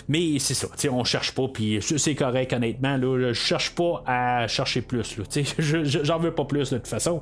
[0.07, 2.97] Mais c'est ça, on cherche pas, puis c'est correct, honnêtement.
[2.97, 5.17] Là, je cherche pas à chercher plus.
[5.59, 7.21] J'en veux pas plus de toute façon.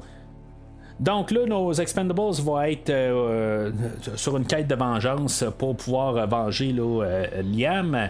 [1.00, 3.72] Donc là, nos Expendables vont être euh,
[4.16, 7.04] sur une quête de vengeance pour pouvoir venger là,
[7.44, 8.10] Liam.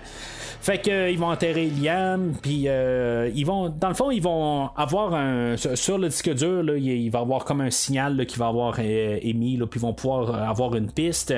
[0.62, 2.68] Fait que ils vont enterrer Liam, puis
[3.36, 7.20] ils vont, dans le fond, ils vont avoir un sur le disque dur, il va
[7.20, 11.34] avoir comme un signal qui va avoir émis, puis ils vont pouvoir avoir une piste.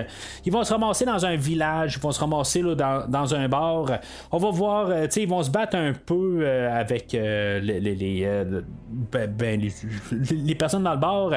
[0.46, 4.00] Ils vont se ramasser dans un village, ils vont se ramasser dans, un bar.
[4.32, 8.56] On va voir, tu sais, ils vont se battre un peu avec les,
[10.58, 11.35] personnes dans le bar.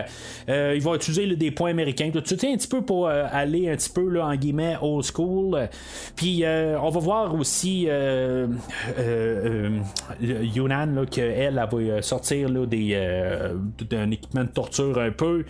[0.49, 2.11] Euh, vont utiliser des points américains.
[2.11, 5.05] Tout ça, un petit peu pour euh, aller un petit peu là, en guillemets old
[5.05, 5.69] school.
[6.17, 7.89] Puis euh, on va voir aussi
[10.21, 13.51] Yunnan qu'elle va sortir là, des,
[13.89, 15.45] d'un équipement de torture un peu.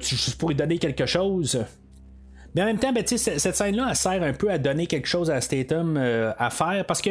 [0.00, 1.64] juste pour lui donner quelque chose.
[2.56, 5.30] Mais en même temps, ben, cette scène-là, elle sert un peu à donner quelque chose
[5.30, 6.86] à Statham euh, à faire.
[6.86, 7.10] Parce que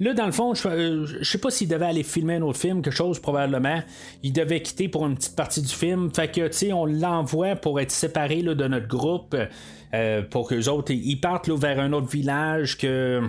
[0.00, 2.82] là, dans le fond, je, euh, sais pas s'il devait aller filmer un autre film,
[2.82, 3.82] quelque chose probablement.
[4.22, 6.10] Il devait quitter pour une petite partie du film.
[6.14, 9.34] Fait que, tu sais, on l'envoie pour être séparé là, de notre groupe.
[9.94, 13.22] Euh, pour que les autres, ils partent là, vers un autre village que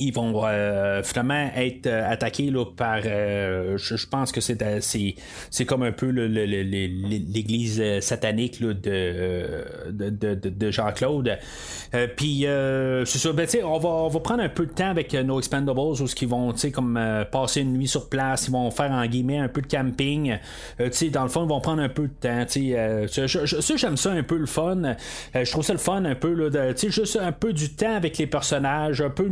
[0.00, 3.00] ils vont euh, finalement être euh, attaqués là, par.
[3.04, 10.70] Euh, je, pense que c'est, c'est, comme un peu l'église satanique là, de, de, de,
[10.70, 11.38] Jean-Claude.
[12.16, 12.46] Puis
[13.04, 15.78] c'est ça, ben, on, va, on va prendre un peu de temps avec nos Expendables
[15.78, 16.98] où ils vont comme
[17.30, 20.38] passer une nuit sur place, ils vont faire en guillemets un peu de camping.
[20.78, 22.44] dans le fond, ils vont prendre un peu de temps.
[22.48, 24.96] ça, j'aime ça un peu le fun.
[25.34, 28.18] je trouve ça le fun un peu, là, de, juste un peu du temps avec
[28.18, 29.28] les personnages, un peu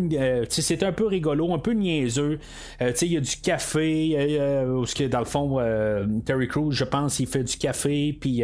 [0.62, 2.38] c'est un peu rigolo, un peu niaiseux.
[2.80, 6.84] Euh, il y a du café, euh, que dans le fond, euh, Terry Crews, je
[6.84, 8.42] pense, il fait du café, puis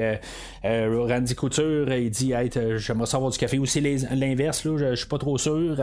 [0.62, 3.58] Randy Couture, il dit hey, j'aimerais savoir du café.
[3.58, 5.76] Ou c'est l'inverse, là, je suis pas trop sûr.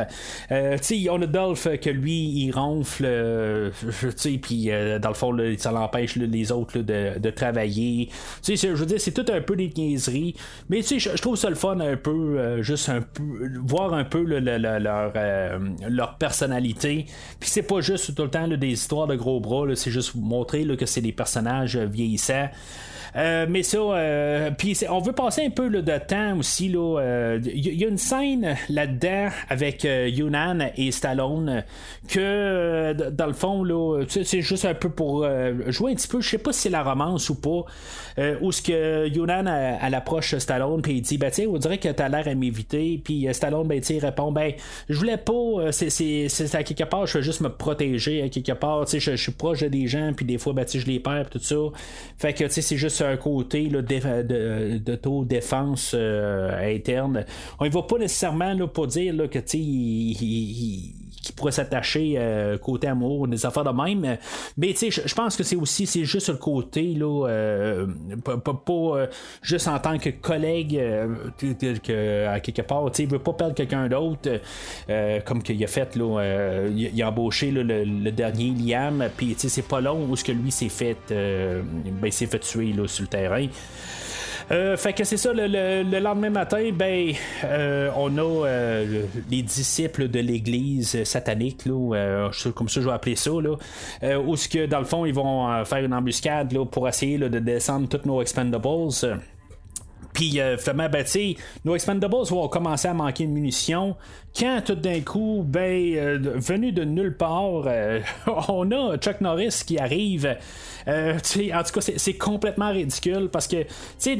[0.49, 3.71] on a Dolph que lui, il ronfle,
[4.41, 4.69] puis
[5.01, 8.09] dans le fond, ça l'empêche les autres de, de, travailler.
[8.45, 10.35] je veux dire, c'est tout un peu des niaiseries,
[10.69, 13.23] mais je, je trouve ça le fun un peu, juste un peu,
[13.65, 15.11] voir un peu leur,
[15.89, 17.07] leur personnalité.
[17.39, 20.65] Puis c'est pas juste tout le temps des histoires de gros bras, c'est juste montrer
[20.77, 22.49] que c'est des personnages vieillissants.
[23.15, 26.67] Euh, mais ça, euh, puis on veut passer un peu de temps aussi.
[26.67, 31.63] Il euh, y, a une scène là-dedans avec Yunnan et Stallone
[32.07, 33.65] que, dans le fond,
[34.07, 35.27] c'est juste un peu pour
[35.67, 36.21] jouer un petit peu.
[36.21, 37.65] Je sais pas si c'est la romance ou pas.
[38.41, 41.89] Où ce que Yunnan à, l'approche Stallone puis il dit ben tiens on dirait que
[41.89, 44.53] t'as l'air à m'éviter puis Stallone ben il répond ben
[44.89, 48.85] je voulais pas c'est à quelque part je veux juste me protéger à quelque part
[48.85, 51.39] tu sais je, suis proche des gens puis des fois ben je les perds tout
[51.39, 51.55] ça
[52.17, 57.25] fait que tu sais c'est juste un côté d'auto-défense euh, interne.
[57.59, 62.15] On ne va pas nécessairement là, pour dire là, que tu il, qui pourrait s'attacher
[62.17, 64.17] euh, côté amour, des affaires de même.
[64.57, 67.87] Mais tu sais, je pense que c'est aussi c'est juste le côté là, euh,
[68.23, 69.07] pas,
[69.41, 70.79] juste en tant que collègue
[71.39, 74.29] que à quelque part, tu sais, il veut pas perdre quelqu'un d'autre
[75.25, 79.67] comme qu'il a fait là, il, a embauché le, dernier Liam, puis tu sais c'est
[79.67, 83.07] pas long où ce que lui s'est fait, ben s'est fait tuer là sur le
[83.07, 83.47] terrain.
[84.51, 87.13] Euh, fait que c'est ça, le, lendemain matin, ben,
[87.43, 93.15] euh, on a euh, les disciples de l'église satanique, là, comme ça je vais appeler
[93.15, 96.87] ça, là, où ce que dans le fond ils vont faire une embuscade là, pour
[96.87, 98.61] essayer de descendre tous nos expendables.
[100.21, 101.03] Puis finalement, ben,
[101.65, 103.95] nos expendables vont commencer à manquer de munitions.
[104.37, 107.65] Quand tout d'un coup, ben, venu de nulle part,
[108.49, 110.37] on a Chuck Norris qui arrive.
[110.87, 113.65] Euh, en tout cas, c'est complètement ridicule parce que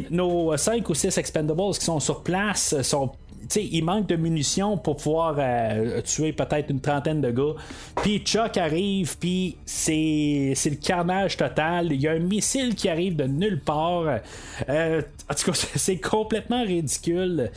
[0.09, 3.11] nos 5 ou 6 expendables qui sont sur place sont
[3.55, 7.55] il manque de munitions pour pouvoir euh, tuer peut-être une trentaine de gars.
[8.01, 11.91] Puis Chuck arrive, puis c'est, le carnage total.
[11.91, 14.19] Il y a un missile qui arrive de nulle part.
[14.69, 17.51] Euh, en tout cas, c'est complètement ridicule.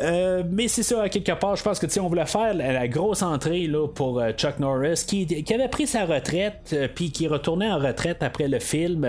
[0.00, 3.22] Euh, mais c'est ça, à quelque part, je pense que on voulait faire la, grosse
[3.22, 7.70] entrée là, pour euh, Chuck Norris, qui, avait pris sa retraite, euh, puis qui retournait
[7.70, 9.04] en retraite après le film.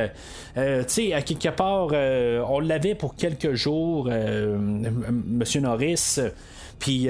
[0.55, 1.89] à quelque part,
[2.49, 6.19] on l'avait pour quelques jours, Monsieur Norris.
[6.79, 7.07] Puis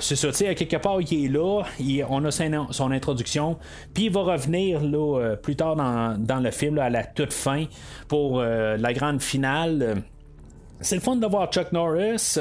[0.00, 1.62] c'est ça, tu sais, à quelque part, il est là,
[2.08, 3.58] on a son, introduction,
[3.94, 7.64] puis il va revenir là, plus tard dans, le film, à la toute fin,
[8.08, 10.02] pour la grande finale.
[10.80, 12.38] C'est le fun de voir Chuck Norris.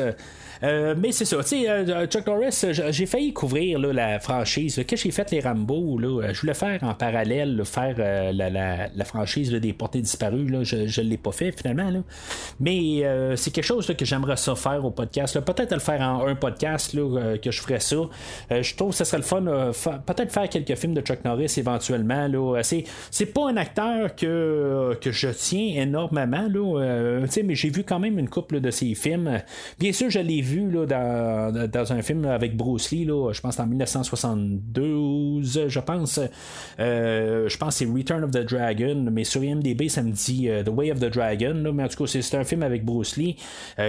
[0.62, 4.84] Mais c'est ça, tu sais, Chuck Norris, j'ai failli couvrir la franchise.
[4.88, 7.96] Quand j'ai fait les Rambo, je voulais faire en parallèle, faire
[8.34, 10.48] la, franchise des portées disparues.
[10.64, 12.04] Je ne l'ai pas fait finalement.
[12.60, 13.04] Mais
[13.36, 15.40] c'est quelque chose que j'aimerais ça faire au podcast.
[15.40, 17.98] Peut-être le faire en un podcast que je ferais ça.
[18.50, 19.42] je trouve que ce serait le fun.
[20.06, 22.28] peut-être faire quelques films de Chuck Norris éventuellement.
[22.64, 26.48] C'est, pas un acteur que, que je tiens énormément.
[26.48, 29.42] Là, euh, mais j'ai vu quand même une couple de ses films.
[29.80, 33.42] Bien sûr, je l'ai vu là, dans, dans un film avec Bruce Lee, là, je
[33.42, 36.20] pense en 1972, je pense.
[36.80, 40.64] Euh, je pense c'est Return of the Dragon, mais sur IMDB, ça me dit euh,
[40.64, 41.72] The Way of the Dragon.
[41.74, 43.36] mais en tout cas, c'est un film avec Bruce Lee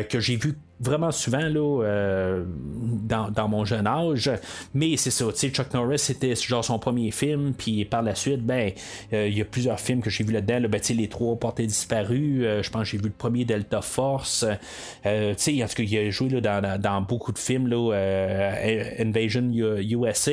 [0.09, 4.31] que j'ai vu vraiment souvent là, euh, dans, mon jeune âge.
[4.74, 8.72] Mais c'est ça, Chuck Norris, c'était genre son premier film, puis par la suite, ben,
[9.12, 10.61] euh, il y a plusieurs films que j'ai vu là-dedans.
[10.61, 12.43] Là, ben, les trois portés disparus.
[12.43, 14.45] Euh, je pense que j'ai vu le premier Delta Force.
[15.05, 17.93] sais, en tout cas, il a joué là, dans, beaucoup de films, là,
[18.99, 20.33] Invasion USA.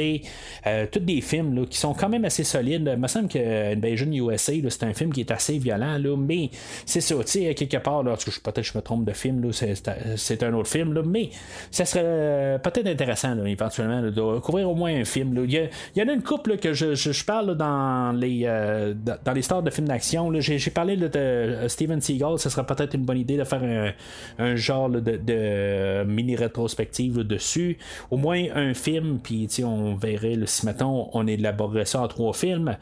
[0.91, 2.89] tous des films là, qui sont quand même assez solides.
[2.93, 6.49] Il me semble que Invasion USA, c'est un film qui est assez violent, là, mais
[6.85, 10.34] c'est ça, tu sais, quelque part, là, que peut-être je me trompe de film, c'est
[10.35, 11.29] c'est un autre film, là, mais
[11.71, 15.33] ça serait euh, peut-être intéressant éventuellement de couvrir au moins un film.
[15.45, 19.41] Il, y a, en a une couple que je, parle dans les euh, dans les
[19.41, 20.31] stars de films d'action.
[20.39, 23.93] J'ai, parlé de, euh, Steven Seagal, ce serait peut-être une bonne idée de faire
[24.39, 27.77] un, genre de, mini rétrospective dessus.
[28.11, 32.75] Au moins un film, puis on verrait si maintenant on élaborerait ça en trois films.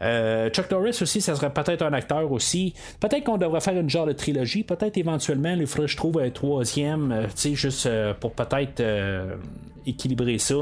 [0.00, 2.74] Chuck Norris aussi, ça serait peut-être un acteur aussi.
[3.00, 4.64] Peut-être qu'on devrait faire une genre de trilogie.
[4.64, 9.36] Peut-être éventuellement, il faudrait que je trouve un troisième euh, juste euh, pour peut-être euh,
[9.84, 10.54] équilibrer ça.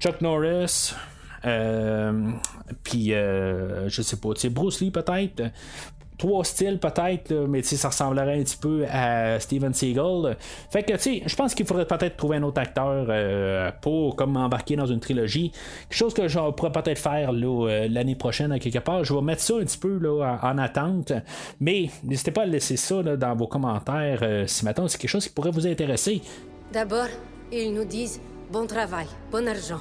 [0.00, 0.94] Chuck Norris,
[2.82, 5.42] puis je sais pas, Bruce Lee peut-être
[6.18, 10.36] trois styles peut-être, mais ça ressemblerait un petit peu à Steven Seagal.
[10.70, 14.36] Fait que tu sais, je pense qu'il faudrait peut-être trouver un autre acteur pour comme
[14.36, 15.52] embarquer dans une trilogie.
[15.88, 19.04] Quelque chose que je pourrais peut-être faire l'année prochaine quelque part.
[19.04, 21.12] Je vais mettre ça un petit peu là, en, attente.
[21.60, 25.32] Mais n'hésitez pas à laisser ça dans vos commentaires si maintenant c'est quelque chose qui
[25.32, 26.20] pourrait vous intéresser.
[26.72, 27.08] D'abord,
[27.52, 28.20] ils nous disent
[28.52, 29.80] bon travail, bon argent.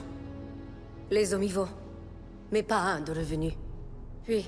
[1.09, 1.67] Les vont,
[2.51, 3.53] mais pas un de revenus.
[4.23, 4.45] Puis,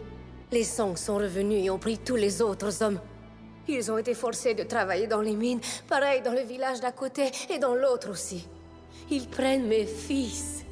[0.51, 2.99] les Songs sont revenus et ont pris tous les autres hommes.
[3.67, 7.31] Ils ont été forcés de travailler dans les mines, pareil dans le village d'à côté
[7.49, 8.47] et dans l'autre aussi.
[9.11, 10.65] Ils prennent mes fils.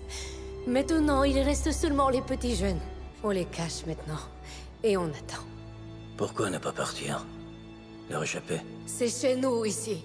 [0.65, 2.79] Maintenant, il reste seulement les petits jeunes.
[3.23, 4.19] On les cache maintenant.
[4.83, 5.43] Et on attend.
[6.17, 7.25] Pourquoi ne pas partir?
[8.09, 8.61] Leur échapper?
[8.85, 10.03] C'est chez nous ici.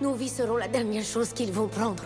[0.00, 2.02] Nos vies seront la dernière chose qu'ils vont prendre.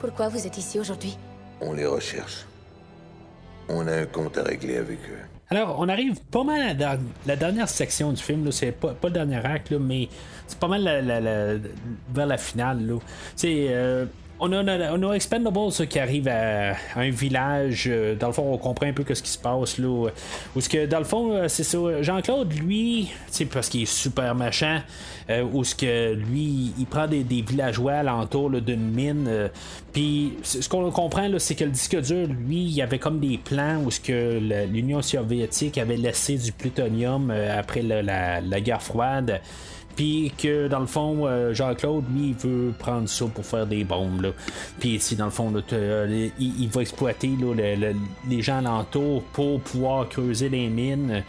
[0.00, 1.16] Pourquoi vous êtes ici aujourd'hui?
[1.60, 2.46] On les recherche
[3.74, 5.18] on a un compte à régler avec eux.
[5.52, 6.96] Alors, on arrive pas mal à
[7.26, 8.52] la, dernière section du film.
[8.52, 10.08] C'est pas, pas le dernier acte, mais
[10.46, 10.84] c'est pas mal
[12.14, 12.98] vers la finale.
[13.34, 14.06] C'est euh,
[14.40, 17.84] on a, on a Expendables qui arrive à, un village.
[17.88, 20.08] Euh, dans le fond, on comprend un peu ce qui se passe là.
[20.56, 22.02] Où ce que dans le fond, euh, c'est ça.
[22.02, 24.82] Jean-Claude, lui, c'est parce qu'il est super machin.
[25.28, 29.50] Euh, où ce que lui, il prend des, villageois alentour d'une mine.
[29.92, 33.38] Puis ce qu'on comprend c'est que le disque dur, lui, il y avait comme des
[33.38, 39.40] plans où ce que l'Union soviétique avait laissé du plutonium après la, la guerre froide.
[40.00, 43.84] Puis que dans le fond, euh, Jean-Claude, lui, il veut prendre ça pour faire des
[43.84, 44.22] bombes.
[44.22, 44.30] Là.
[44.78, 47.30] Puis ici, dans le fond, euh, il, va exploiter
[48.26, 51.22] les gens alentours pour pouvoir creuser les mines.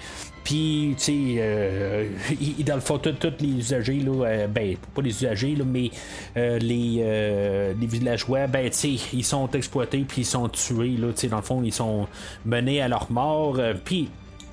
[0.45, 2.07] Puis, tu sais, euh,
[2.65, 5.91] dans le fond, tous les usagers, là, ben, pas les usagers, là, mais
[6.37, 11.17] les, les villageois, ben, tu sais, ils sont exploités, puis ils sont tués, là, tu
[11.17, 12.07] sais, dans le fond, ils sont
[12.45, 13.59] menés à leur mort.
[13.83, 14.07] puis,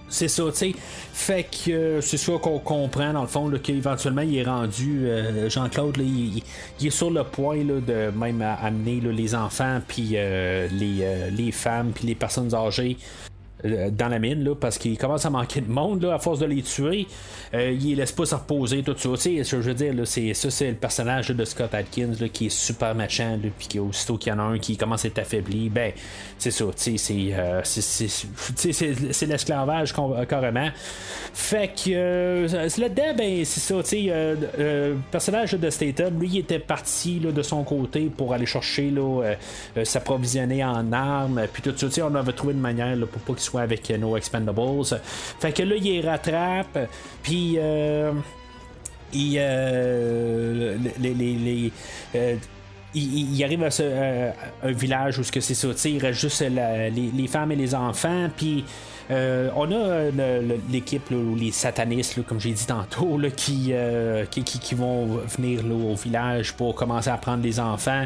[0.09, 0.75] c'est ça, tu sais.
[1.13, 5.07] Fait que euh, c'est ça qu'on comprend, dans le fond, qu'éventuellement, il est rendu.
[5.07, 6.43] Euh, Jean-Claude, il,
[6.87, 12.07] est sur le point de même amener les enfants, puis euh, les, les femmes, puis
[12.07, 16.03] les personnes âgées euh, dans la mine là, parce qu'il commence à manquer de monde
[16.03, 17.07] là, à force de les tuer.
[17.55, 19.09] Euh, il laisse pas se reposer, tout ça.
[19.15, 22.47] Tu sais, je veux dire, c'est, ça, c'est le personnage de Scott Atkins là, qui
[22.47, 25.69] est super machin, puis aussitôt qu'il y en a un qui commence à être affaibli,
[25.69, 25.93] ben,
[26.39, 29.93] c'est ça, tu sais, c'est, euh, c'est, l'esclavage
[30.29, 30.69] carrément.
[31.33, 36.59] Fait que là-dedans, ben, c'est ça, tu sais, le personnage de Statham, lui, il était
[36.59, 38.93] parti de son côté pour aller chercher
[39.83, 43.48] s'approvisionner en armes, puis tout ça, tu on avait trouvé une manière pour pas qu'il
[43.49, 44.85] soit avec No Expendables.
[45.41, 46.79] Fait que là, il les rattrape,
[47.23, 48.13] puis euh,
[49.13, 50.77] il, euh,
[52.15, 52.37] euh,
[52.95, 57.53] il, arrive à, un village où ce que c'est ça, il reste juste les, femmes
[57.53, 58.65] et les enfants, puis
[59.11, 60.11] on a
[60.71, 63.73] l'équipe, les satanistes, comme j'ai dit tantôt, qui,
[64.31, 68.05] qui, vont venir au village pour commencer à prendre les enfants,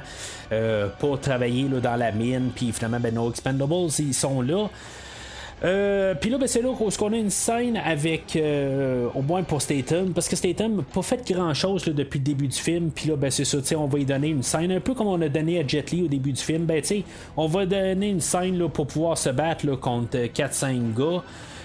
[1.00, 4.68] pour travailler dans la mine, puis finalement, ben, nos Expendables, ils sont là.
[5.64, 9.62] Euh, puis là, ben, c'est là qu'on a une scène avec, euh, au moins pour
[9.62, 12.90] Statham, parce que Statham n'a pas fait grand chose depuis le début du film.
[12.90, 15.20] Puis là, ben, c'est ça, on va lui donner une scène, un peu comme on
[15.20, 16.64] a donné à Jet Li au début du film.
[16.64, 16.82] Ben,
[17.36, 21.22] on va donner une scène là, pour pouvoir se battre là, contre 4-5 gars.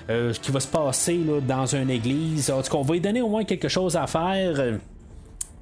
[0.10, 2.50] Euh, qui va se passer là, dans une église.
[2.50, 4.80] En tout cas, on va lui donner au moins quelque chose à faire.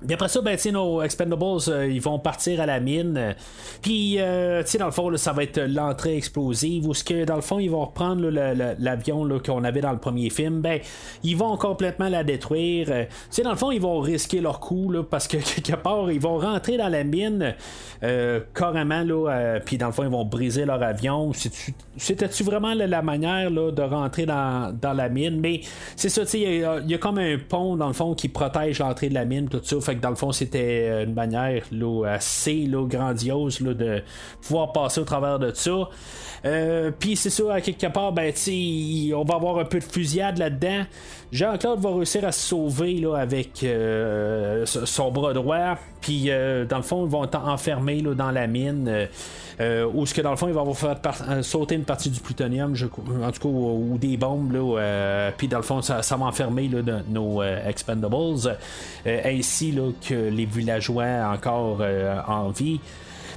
[0.01, 3.35] Puis après ça, ben, nos Expendables, euh, ils vont partir à la mine.
[3.81, 6.87] Puis, euh, dans le fond, ça va être l'entrée explosive.
[6.87, 10.29] Ou ce que, dans le fond, ils vont reprendre l'avion qu'on avait dans le premier
[10.29, 10.61] film.
[10.61, 10.79] Ben,
[11.23, 12.87] ils vont complètement la détruire.
[12.91, 16.19] Euh, tu dans le fond, ils vont risquer leur coup, parce que quelque part, ils
[16.19, 17.55] vont rentrer dans la mine
[18.53, 19.01] carrément.
[19.01, 21.31] Là, puis, dans le fond, ils vont briser leur avion.
[21.97, 25.39] C'était-tu vraiment la, manière là, de rentrer dans, la mine?
[25.39, 25.61] Mais
[25.95, 29.09] c'est ça, il y, y, a comme un pont, dans le fond, qui protège l'entrée
[29.09, 31.63] de la mine, tout ça dans le fond, c'était euh, une manière
[32.07, 34.01] assez grandiose de
[34.41, 35.89] pouvoir passer au travers de ça.
[36.45, 38.33] Euh, puis c'est ça, à quelque part, ben,
[39.15, 40.83] on va avoir un peu de fusillade là-dedans.
[41.36, 45.77] Jean-Claude va réussir à se sauver là, avec euh, son bras droit.
[46.01, 46.29] Puis
[46.69, 49.07] dans le fond, ils vont être enfermés dans la mine.
[49.59, 50.97] Euh, ou ce que dans le fond, il va avoir faire
[51.29, 55.47] euh, sauter une partie du plutonium, en tout cas, ou, des bombes, là, euh, puis
[55.47, 58.57] dans le fond, ça, va enfermer là, nos expendables,
[59.05, 61.81] ainsi là, que les villageois encore
[62.27, 62.79] en vie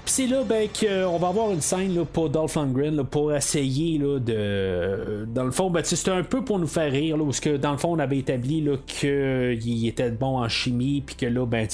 [0.08, 4.18] c'est là ben, qu'on va avoir une scène là, pour Dolph Lundgren pour essayer là,
[4.18, 5.26] de.
[5.26, 7.72] Dans le fond, ben, c'était un peu pour nous faire rire, là, parce que dans
[7.72, 11.66] le fond, on avait établi qu'il était bon en chimie, puis que là, ben,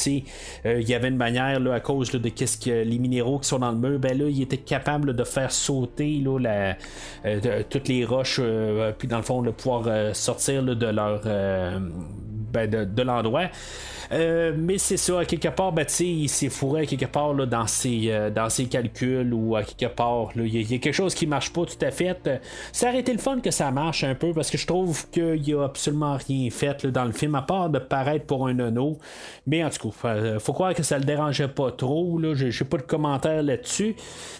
[0.66, 3.48] euh, il y avait une manière, là, à cause de qu'est-ce que les minéraux qui
[3.48, 6.76] sont dans le mur, ben là, il était capable de faire sauter là, la,
[7.24, 11.22] euh, toutes les roches, euh, puis dans le fond, de pouvoir sortir de leur.
[12.54, 13.48] Ben, de l'endroit.
[14.12, 18.04] Euh, mais c'est ça, quelque part, ben, il s'est fourré quelque part là, dans, ses,
[18.06, 21.52] euh, dans ses calculs ou à quelque part, il y, a quelque chose qui marche
[21.52, 22.40] pas tout à fait.
[22.72, 25.48] Ça aurait été le fun que ça marche un peu parce que je trouve qu'il
[25.48, 28.98] y a absolument rien fait dans le film à part de paraître pour un nono.
[29.46, 32.20] Mais en tout cas, faut croire que ça le dérangeait pas trop.
[32.34, 33.96] Je n'ai pas de commentaire là-dessus.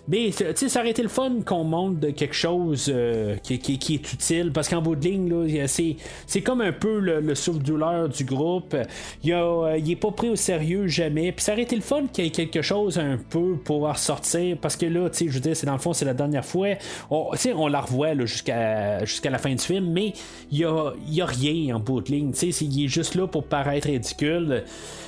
[0.08, 4.12] Mais ça aurait été le fun qu'on montre de quelque chose euh, qui, qui, est
[4.12, 8.76] utile parce qu'en bout de ligne, c'est comme un peu le, le souffle-douleur du groupe.
[9.22, 11.32] Il a euh, est pas pris au sérieux jamais.
[11.32, 14.56] Puis ça aurait été le fun qu'il y ait quelque chose un peu pour ressortir.
[14.60, 16.44] Parce que là, tu sais, je veux dire, c'est dans le fond, c'est la dernière
[16.44, 16.68] fois.
[17.10, 19.00] On, on la revoit jusqu'à
[19.30, 20.12] la fin du film, mais
[20.50, 22.32] il y a, a, rien en bout de ligne.
[22.32, 24.64] Tu sais, il est juste là pour paraître ridicule.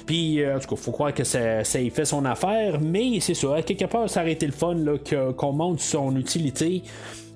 [0.07, 2.81] Puis, euh, en tout cas, faut croire que ça, ça fait son affaire.
[2.81, 4.77] Mais c'est ça, quelque part, ça aurait été le fun
[5.37, 6.83] qu'on montre son utilité.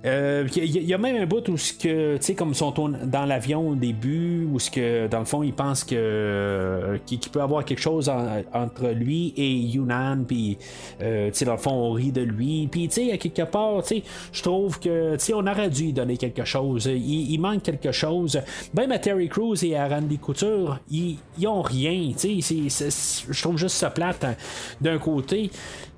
[0.03, 2.72] Il euh, y, a même un bout où, tu sais, comme ils sont
[3.05, 7.42] dans l'avion au début, où ce que, dans le fond, ils pensent que qu'il peut
[7.42, 8.11] avoir quelque chose
[8.55, 10.57] entre lui et Yunnan, puis,
[11.03, 12.66] euh, tu sais, dans le fond, on rit de lui.
[12.68, 15.68] Puis, tu sais, à quelque part, tu sais, je trouve que, tu sais, on aurait
[15.68, 16.86] dû lui donner quelque chose.
[16.86, 18.40] Il, manque quelque chose.
[18.74, 23.24] Même à Terry Crews et à Randy Couture, ils, ils ont rien, tu sais.
[23.30, 24.34] Je trouve juste ça plate hein,
[24.80, 25.51] d'un côté.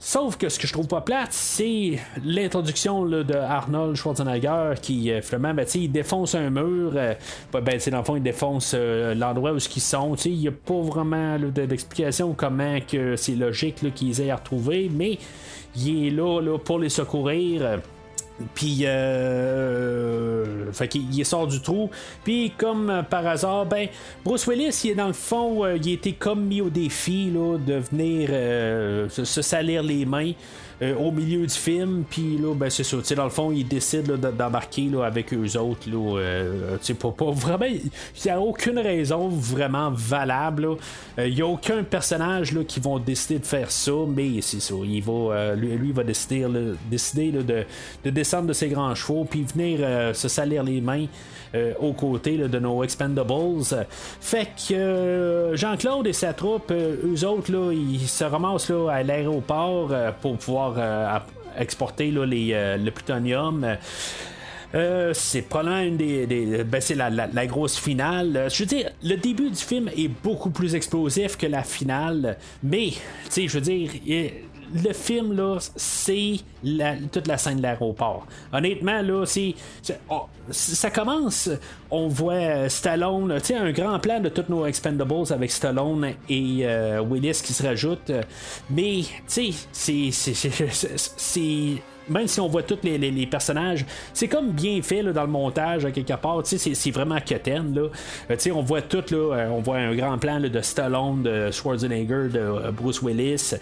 [0.04, 5.20] Sauf que ce que je trouve pas plate, c'est l'introduction de Arnold Schwarzenegger qui, euh,
[5.22, 6.92] finalement, ben, il défonce un mur.
[6.94, 7.14] Euh,
[7.52, 10.14] ben, dans le fond, il défonce euh, l'endroit où ils sont.
[10.24, 15.18] Il n'y a pas vraiment d'explication comment que c'est logique qu'ils aient à retrouver, mais
[15.76, 17.80] il est là, là pour les secourir.
[18.54, 21.90] Puis, euh, fait qu'il sort du trou.
[22.24, 23.88] Puis, comme par hasard, ben,
[24.24, 27.74] Bruce Willis, il est dans le fond, il était comme mis au défi là, de
[27.74, 28.30] venir
[29.10, 30.32] se, salir les mains.
[30.82, 32.02] Euh, au milieu du film.
[32.10, 32.96] Puis là, ben, c'est ça.
[33.14, 35.88] Dans le fond, ils décident d'embarquer avec eux autres.
[35.88, 36.76] Là, euh,
[37.36, 37.66] vraiment.
[37.66, 37.90] Il
[38.24, 40.70] n'y a aucune raison vraiment valable.
[41.18, 43.92] Il n'y euh, a aucun personnage là, qui vont décider de faire ça.
[44.08, 44.74] Mais c'est ça.
[44.84, 46.46] Il va, lui, lui, va décider,
[46.90, 47.64] décider de,
[48.04, 49.24] de, descendre de ses grands chevaux.
[49.24, 51.06] Puis venir se salir les mains.
[51.54, 53.62] Euh, aux côtés de nos Expendables.
[54.22, 58.88] Fait que euh, Jean-Claude et sa troupe, euh, eux autres, là, ils se ramassent là,
[58.90, 60.71] à l'aéroport pour pouvoir
[61.58, 63.76] exporter là, les, le plutonium.
[65.12, 66.64] c'est probablement une des.
[66.64, 68.48] ben c'est la, la, grosse finale.
[68.50, 72.36] Je veux dire, le début du film est beaucoup plus explosif que la finale.
[72.62, 72.98] Mais, tu
[73.28, 73.90] sais, je veux dire,
[74.74, 76.36] le film, là, c'est
[77.10, 78.26] toute la scène de l'aéroport.
[78.52, 79.54] Honnêtement, là, c'est.
[80.08, 81.50] Oh, ça commence,
[81.90, 86.60] on voit Stallone, tu sais, un grand plan de tous nos Expendables avec Stallone et
[86.62, 88.12] euh, Willis qui se rajoutent.
[88.70, 90.10] Mais, tu sais,
[91.16, 95.86] c'est même si on voit tous les, personnages, c'est comme bien fait dans le montage,
[95.92, 96.40] quelque part.
[96.44, 97.74] C'est vraiment quétaine.
[97.74, 97.88] Là.
[98.30, 102.28] Euh, on voit tout, là, euh, on voit un grand plan de Stallone, de Schwarzenegger,
[102.32, 103.54] de euh, Bruce Willis.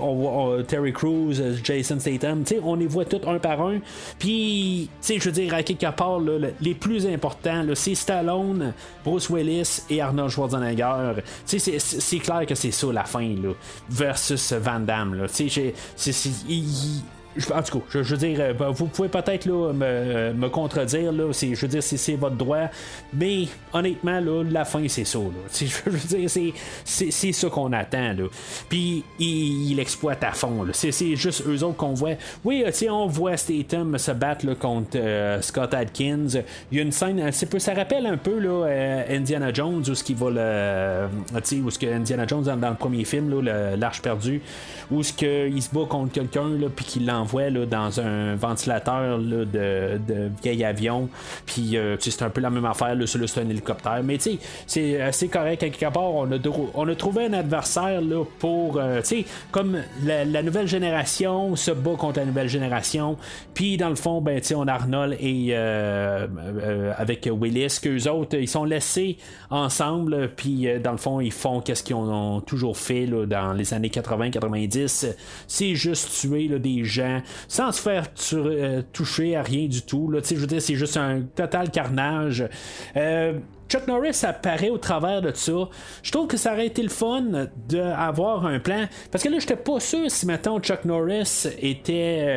[0.00, 2.44] on voit Terry Crews, Jason Statham.
[2.62, 3.78] On les voit tous un par un.
[4.18, 6.20] Puis, je veux dire, à quelque part,
[6.60, 8.72] les plus importants, c'est Stallone,
[9.04, 11.22] Bruce Willis et Arnold Schwarzenegger.
[11.44, 13.52] C'est clair que c'est ça la fin, là,
[13.88, 15.14] versus Van Damme.
[15.14, 15.26] Là.
[17.54, 21.30] En tout cas, je, veux dire, euh, vous pouvez peut-être me, euh, me, contredire, là,
[21.32, 22.68] je veux dire, c'est votre droit,
[23.12, 25.18] mais honnêtement, là, la fin, c'est ça.
[25.56, 26.52] Je veux dire,
[26.84, 28.12] c'est ça qu'on attend.
[28.12, 28.24] Là.
[28.68, 30.66] Puis, il, exploite à fond.
[30.72, 32.14] C'est juste eux autres qu'on voit.
[32.44, 34.98] Oui, euh, on voit Statham se battre contre
[35.42, 36.42] Scott Adkins.
[36.70, 38.66] Il y a une scène, ça rappelle un peu là,
[39.10, 41.08] Indiana Jones, où ce qui va le.
[41.62, 43.40] Où ce que Indiana Jones dans, dans le premier film,
[43.76, 44.40] L'Arche perdue,
[44.90, 47.25] où ce qu'il se bat contre quelqu'un, puis qu'il l'envoie
[47.66, 51.08] dans un ventilateur là, de, de vieil avion.
[51.46, 52.94] Puis euh, c'est un peu la même affaire.
[52.94, 54.00] Là, c'est un hélicoptère.
[54.04, 55.62] Mais tu c'est assez correct.
[55.62, 56.36] À quelque part, on a,
[56.74, 58.78] on a trouvé un adversaire là, pour.
[58.78, 63.16] Euh, tu sais, comme la, nouvelle génération se bat contre la nouvelle génération.
[63.54, 68.48] Puis dans le fond, ben, on a Arnold et euh, avec Willis, qu'eux autres, ils
[68.48, 69.16] sont laissés
[69.50, 70.30] ensemble.
[70.36, 73.88] Puis dans le fond, ils font qu'est-ce qu'ils ont, toujours fait là, dans les années
[73.88, 75.14] 80-90.
[75.46, 77.15] C'est juste tuer là, des gens
[77.48, 80.10] sans se faire euh, toucher à rien du tout.
[80.10, 80.20] Là.
[80.28, 82.48] Je veux dire, c'est juste un total carnage.
[82.96, 83.34] Euh,
[83.68, 85.68] Chuck Norris apparaît au travers de ça.
[86.02, 87.24] Je trouve que ça aurait été le fun
[87.68, 88.86] d'avoir un plan.
[89.10, 91.92] Parce que là, j'étais pas sûr si, maintenant Chuck Norris était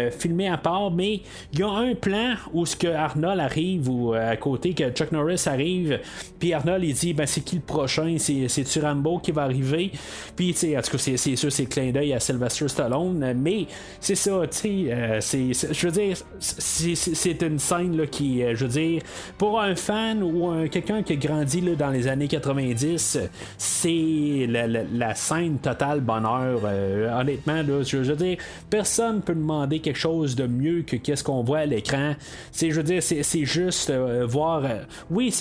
[0.09, 1.21] euh, filmé à part, mais
[1.53, 4.89] il y a un plan où ce que Arnold arrive ou euh, à côté que
[4.89, 5.99] Chuck Norris arrive,
[6.39, 8.15] puis Arnold il dit ben c'est qui le prochain?
[8.17, 9.91] C'est-tu Rambo qui va arriver?
[10.35, 13.67] Puis, tu sais, en tout cas, c'est sûr, c'est clin d'œil à Sylvester Stallone, mais
[13.99, 18.71] c'est ça, tu sais, euh, je veux dire, c'est une scène là, qui, je veux
[18.71, 19.01] dire,
[19.37, 23.19] pour un fan ou quelqu'un qui grandi là, dans les années 90,
[23.57, 26.61] c'est la, scène totale bonheur.
[26.63, 28.37] Euh, honnêtement, là, je, veux dire,
[28.69, 32.15] personne peut demander quelque chose de mieux que qu'est-ce qu'on voit à l'écran.
[32.51, 34.65] C'est, je veux dire, c'est, juste euh, voir.
[34.65, 34.79] Euh,
[35.11, 35.33] oui,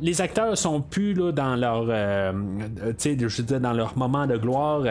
[0.00, 4.82] les acteurs sont plus là, dans leur, je veux dans leur moment de gloire,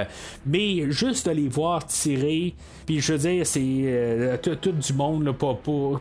[0.46, 2.56] mais juste de les voir tirer.
[2.90, 5.56] Puis je veux dire, c'est tout, du monde, là, pas,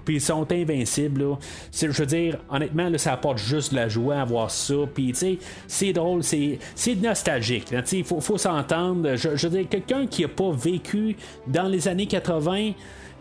[0.06, 1.36] puis ils sont invincibles.
[1.70, 4.74] Je veux dire, honnêtement, ça apporte juste la joie à voir ça.
[4.94, 6.58] Puis, tu sais, c'est drôle, c'est,
[7.02, 7.74] nostalgique.
[7.92, 9.16] Il faut, faut s'entendre.
[9.16, 11.14] Je, je veux dire, quelqu'un qui n'a pas vécu
[11.46, 12.72] dans les années 80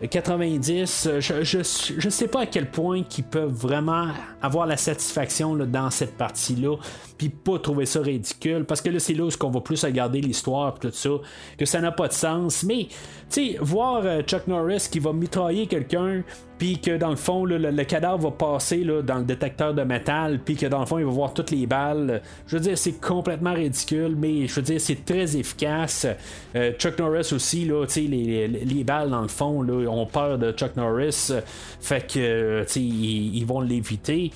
[0.06, 4.08] 90, je, je, sais pas à quel point qu'ils peuvent vraiment
[4.40, 6.76] avoir la satisfaction dans cette partie-là,
[7.18, 10.20] puis pas trouver ça ridicule, parce que là, c'est là où on va plus regarder
[10.20, 11.10] l'histoire, tout ça,
[11.58, 12.62] que ça n'a pas de sens.
[12.62, 12.86] Mais,
[13.28, 16.22] tu sais, voir euh, Chuck Norris qui va mitrailler quelqu'un,
[16.58, 20.40] puis que dans le fond, le, cadavre va passer là, dans le détecteur de métal,
[20.44, 22.22] puis que dans le fond, il va voir toutes les balles.
[22.46, 26.06] Je veux dire, c'est complètement ridicule, mais je veux dire, c'est très efficace.
[26.54, 30.52] Euh, Chuck Norris aussi, là, les, les, balles dans le fond, là, ont peur de
[30.52, 31.32] Chuck Norris,
[31.80, 34.30] fait que ils, ils vont l'éviter.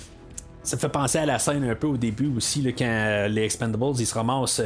[0.64, 3.94] Ça fait penser à la scène un peu au début aussi, quand euh, les Expendables
[3.98, 4.62] ils se ramassent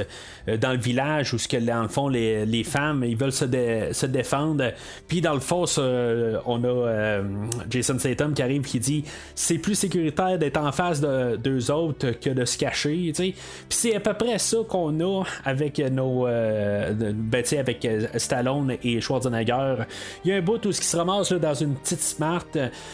[0.46, 3.32] euh, dans le village où, ce que, dans le fond, les, les femmes ils veulent
[3.32, 3.46] se,
[3.92, 4.72] se défendre.
[5.08, 7.22] Puis dans le fond, euh, on a
[7.70, 9.04] Jason Statham qui arrive qui dit
[9.34, 13.12] c'est plus sécuritaire d'être en face de deux autres que de se cacher.
[13.14, 13.34] Puis
[13.70, 16.24] c'est à peu près ça qu'on a avec nos.
[16.26, 19.76] ben, avec Stallone et Schwarzenegger.
[20.24, 22.44] Il y a un bout où ce qui se ramasse là, dans une petite Smart.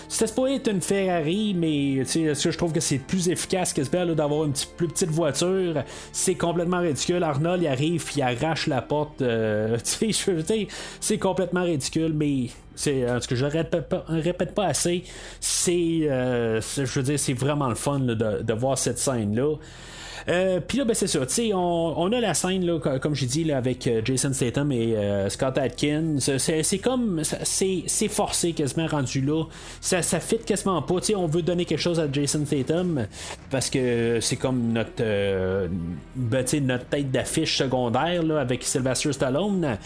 [0.09, 3.91] C'était pas être une Ferrari, mais je trouve que c'est c'est plus efficace que ce
[3.91, 5.83] d'avoir une plus petite voiture.
[6.13, 7.23] C'est complètement ridicule.
[7.23, 9.23] Arnold il arrive il arrache la porte.
[9.23, 9.79] Euh,
[11.01, 15.05] c'est complètement ridicule, mais c'est ce que je répète pas, répète pas assez.
[15.69, 19.55] Euh, c'est, je veux dire, c'est vraiment le fun de, de, voir cette scène là.
[20.29, 21.21] Euh, Puis là, ben, c'est ça.
[21.55, 24.97] On, on a la scène, là, comme j'ai dit, là, avec euh, Jason Statham et
[24.97, 26.17] euh, Scott Atkins.
[26.19, 27.23] C'est comme.
[27.25, 29.45] C'est forcé quasiment rendu là.
[29.81, 31.01] Ça, ça fit quasiment pas.
[31.01, 33.07] sais on veut donner quelque chose à Jason Statham
[33.51, 35.69] parce que c'est comme notre, euh,
[36.15, 39.77] ben, notre tête d'affiche secondaire là, avec Sylvester Stallone.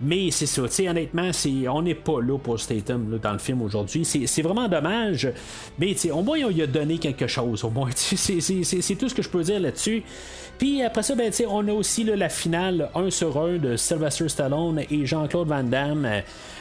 [0.00, 0.62] Mais c'est ça.
[0.88, 1.30] Honnêtement,
[1.70, 4.04] on n'est pas là pour Statham là, dans le film aujourd'hui.
[4.04, 5.28] C'est vraiment dommage.
[5.78, 7.64] Mais au moins, on lui a donné quelque chose.
[7.64, 9.81] Au moins, c'est tout ce que je peux dire là-dessus
[10.58, 14.80] Puis après ça, ben, on a aussi la finale 1 sur 1 de Sylvester Stallone
[14.90, 16.08] et Jean-Claude Van Damme.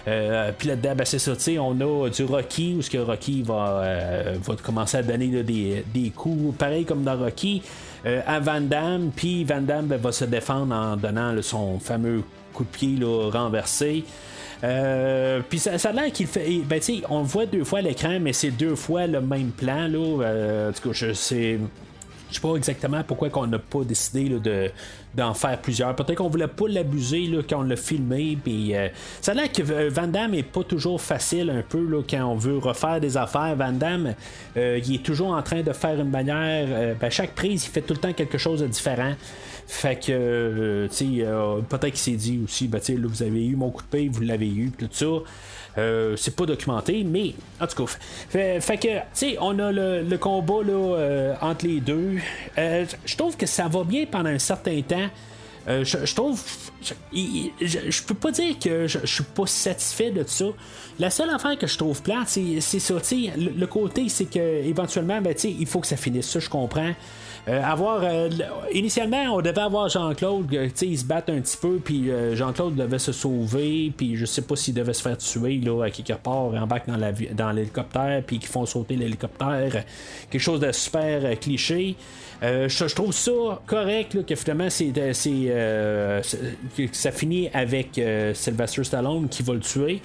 [0.07, 3.84] Euh, puis là-dedans, ben, c'est ça, on a du Rocky, où ce que Rocky va,
[4.41, 7.61] va commencer à donner des, des, coups, pareil comme dans Rocky,
[8.06, 12.23] à Van Damme, puis Van Damme ben, va se défendre en donnant son fameux
[12.53, 14.03] coup de pied renversé.
[14.64, 16.61] Euh, puis ça, a l'air qu'il fait.
[16.65, 16.80] Ben,
[17.10, 19.88] on le voit deux fois l'écran, mais c'est deux fois le même plan.
[19.88, 20.23] Là.
[20.23, 21.60] Euh, en tout cas, je sais.
[22.31, 24.71] Je sais pas exactement pourquoi qu'on n'a pas décidé de,
[25.13, 25.95] d'en faire plusieurs.
[25.95, 28.37] Peut-être qu'on voulait pas l'abuser quand on l'a filmé.
[28.43, 28.87] Puis, euh,
[29.21, 32.35] ça a l'air que Van Damme est pas toujours facile un peu là, quand on
[32.35, 33.55] veut refaire des affaires.
[33.55, 34.15] Van Damme,
[34.55, 36.95] il est toujours en train de faire une manière.
[36.99, 39.13] Ben, chaque prise, il fait tout le temps quelque chose de différent.
[39.71, 43.45] Fait que, euh, tu sais, euh, peut-être qu'il s'est dit aussi, ben, là, vous avez
[43.45, 45.05] eu mon coup de paye, vous l'avez eu, tout ça.
[45.77, 47.93] Euh, c'est pas documenté, mais en tout cas,
[48.30, 52.18] fait, que, tu sais, on a le, combat là, entre les deux.
[52.57, 55.07] je trouve que ça va bien pendant un certain temps.
[55.68, 56.43] je, trouve.
[56.81, 60.45] Je, peux pas dire que je, suis pas satisfait de ça.
[60.99, 62.95] La seule affaire que je trouve plate, c'est, ça.
[63.11, 66.30] Le, le côté, c'est que éventuellement, ben, il faut que ça finisse.
[66.30, 66.93] Ça, je comprends.
[67.47, 68.30] Euh, avoir euh,
[68.72, 72.99] initialement on devait avoir Jean-Claude euh, il se battre un petit peu puis Jean-Claude devait
[72.99, 76.53] se sauver puis je sais pas s'il devait se faire tuer là à quelque part
[76.53, 79.85] embarque dans la dans l'hélicoptère puis qu'ils font sauter l'hélicoptère.
[80.30, 81.95] Quelque chose de super cliché.
[82.43, 84.91] Je, trouve ça correct que finalement c'est,
[86.91, 87.99] ça finit avec
[88.34, 90.01] Sylvester Stallone qui va le tuer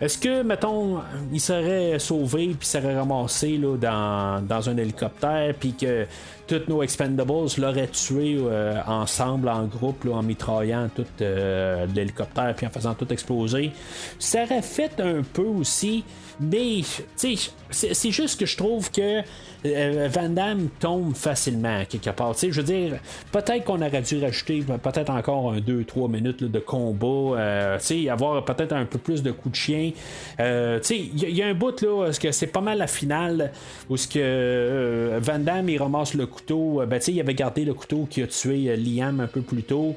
[0.00, 1.00] est-ce que, mettons,
[1.32, 6.06] il serait sauvé puis serait ramassé là, dans, dans un hélicoptère puis que
[6.46, 12.66] tous nos expendables l'auraient tué euh, ensemble, en groupe, en mitraillant tout euh, l'hélicoptère puis
[12.66, 13.72] en faisant tout exploser?
[14.18, 16.04] Ça aurait fait un peu aussi,
[16.40, 16.82] mais
[17.16, 19.22] c'est juste que je trouve que
[19.64, 22.34] Van Damme tombe facilement quelque part.
[22.40, 22.98] je veux dire,
[23.32, 27.78] peut-être qu'on aurait dû rajouter peut-être encore un 2-3 minutes de combat, euh,
[28.08, 29.90] avoir peut-être un peu plus de coups de chien.
[30.38, 33.50] Euh, il y, a un bout là, parce que c'est pas mal la finale
[33.90, 36.82] où que Van Damme il ramasse le couteau.
[36.86, 39.96] Ben, il avait gardé le couteau qui a tué Liam un peu plus tôt.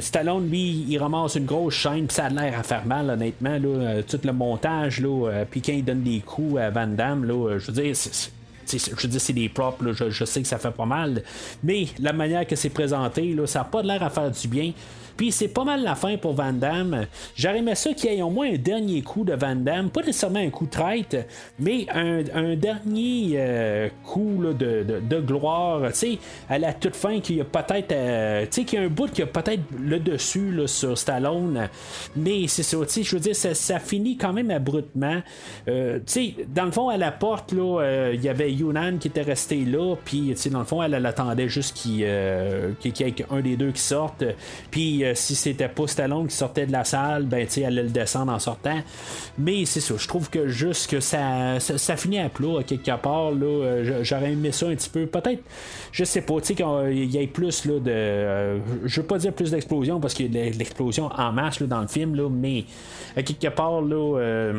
[0.00, 3.58] Stallone, lui, il ramasse une grosse chaîne, ça a l'air à faire mal, honnêtement.
[3.58, 5.02] Là, tout le montage,
[5.50, 8.32] puis quand il donne des coups à Van Damme, là, je veux dire, c'est
[8.66, 11.22] je dis c'est des props, je, sais que ça fait pas mal,
[11.62, 14.72] mais la manière que c'est présenté, ça n'a pas l'air à faire du bien.
[15.16, 17.06] Puis c'est pas mal la fin pour Van Damme.
[17.36, 19.90] J'aurais aimé ça qu'il ait au moins un dernier coup de Van Damme.
[19.90, 21.28] Pas nécessairement un coup de traite,
[21.58, 25.92] mais un, dernier euh, coup de, gloire.
[25.92, 26.18] Tu sais,
[26.48, 27.92] à la toute fin, qu'il y a peut-être.
[27.92, 31.68] Euh, tu sais, qu'il y a un bout qui a peut-être le dessus sur Stallone.
[32.16, 35.22] Mais c'est ça, tu sais, je veux dire, ça, finit quand même abruptement.
[35.68, 39.08] Euh, tu sais, dans le fond, à la porte, là, il y avait Yunan qui
[39.08, 39.96] était resté là.
[40.04, 43.72] Puis, tu sais, dans le fond, elle, attendait juste qu'il y ait un des deux
[43.72, 44.24] qui sorte.
[44.70, 47.82] Puis, euh, si c'était pas Stallone qui sortait de la salle, ben tu elle allait
[47.84, 48.80] le descendre en sortant.
[49.38, 53.30] Mais c'est ça, je trouve que juste que ça, ça, finit à plat quelque part.
[53.32, 55.06] Là, euh, j'aurais aimé ça un petit peu.
[55.06, 55.42] Peut-être,
[55.92, 57.90] je sais pas, tu sais, qu'il y ait plus là, de.
[57.90, 61.60] Euh, je veux pas dire plus d'explosion parce qu'il y a de l'explosion en masse
[61.60, 62.64] là, dans le film, là, mais
[63.16, 64.52] à quelque part, là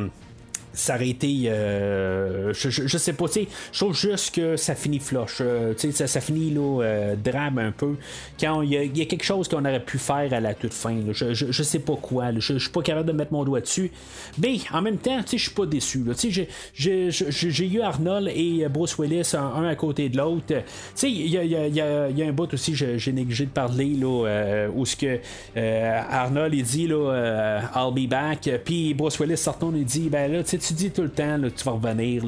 [0.74, 1.44] ça aurait été.
[1.46, 5.38] Euh, je, sais pas, tu sais, je trouve juste que ça finit floche.
[5.42, 7.96] Euh, tu sais, ça, finit là, euh, drame un peu.
[8.40, 10.96] Quand il y, a quelque chose qu'on aurait pu faire à la toute fin.
[11.12, 12.32] Je, sais pas quoi.
[12.38, 13.92] Je, suis pas capable de mettre mon doigt dessus.
[14.40, 16.04] Mais en même temps, tu sais, je suis pas déçu.
[16.18, 20.46] Tu sais, j'ai eu Arnold et Bruce Willis un, à côté de l'autre.
[20.48, 20.56] Tu
[20.96, 25.20] sais, il y a, un bout aussi, j'ai négligé de parler, là, où ce que
[25.56, 28.50] Arnold, il dit, là, I'll be back.
[28.66, 31.64] Puis Bruce Willis sortant, il dit, ben là, tu tu dis tout le temps, tu
[31.64, 32.24] vas revenir.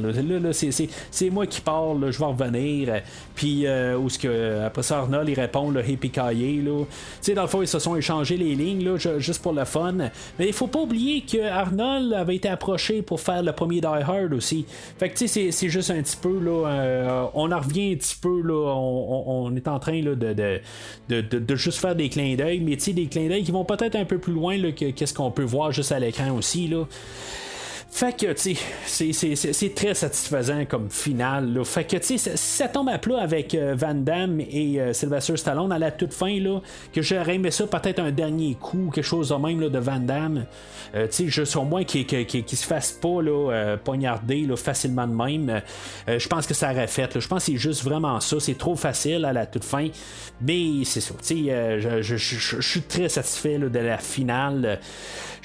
[1.12, 3.02] C'est moi qui parle, je vais revenir.
[3.36, 6.12] Puis, euh, où ce que, après ça, Arnold, il répond, le hippie.
[6.12, 6.66] Tu
[7.22, 9.94] sais, dans le fond, ils se sont échangés les lignes, juste pour le fun.
[10.40, 13.88] Mais il faut pas oublier que Arnold avait été approché pour faire le premier Die
[13.88, 14.66] Hard aussi.
[14.98, 17.95] Fait que, tu sais, c'est juste un petit peu, là, euh, on en revient un
[17.95, 22.84] petit peu, là, on, est en train, de, juste faire des clins d'œil, mais tu
[22.84, 25.32] sais, des clins d'œil qui vont peut-être un peu plus loin, là, que qu'est-ce qu'on
[25.32, 26.86] peut voir juste à l'écran aussi, là.
[27.95, 31.53] Fait que, tu sais, c'est très satisfaisant comme finale.
[31.53, 31.63] Là.
[31.63, 35.38] Fait que, tu sais, ça tombe à plat avec euh, Van Damme et euh, Sylvester
[35.38, 36.59] Stallone à la toute fin, là,
[36.91, 40.01] que j'aurais aimé ça peut-être un dernier coup, quelque chose de même là, de Van
[40.01, 40.45] Damme.
[40.93, 45.07] Euh, tu sais, juste au moins qu'il qu se fasse pas là, poignarder là, facilement
[45.07, 45.61] de même.
[46.05, 47.17] je pense que ça aurait fait.
[47.17, 48.41] Je pense que c'est juste vraiment ça.
[48.41, 49.88] C'est trop facile à la toute fin.
[50.41, 51.13] Mais c'est ça.
[51.26, 54.80] Tu sais, je suis très satisfait de la finale.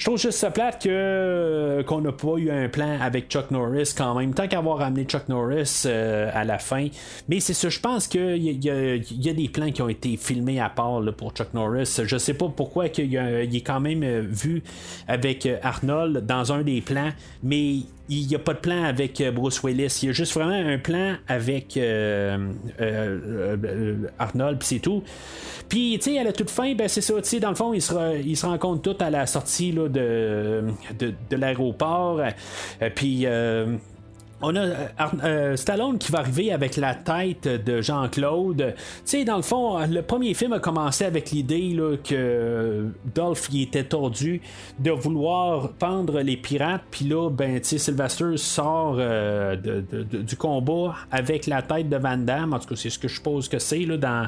[0.01, 3.93] Je trouve juste ça plate que, qu'on n'a pas eu un plan avec Chuck Norris
[3.95, 6.87] quand même, tant qu'avoir ramené Chuck Norris à la fin.
[7.29, 10.69] Mais c'est ça, je pense qu'il y, a des plans qui ont été filmés à
[10.69, 12.01] part pour Chuck Norris.
[12.03, 13.15] Je sais pas pourquoi il,
[13.55, 14.63] est quand même vu
[15.07, 17.11] avec Arnold dans un des plans,
[17.43, 19.99] mais il n'y a pas de plan avec Bruce Willis.
[20.01, 21.79] Il y a juste vraiment un plan avec
[24.17, 25.03] Arnold, puis c'est tout.
[25.71, 27.71] Puis, tu sais, à la toute fin, ben, c'est ça, tu sais, dans le fond,
[27.71, 30.63] ils se, ils se rencontrent à la sortie là, de,
[31.31, 32.19] l'aéroport.
[32.19, 33.75] Euh, puis, euh,
[34.43, 34.65] on a
[35.23, 38.73] euh, Stallone qui va arriver avec la tête de Jean-Claude.
[38.75, 43.61] Tu sais, dans le fond, le premier film a commencé avec l'idée que Dolph il
[43.61, 44.41] était tordu
[44.79, 46.81] de vouloir pendre les pirates.
[46.89, 52.53] Puis là, ben, tu sais, Sylvester sort du combat avec la tête de Van Damme.
[52.53, 54.27] En tout cas, c'est ce que je suppose que c'est dans,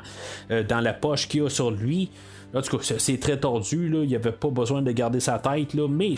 [0.69, 2.11] dans la poche qu'il a sur lui.
[2.55, 3.99] En tout cas, c'est très tordu, là.
[4.03, 5.87] il n'y avait pas besoin de garder sa tête, là.
[5.89, 6.15] mais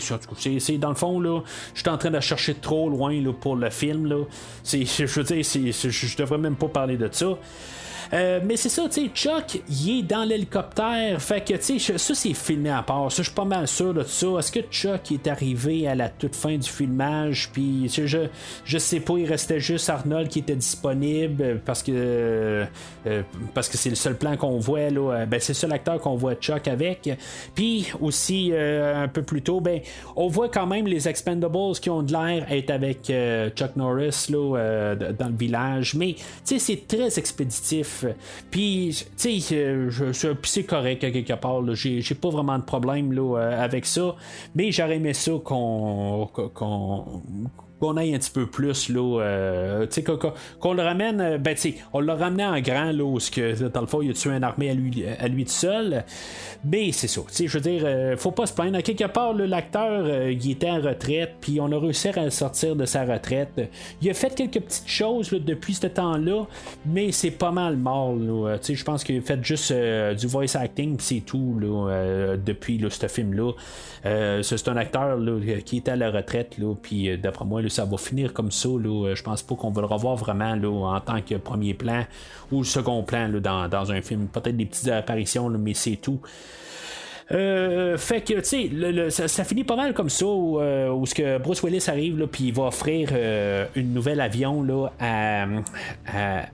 [0.58, 1.40] c'est dans le fond, là,
[1.74, 4.06] je suis en train de chercher trop loin là, pour le film.
[4.06, 4.24] Là.
[4.64, 7.38] Je veux dire, je devrais même pas parler de ça.
[8.12, 11.20] Euh, mais c'est ça, tu sais, Chuck, il est dans l'hélicoptère.
[11.20, 13.10] Fait que, tu sais, ça, c'est filmé à part.
[13.10, 14.26] Ça, je suis pas mal sûr de ça.
[14.38, 17.50] Est-ce que Chuck est arrivé à la toute fin du filmage?
[17.52, 18.26] Puis, je,
[18.64, 21.92] je sais pas, il restait juste Arnold qui était disponible parce que
[23.06, 23.22] euh,
[23.54, 25.26] parce que c'est le seul plan qu'on voit, là.
[25.26, 27.10] Ben, c'est le seul acteur qu'on voit Chuck avec.
[27.54, 29.80] Puis, aussi, euh, un peu plus tôt, ben,
[30.14, 33.12] on voit quand même les Expendables qui ont de l'air être avec
[33.54, 35.94] Chuck Norris, là, dans le village.
[35.94, 37.95] Mais, tu sais, c'est très expéditif.
[38.50, 39.90] Puis, tu sais, euh,
[40.42, 41.62] c'est correct à quelque part.
[41.74, 44.14] J'ai pas vraiment de problème là, euh, avec ça.
[44.54, 47.22] Mais j'aurais aimé ça qu'on qu'on
[47.96, 49.86] aille un petit peu plus là euh,
[50.60, 53.80] qu'on, le ramène euh, ben tu on l'a ramené en grand là où que dans
[53.80, 56.04] le fond il a tué une armée à lui à lui tout seul.
[56.64, 58.78] Mais c'est ça je veux dire euh, faut pas se plaindre.
[58.78, 62.86] À quelque part l'acteur il était en retraite puis on a réussi à sortir de
[62.86, 63.60] sa retraite.
[64.00, 66.44] Il a fait quelques petites choses depuis ce temps là
[66.86, 71.20] mais c'est pas mal mort je pense qu'il a fait juste du voice acting c'est
[71.20, 73.52] tout là, depuis ce film là
[74.42, 75.18] c'est un acteur
[75.64, 78.68] qui était à la retraite puis d'après moi ça va finir comme ça.
[78.68, 79.14] Là.
[79.14, 82.04] Je pense pas qu'on va le revoir vraiment là, en tant que premier plan
[82.50, 84.26] ou second plan dans, dans, un film.
[84.28, 86.20] Peut-être des petites apparitions, mais c'est tout.
[87.32, 91.14] Euh, fait que, tu sais, ça, finit pas mal comme ça, où, euh, où ce
[91.14, 95.44] que Bruce Willis arrive, puis il va offrir euh, une nouvelle avion là, à,
[96.06, 96.44] à,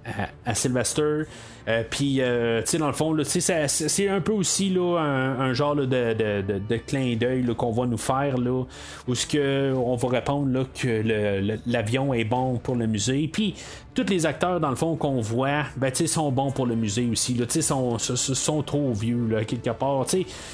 [0.47, 1.25] à Sylvester.
[1.69, 5.77] Euh, puis, euh, tu sais, dans le fond, c'est un peu aussi là, un, genre
[5.77, 8.65] de, de, de, clin d'œil qu'on va nous faire, là,
[9.07, 13.29] où ce que on va répondre là, que l'avion est bon pour le musée.
[13.33, 13.55] Puis,
[13.95, 17.35] tous les acteurs, dans le fond, qu'on voit, ben, sont bons pour le musée aussi.
[17.35, 20.07] Là, sont, sont, sont trop vieux, là, quelque part.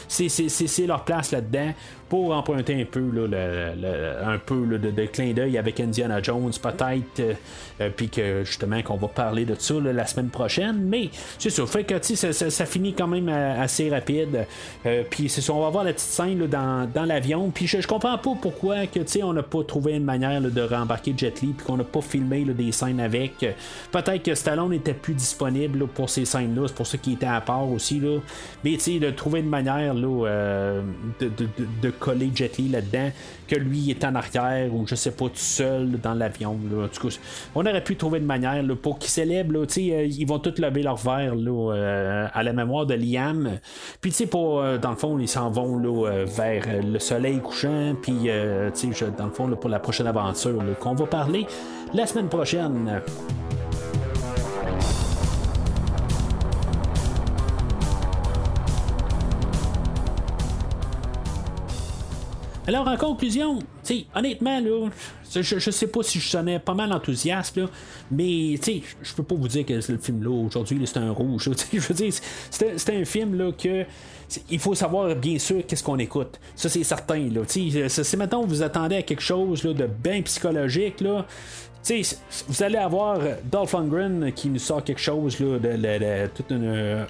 [0.08, 1.72] C'est leur place là-dedans
[2.08, 3.72] pour emprunter un peu, là,
[4.26, 7.34] un peu de, clin d'œil avec Indiana Jones, peut-être, euh,
[7.80, 10.80] euh, puis que justement qu'on va parler de ça la semaine prochaine.
[10.80, 14.46] Mais c'est ça, fait que ça, ça, finit quand même euh, assez rapide.
[15.10, 17.50] puis c'est ça, on va voir la petite scène dans, dans l'avion.
[17.50, 21.14] Puis je, je, comprends pas pourquoi que on n'a pas trouvé une manière de rembarquer
[21.16, 23.27] Jet Li, puis qu'on n'a pas filmé des scènes avec.
[23.90, 27.40] Peut-être que Stallone était plus disponible pour ces scènes-là, c'est pour ça qu'il était à
[27.40, 28.00] part aussi.
[28.00, 28.18] Là.
[28.64, 30.80] Mais de trouver une manière là,
[31.20, 31.30] de,
[31.82, 33.10] de, coller Jet Li là-dedans,
[33.48, 36.58] que lui est en arrière ou je sais pas tout seul dans l'avion.
[37.54, 39.54] on aurait pu trouver une manière pour qu'ils célèbrent.
[39.54, 43.58] Là, euh, ils vont tous lever leur verre là, euh, à la mémoire de Liam.
[44.00, 47.94] Puis pour, euh, dans le fond, ils s'en vont là, vers le soleil couchant.
[48.00, 48.28] Puis
[49.16, 51.46] dans le fond, pour la prochaine aventure qu'on va parler
[51.94, 53.00] la semaine prochaine.
[62.68, 63.60] Alors, en conclusion,
[64.14, 64.60] honnêtement,
[65.34, 67.64] je, je, sais pas si je sonnais pas mal enthousiaste, là,
[68.10, 71.48] mais je peux pas vous dire que le film là aujourd'hui, c'est un rouge.
[71.72, 72.12] Je veux dire,
[72.50, 73.86] c'est un film là, que
[74.50, 76.38] il faut savoir bien sûr qu'est-ce qu'on écoute.
[76.54, 77.30] Ça, c'est certain.
[77.30, 77.40] Là.
[77.46, 81.24] Si maintenant vous attendez à quelque chose là, de bien psychologique, là,
[82.48, 83.18] vous allez avoir
[83.50, 86.44] Dolph Lundgren qui nous sort quelque chose là, de, tout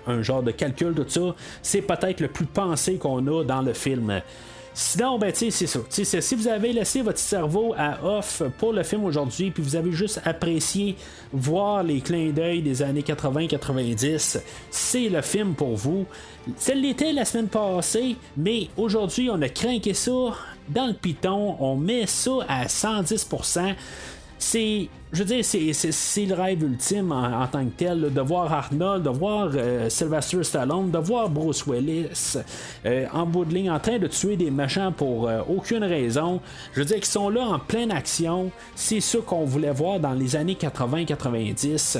[0.06, 1.34] un genre de calcul, tout ça.
[1.62, 4.22] C'est peut-être le plus pensé qu'on a dans le film.
[4.80, 5.80] Sinon, ben, c'est ça.
[5.90, 9.90] si vous avez laissé votre cerveau à off pour le film aujourd'hui, puis vous avez
[9.90, 10.94] juste apprécié
[11.32, 14.40] voir les clins d'œil des années 80-90,
[14.70, 16.06] c'est le film pour vous.
[16.56, 20.36] Ça l'était la semaine passée, mais aujourd'hui, on a craqué ça
[20.68, 23.74] dans le piton, on met ça à 110%.
[24.38, 29.02] C'est, je veux dire, c'est, le rêve ultime en, tant que tel, de voir Arnold,
[29.02, 32.38] de voir euh, Sylvester Stallone, de voir Bruce Willis
[32.86, 36.40] euh, en bout de ligne en train de tuer des méchants pour euh, aucune raison.
[36.72, 38.50] Je veux dire qu'ils sont là en pleine action.
[38.74, 41.98] C'est ça qu'on voulait voir dans les années 80-90.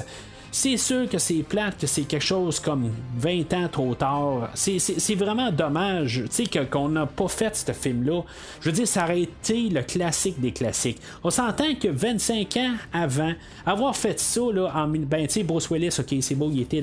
[0.50, 4.50] C'est sûr que c'est plate, que c'est quelque chose comme 20 ans trop tard.
[4.54, 6.24] C'est vraiment dommage
[6.70, 8.22] qu'on n'a pas fait ce film-là.
[8.60, 11.00] Je veux dire, ça aurait été le classique des classiques.
[11.22, 13.32] On s'entend que 25 ans avant,
[13.66, 16.82] avoir fait ça, là, en, ben, tu sais, Bruce Willis, ok, c'est beau, il était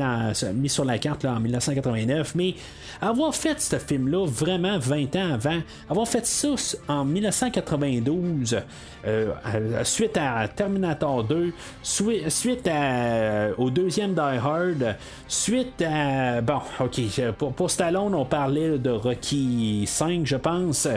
[0.54, 2.56] mis sur la carte en 1989, mais
[3.02, 5.60] avoir fait ce film-là vraiment 20 ans avant,
[5.90, 6.50] avoir fait ça
[6.88, 8.62] en 1992,
[9.08, 9.34] euh,
[9.84, 11.52] suite à Terminator 2,
[11.84, 14.96] suite à au deuxième Die Hard,
[15.28, 16.42] suite à.
[16.42, 20.88] Bon, ok, pour, Stallone, on parlait de Rocky 5, je pense.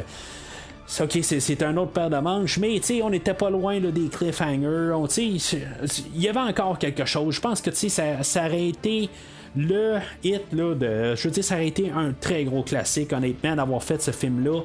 [1.00, 4.94] Ok, c'est un autre paire de manches, mais on n'était pas loin des cliffhangers.
[5.18, 7.34] Il y avait encore quelque chose.
[7.34, 9.10] Je pense que ça, ça aurait été
[9.54, 11.14] le hit là, de.
[11.14, 14.62] Je veux dire, ça aurait été un très gros classique, honnêtement, d'avoir fait ce film-là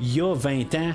[0.00, 0.92] il y a 20 ans.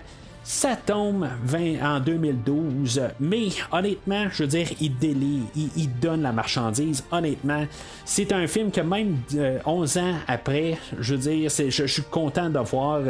[0.50, 6.32] Ça tombe 20 en 2012, mais honnêtement, je veux dire, il délie, il, donne la
[6.32, 7.04] marchandise.
[7.12, 7.66] Honnêtement,
[8.06, 9.18] c'est un film que même
[9.66, 13.02] 11 ans après, je veux dire, je, suis content de voir.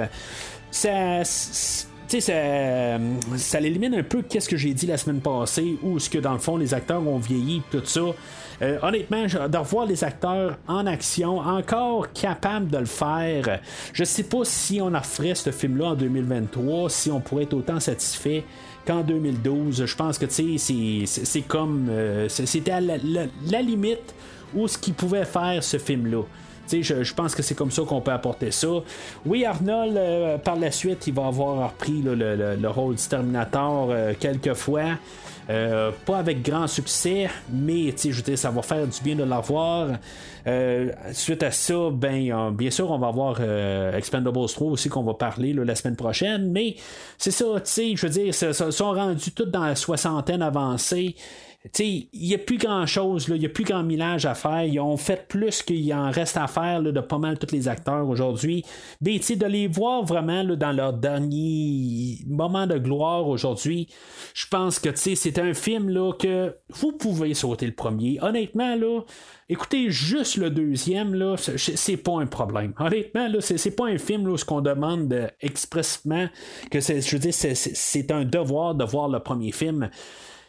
[0.71, 2.97] Ça ça,
[3.37, 6.33] ça élimine un peu qu'est-ce que j'ai dit la semaine passée, où ce que dans
[6.33, 8.01] le fond les acteurs ont vieilli, tout ça.
[8.61, 13.59] Euh, honnêtement, de revoir les acteurs en action, encore capables de le faire,
[13.93, 17.79] je sais pas si on ferait ce film-là en 2023, si on pourrait être autant
[17.79, 18.43] satisfait
[18.85, 19.85] qu'en 2012.
[19.85, 21.87] Je pense que c'est comme.
[21.89, 24.15] Euh, c'était à la, limite
[24.55, 26.23] où ce qu'il pouvait faire ce film-là.
[26.69, 28.67] Je, je, pense que c'est comme ça qu'on peut apporter ça.
[29.25, 34.53] Oui, Arnold, euh, par la suite, il va avoir repris le, rôle du Terminator quelques
[34.53, 34.97] fois.
[35.49, 39.23] Euh, pas avec grand succès, mais je veux dire, ça va faire du bien de
[39.23, 39.91] l'avoir.
[40.45, 45.03] Euh, suite à ça, ben, bien sûr, on va avoir euh, Expendables 3 aussi qu'on
[45.03, 46.75] va parler la semaine prochaine, mais
[47.17, 51.15] c'est ça, tu sais, je veux dire, ils sont rendus tous dans la soixantaine avancée
[51.79, 54.63] il n'y a plus grand chose, il n'y a plus grand millage à faire.
[54.63, 58.07] Ils ont fait plus qu'il en reste à faire de pas mal tous les acteurs
[58.07, 58.63] aujourd'hui.
[59.01, 63.87] Mais de les voir vraiment dans leur dernier moment de gloire aujourd'hui,
[64.33, 68.19] je pense que c'est un film là, que vous pouvez sauter le premier.
[68.21, 69.01] Honnêtement, là,
[69.49, 72.73] écoutez juste le deuxième, là, c'est pas un problème.
[72.79, 76.27] Honnêtement, là, c'est pas un film où ce qu'on demande expressement
[76.71, 79.89] que je c'est un devoir de voir le premier film.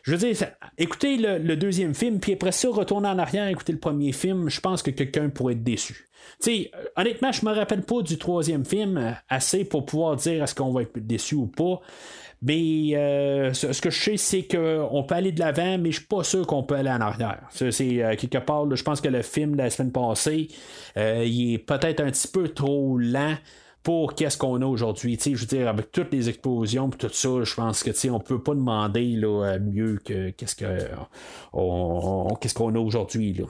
[0.09, 0.49] Je veux dire,
[0.79, 4.59] écoutez le, deuxième film, puis après ça, retourner en arrière, écouter le premier film, je
[4.59, 6.09] pense que quelqu'un pourrait être déçu.
[6.41, 10.73] Sais, honnêtement, je me rappelle pas du troisième film assez pour pouvoir dire est-ce qu'on
[10.73, 11.83] va être déçu ou pas.
[12.41, 16.07] Mais euh, ce, que je sais, c'est qu'on peut aller de l'avant, mais je suis
[16.07, 17.43] pas sûr qu'on peut aller en arrière.
[17.51, 20.49] C'est euh, quelque part, je pense que le film de la semaine passée,
[20.97, 23.37] euh, il est peut-être un petit peu trop lent
[23.83, 25.19] pour qu'est-ce qu'on a aujourd'hui.
[25.23, 28.43] Je veux dire, avec toutes les explosions et tout ça, je pense que on peut
[28.43, 30.89] pas demander là, mieux que qu'est-ce que
[31.53, 33.41] on, qu'est-ce qu'on a aujourd'hui.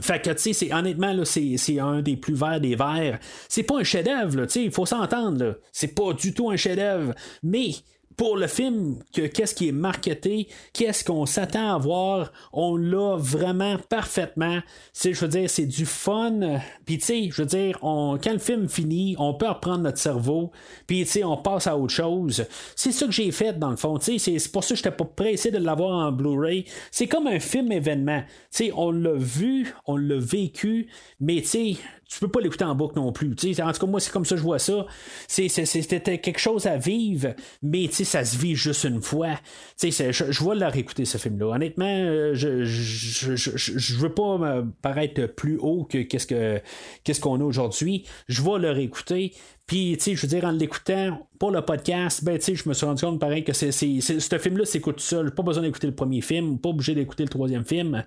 [0.00, 3.18] Fait que, tu sais, honnêtement, c'est, c'est un des plus verts des verts.
[3.48, 7.14] C'est pas un chef-d'œuvre, tu il faut s'entendre, C'est pas du tout un chef-d'œuvre.
[7.42, 7.72] Mais,
[8.16, 13.16] pour le film, que, qu'est-ce qui est marketé, qu'est-ce qu'on s'attend à voir, on l'a
[13.16, 14.60] vraiment parfaitement.
[14.92, 16.60] C'est, je veux dire, c'est du fun.
[16.84, 20.52] Puis tu sais, je veux dire, quand le film finit, on peut reprendre notre cerveau,
[20.86, 22.44] puis tu sais, on passe à autre chose.
[22.76, 23.98] C'est ça que j'ai fait dans le fond.
[23.98, 26.64] Tu sais, c'est pour ça que j'étais pas pressé de l'avoir en Blu-ray.
[26.90, 28.22] C'est comme un film événement.
[28.22, 30.88] Tu sais, on l'a vu, on l'a vécu,
[31.20, 31.76] mais tu sais,
[32.12, 33.30] tu peux pas l'écouter en boucle non plus.
[33.30, 34.86] en tout cas, moi, c'est comme ça que je vois ça.
[35.28, 39.40] C'était quelque chose à vivre, mais ça se vit juste une fois.
[39.82, 41.54] Je, je vais leur écouter ce film-là.
[41.54, 46.60] Honnêtement, euh, je, je, je, veux pas paraître plus haut que qu'est-ce que
[47.04, 48.04] qu'est-ce qu'on a aujourd'hui.
[48.28, 49.32] Je vais leur écouter.
[49.72, 52.68] Puis, tu sais, je veux dire, en l'écoutant pour le podcast, ben, tu sais, je
[52.68, 55.30] me suis rendu compte, pareil, que c'est, ce film-là s'écoute seul.
[55.30, 58.04] Pas besoin d'écouter le premier film, pas obligé d'écouter le troisième film.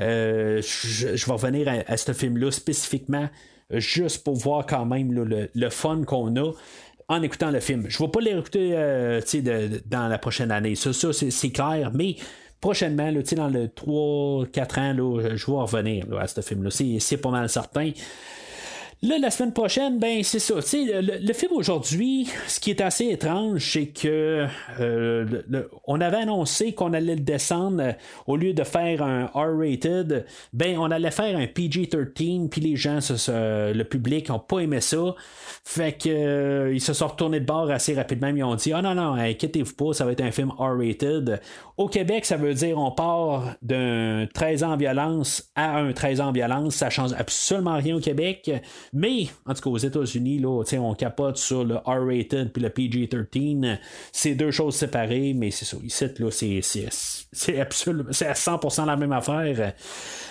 [0.00, 3.28] Euh, je, vais revenir à, ce film-là spécifiquement,
[3.70, 6.50] juste pour voir quand même le, fun qu'on a
[7.06, 7.84] en écoutant le film.
[7.88, 9.20] Je ne vais pas l'écouter euh,
[9.86, 10.74] dans la prochaine année.
[10.74, 12.16] Ça, ça c'est, clair, mais
[12.60, 16.70] prochainement, dans le 3-4 ans, je vais revenir à ce film-là.
[16.72, 17.92] C'est, pas mal certain.
[19.04, 20.54] Là, la semaine prochaine, ben c'est ça.
[20.54, 24.46] Le, le, film aujourd'hui, ce qui est assez étrange, c'est que
[24.80, 25.42] euh,
[25.86, 27.92] on avait annoncé qu'on allait le descendre euh,
[28.26, 30.24] au lieu de faire un R-rated,
[30.54, 35.14] ben on allait faire un PG-13, puis les gens, le public, ont pas aimé ça.
[35.64, 38.28] Fait que euh, ils se sont retournés de bord assez rapidement.
[38.28, 41.42] Ils ont dit Ah non, non, inquiétez-vous pas, ça va être un film R-rated.
[41.76, 46.22] Au Québec, ça veut dire on part d'un 13 ans en violence à un 13
[46.22, 46.76] ans en violence.
[46.76, 48.50] Ça change absolument rien au Québec.
[48.94, 53.78] Mais, en tout cas, aux États-Unis, là, on capote sur le R-rated puis le PG-13.
[54.12, 55.76] C'est deux choses séparées, mais c'est ça.
[55.82, 56.88] Ici, là, c'est, c'est,
[57.32, 59.74] c'est absolument, c'est à 100% la même affaire.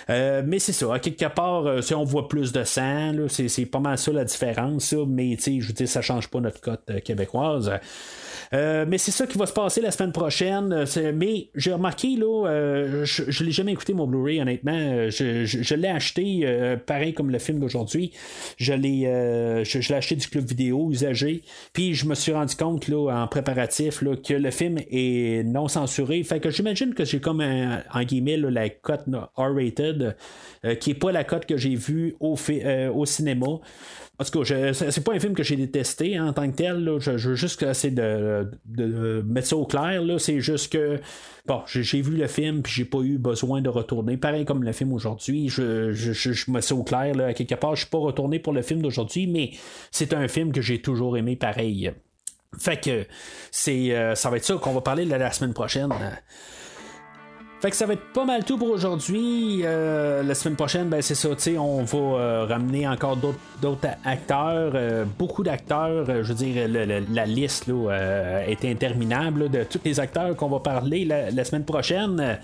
[0.08, 3.28] Euh, mais c'est ça, à quelque part, euh, si on voit plus de sang, là,
[3.28, 6.60] c'est, c'est pas mal ça la différence, mais je veux dire, ça change pas notre
[6.60, 7.70] cote euh, québécoise.
[8.52, 10.72] Euh, mais c'est ça qui va se passer la semaine prochaine.
[10.72, 15.08] Euh, mais j'ai remarqué, là, euh, je ne l'ai jamais écouté mon Blu-ray, honnêtement.
[15.10, 18.12] Je, l'ai acheté, pareil comme le film d'aujourd'hui.
[18.56, 19.02] Je l'ai,
[19.64, 21.42] je, l'ai acheté du club vidéo usagé.
[21.72, 26.22] Puis je me suis rendu compte, là, en préparatif, que le film est non censuré.
[26.22, 29.04] Fait que j'imagine que j'ai comme, en guillemets, la cote
[29.36, 30.16] R-rated,
[30.80, 32.36] qui n'est pas la cote que j'ai vue au,
[32.94, 33.46] au cinéma.
[34.20, 36.98] En tout cas, c'est pas un film que j'ai détesté hein, en tant que tel.
[37.00, 40.02] Je, veux juste essayer de, de, mettre ça au clair.
[40.18, 41.00] C'est juste que
[41.46, 44.16] bon, j'ai vu le film puis j'ai pas eu besoin de retourner.
[44.16, 45.48] Pareil comme le film aujourd'hui.
[45.48, 47.16] Je, je, je, mets ça au clair.
[47.16, 49.50] Là, à quelque part, je suis pas retourné pour le film d'aujourd'hui, mais
[49.90, 51.92] c'est un film que j'ai toujours aimé pareil.
[52.56, 53.06] Fait que
[53.50, 55.90] c'est euh, ça va être ça qu'on va parler la semaine prochaine.
[57.64, 59.62] Fait que ça va être pas mal tout pour aujourd'hui.
[59.64, 65.06] Euh, la semaine prochaine, ben c'est ça, on va euh, ramener encore d'autres acteurs, euh,
[65.18, 66.04] beaucoup d'acteurs.
[66.04, 71.06] je veux dire, la liste là, est interminable de tous les acteurs qu'on va parler
[71.06, 72.38] la, semaine prochaine.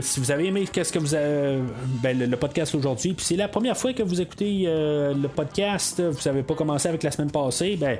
[0.00, 1.60] Si vous avez aimé qu'est-ce que vous avez,
[2.02, 6.20] ben, le, podcast aujourd'hui, puis c'est la première fois que vous écoutez le podcast, vous
[6.26, 7.98] n'avez pas commencé avec la semaine passée, ben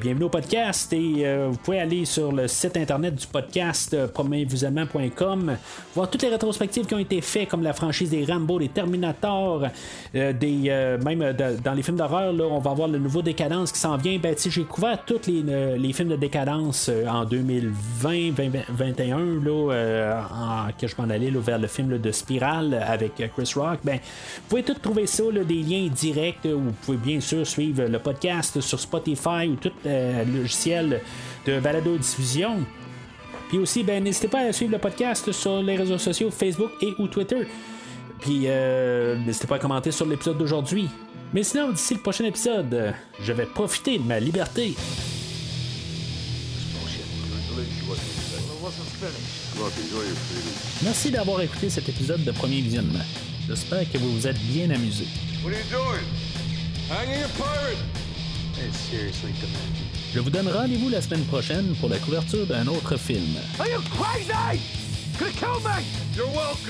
[0.00, 5.56] bienvenue au podcast et vous pouvez aller sur le site internet du podcast premiervisionnement.com
[5.94, 9.66] voir toutes les rétrospectives qui ont été faites, comme la franchise des Rambo, des Terminator,
[10.14, 13.22] euh, des, euh, même euh, dans les films d'horreur, là, on va avoir le nouveau
[13.22, 14.18] Décadence qui s'en vient.
[14.18, 15.42] Ben, j'ai couvert tous les,
[15.78, 21.66] les, films de Décadence en 2020, 2021, là, en, que je m'en allais vers le
[21.66, 23.80] film de Spiral avec Chris Rock.
[23.84, 27.84] Ben, vous pouvez tout trouver ça, des liens directs, où vous pouvez bien sûr suivre
[27.84, 31.00] le podcast sur Spotify ou tout logiciel
[31.46, 32.58] de balado-diffusion.
[33.48, 36.94] Puis aussi, ben, n'hésitez pas à suivre le podcast sur les réseaux sociaux Facebook et
[36.98, 37.46] ou Twitter.
[38.20, 40.88] Puis euh, n'hésitez pas à commenter sur l'épisode d'aujourd'hui.
[41.32, 44.74] Mais sinon, d'ici le prochain épisode, je vais profiter de ma liberté.
[50.82, 53.04] Merci d'avoir écouté cet épisode de Premier Visionnement.
[53.48, 55.04] J'espère que vous vous êtes bien amusé.
[60.14, 63.36] Je vous donne rendez-vous la semaine prochaine pour la couverture d'un autre film.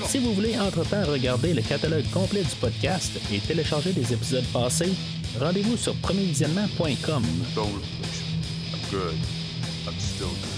[0.07, 4.93] Si vous voulez entre-temps regarder le catalogue complet du podcast et télécharger des épisodes passés,
[5.39, 7.23] rendez-vous sur premiervisionnement.com.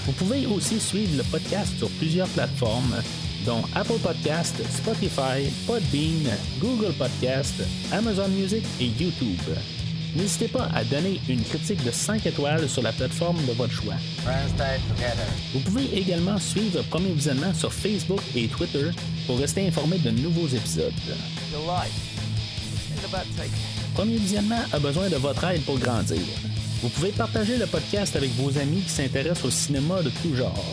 [0.05, 2.95] Vous pouvez aussi suivre le podcast sur plusieurs plateformes,
[3.45, 7.55] dont Apple Podcast, Spotify, Podbean, Google Podcast,
[7.91, 9.39] Amazon Music et YouTube
[10.15, 13.95] n'hésitez pas à donner une critique de 5 étoiles sur la plateforme de votre choix.
[15.53, 18.91] Vous pouvez également suivre Premier Visionnement sur Facebook et Twitter
[19.25, 20.93] pour rester informé de nouveaux épisodes.
[23.93, 26.19] Premier Visionnement a besoin de votre aide pour grandir.
[26.83, 30.65] Vous pouvez partager le podcast avec vos amis qui s'intéressent au cinéma de tout genre.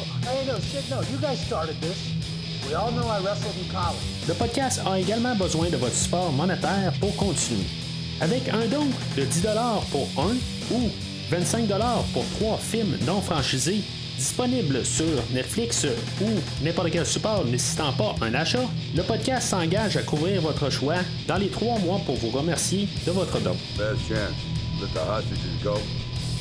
[4.26, 7.62] Le podcast a également besoin de votre support monétaire pour continuer.
[8.20, 9.46] Avec un don de 10
[9.92, 10.34] pour un
[10.74, 10.90] ou
[11.30, 11.68] 25
[12.12, 13.82] pour trois films non franchisés
[14.16, 15.86] disponibles sur Netflix
[16.20, 16.26] ou
[16.64, 20.96] n'importe quel support nécessitant pas un achat, le podcast s'engage à couvrir votre choix
[21.28, 23.56] dans les trois mois pour vous remercier de votre don.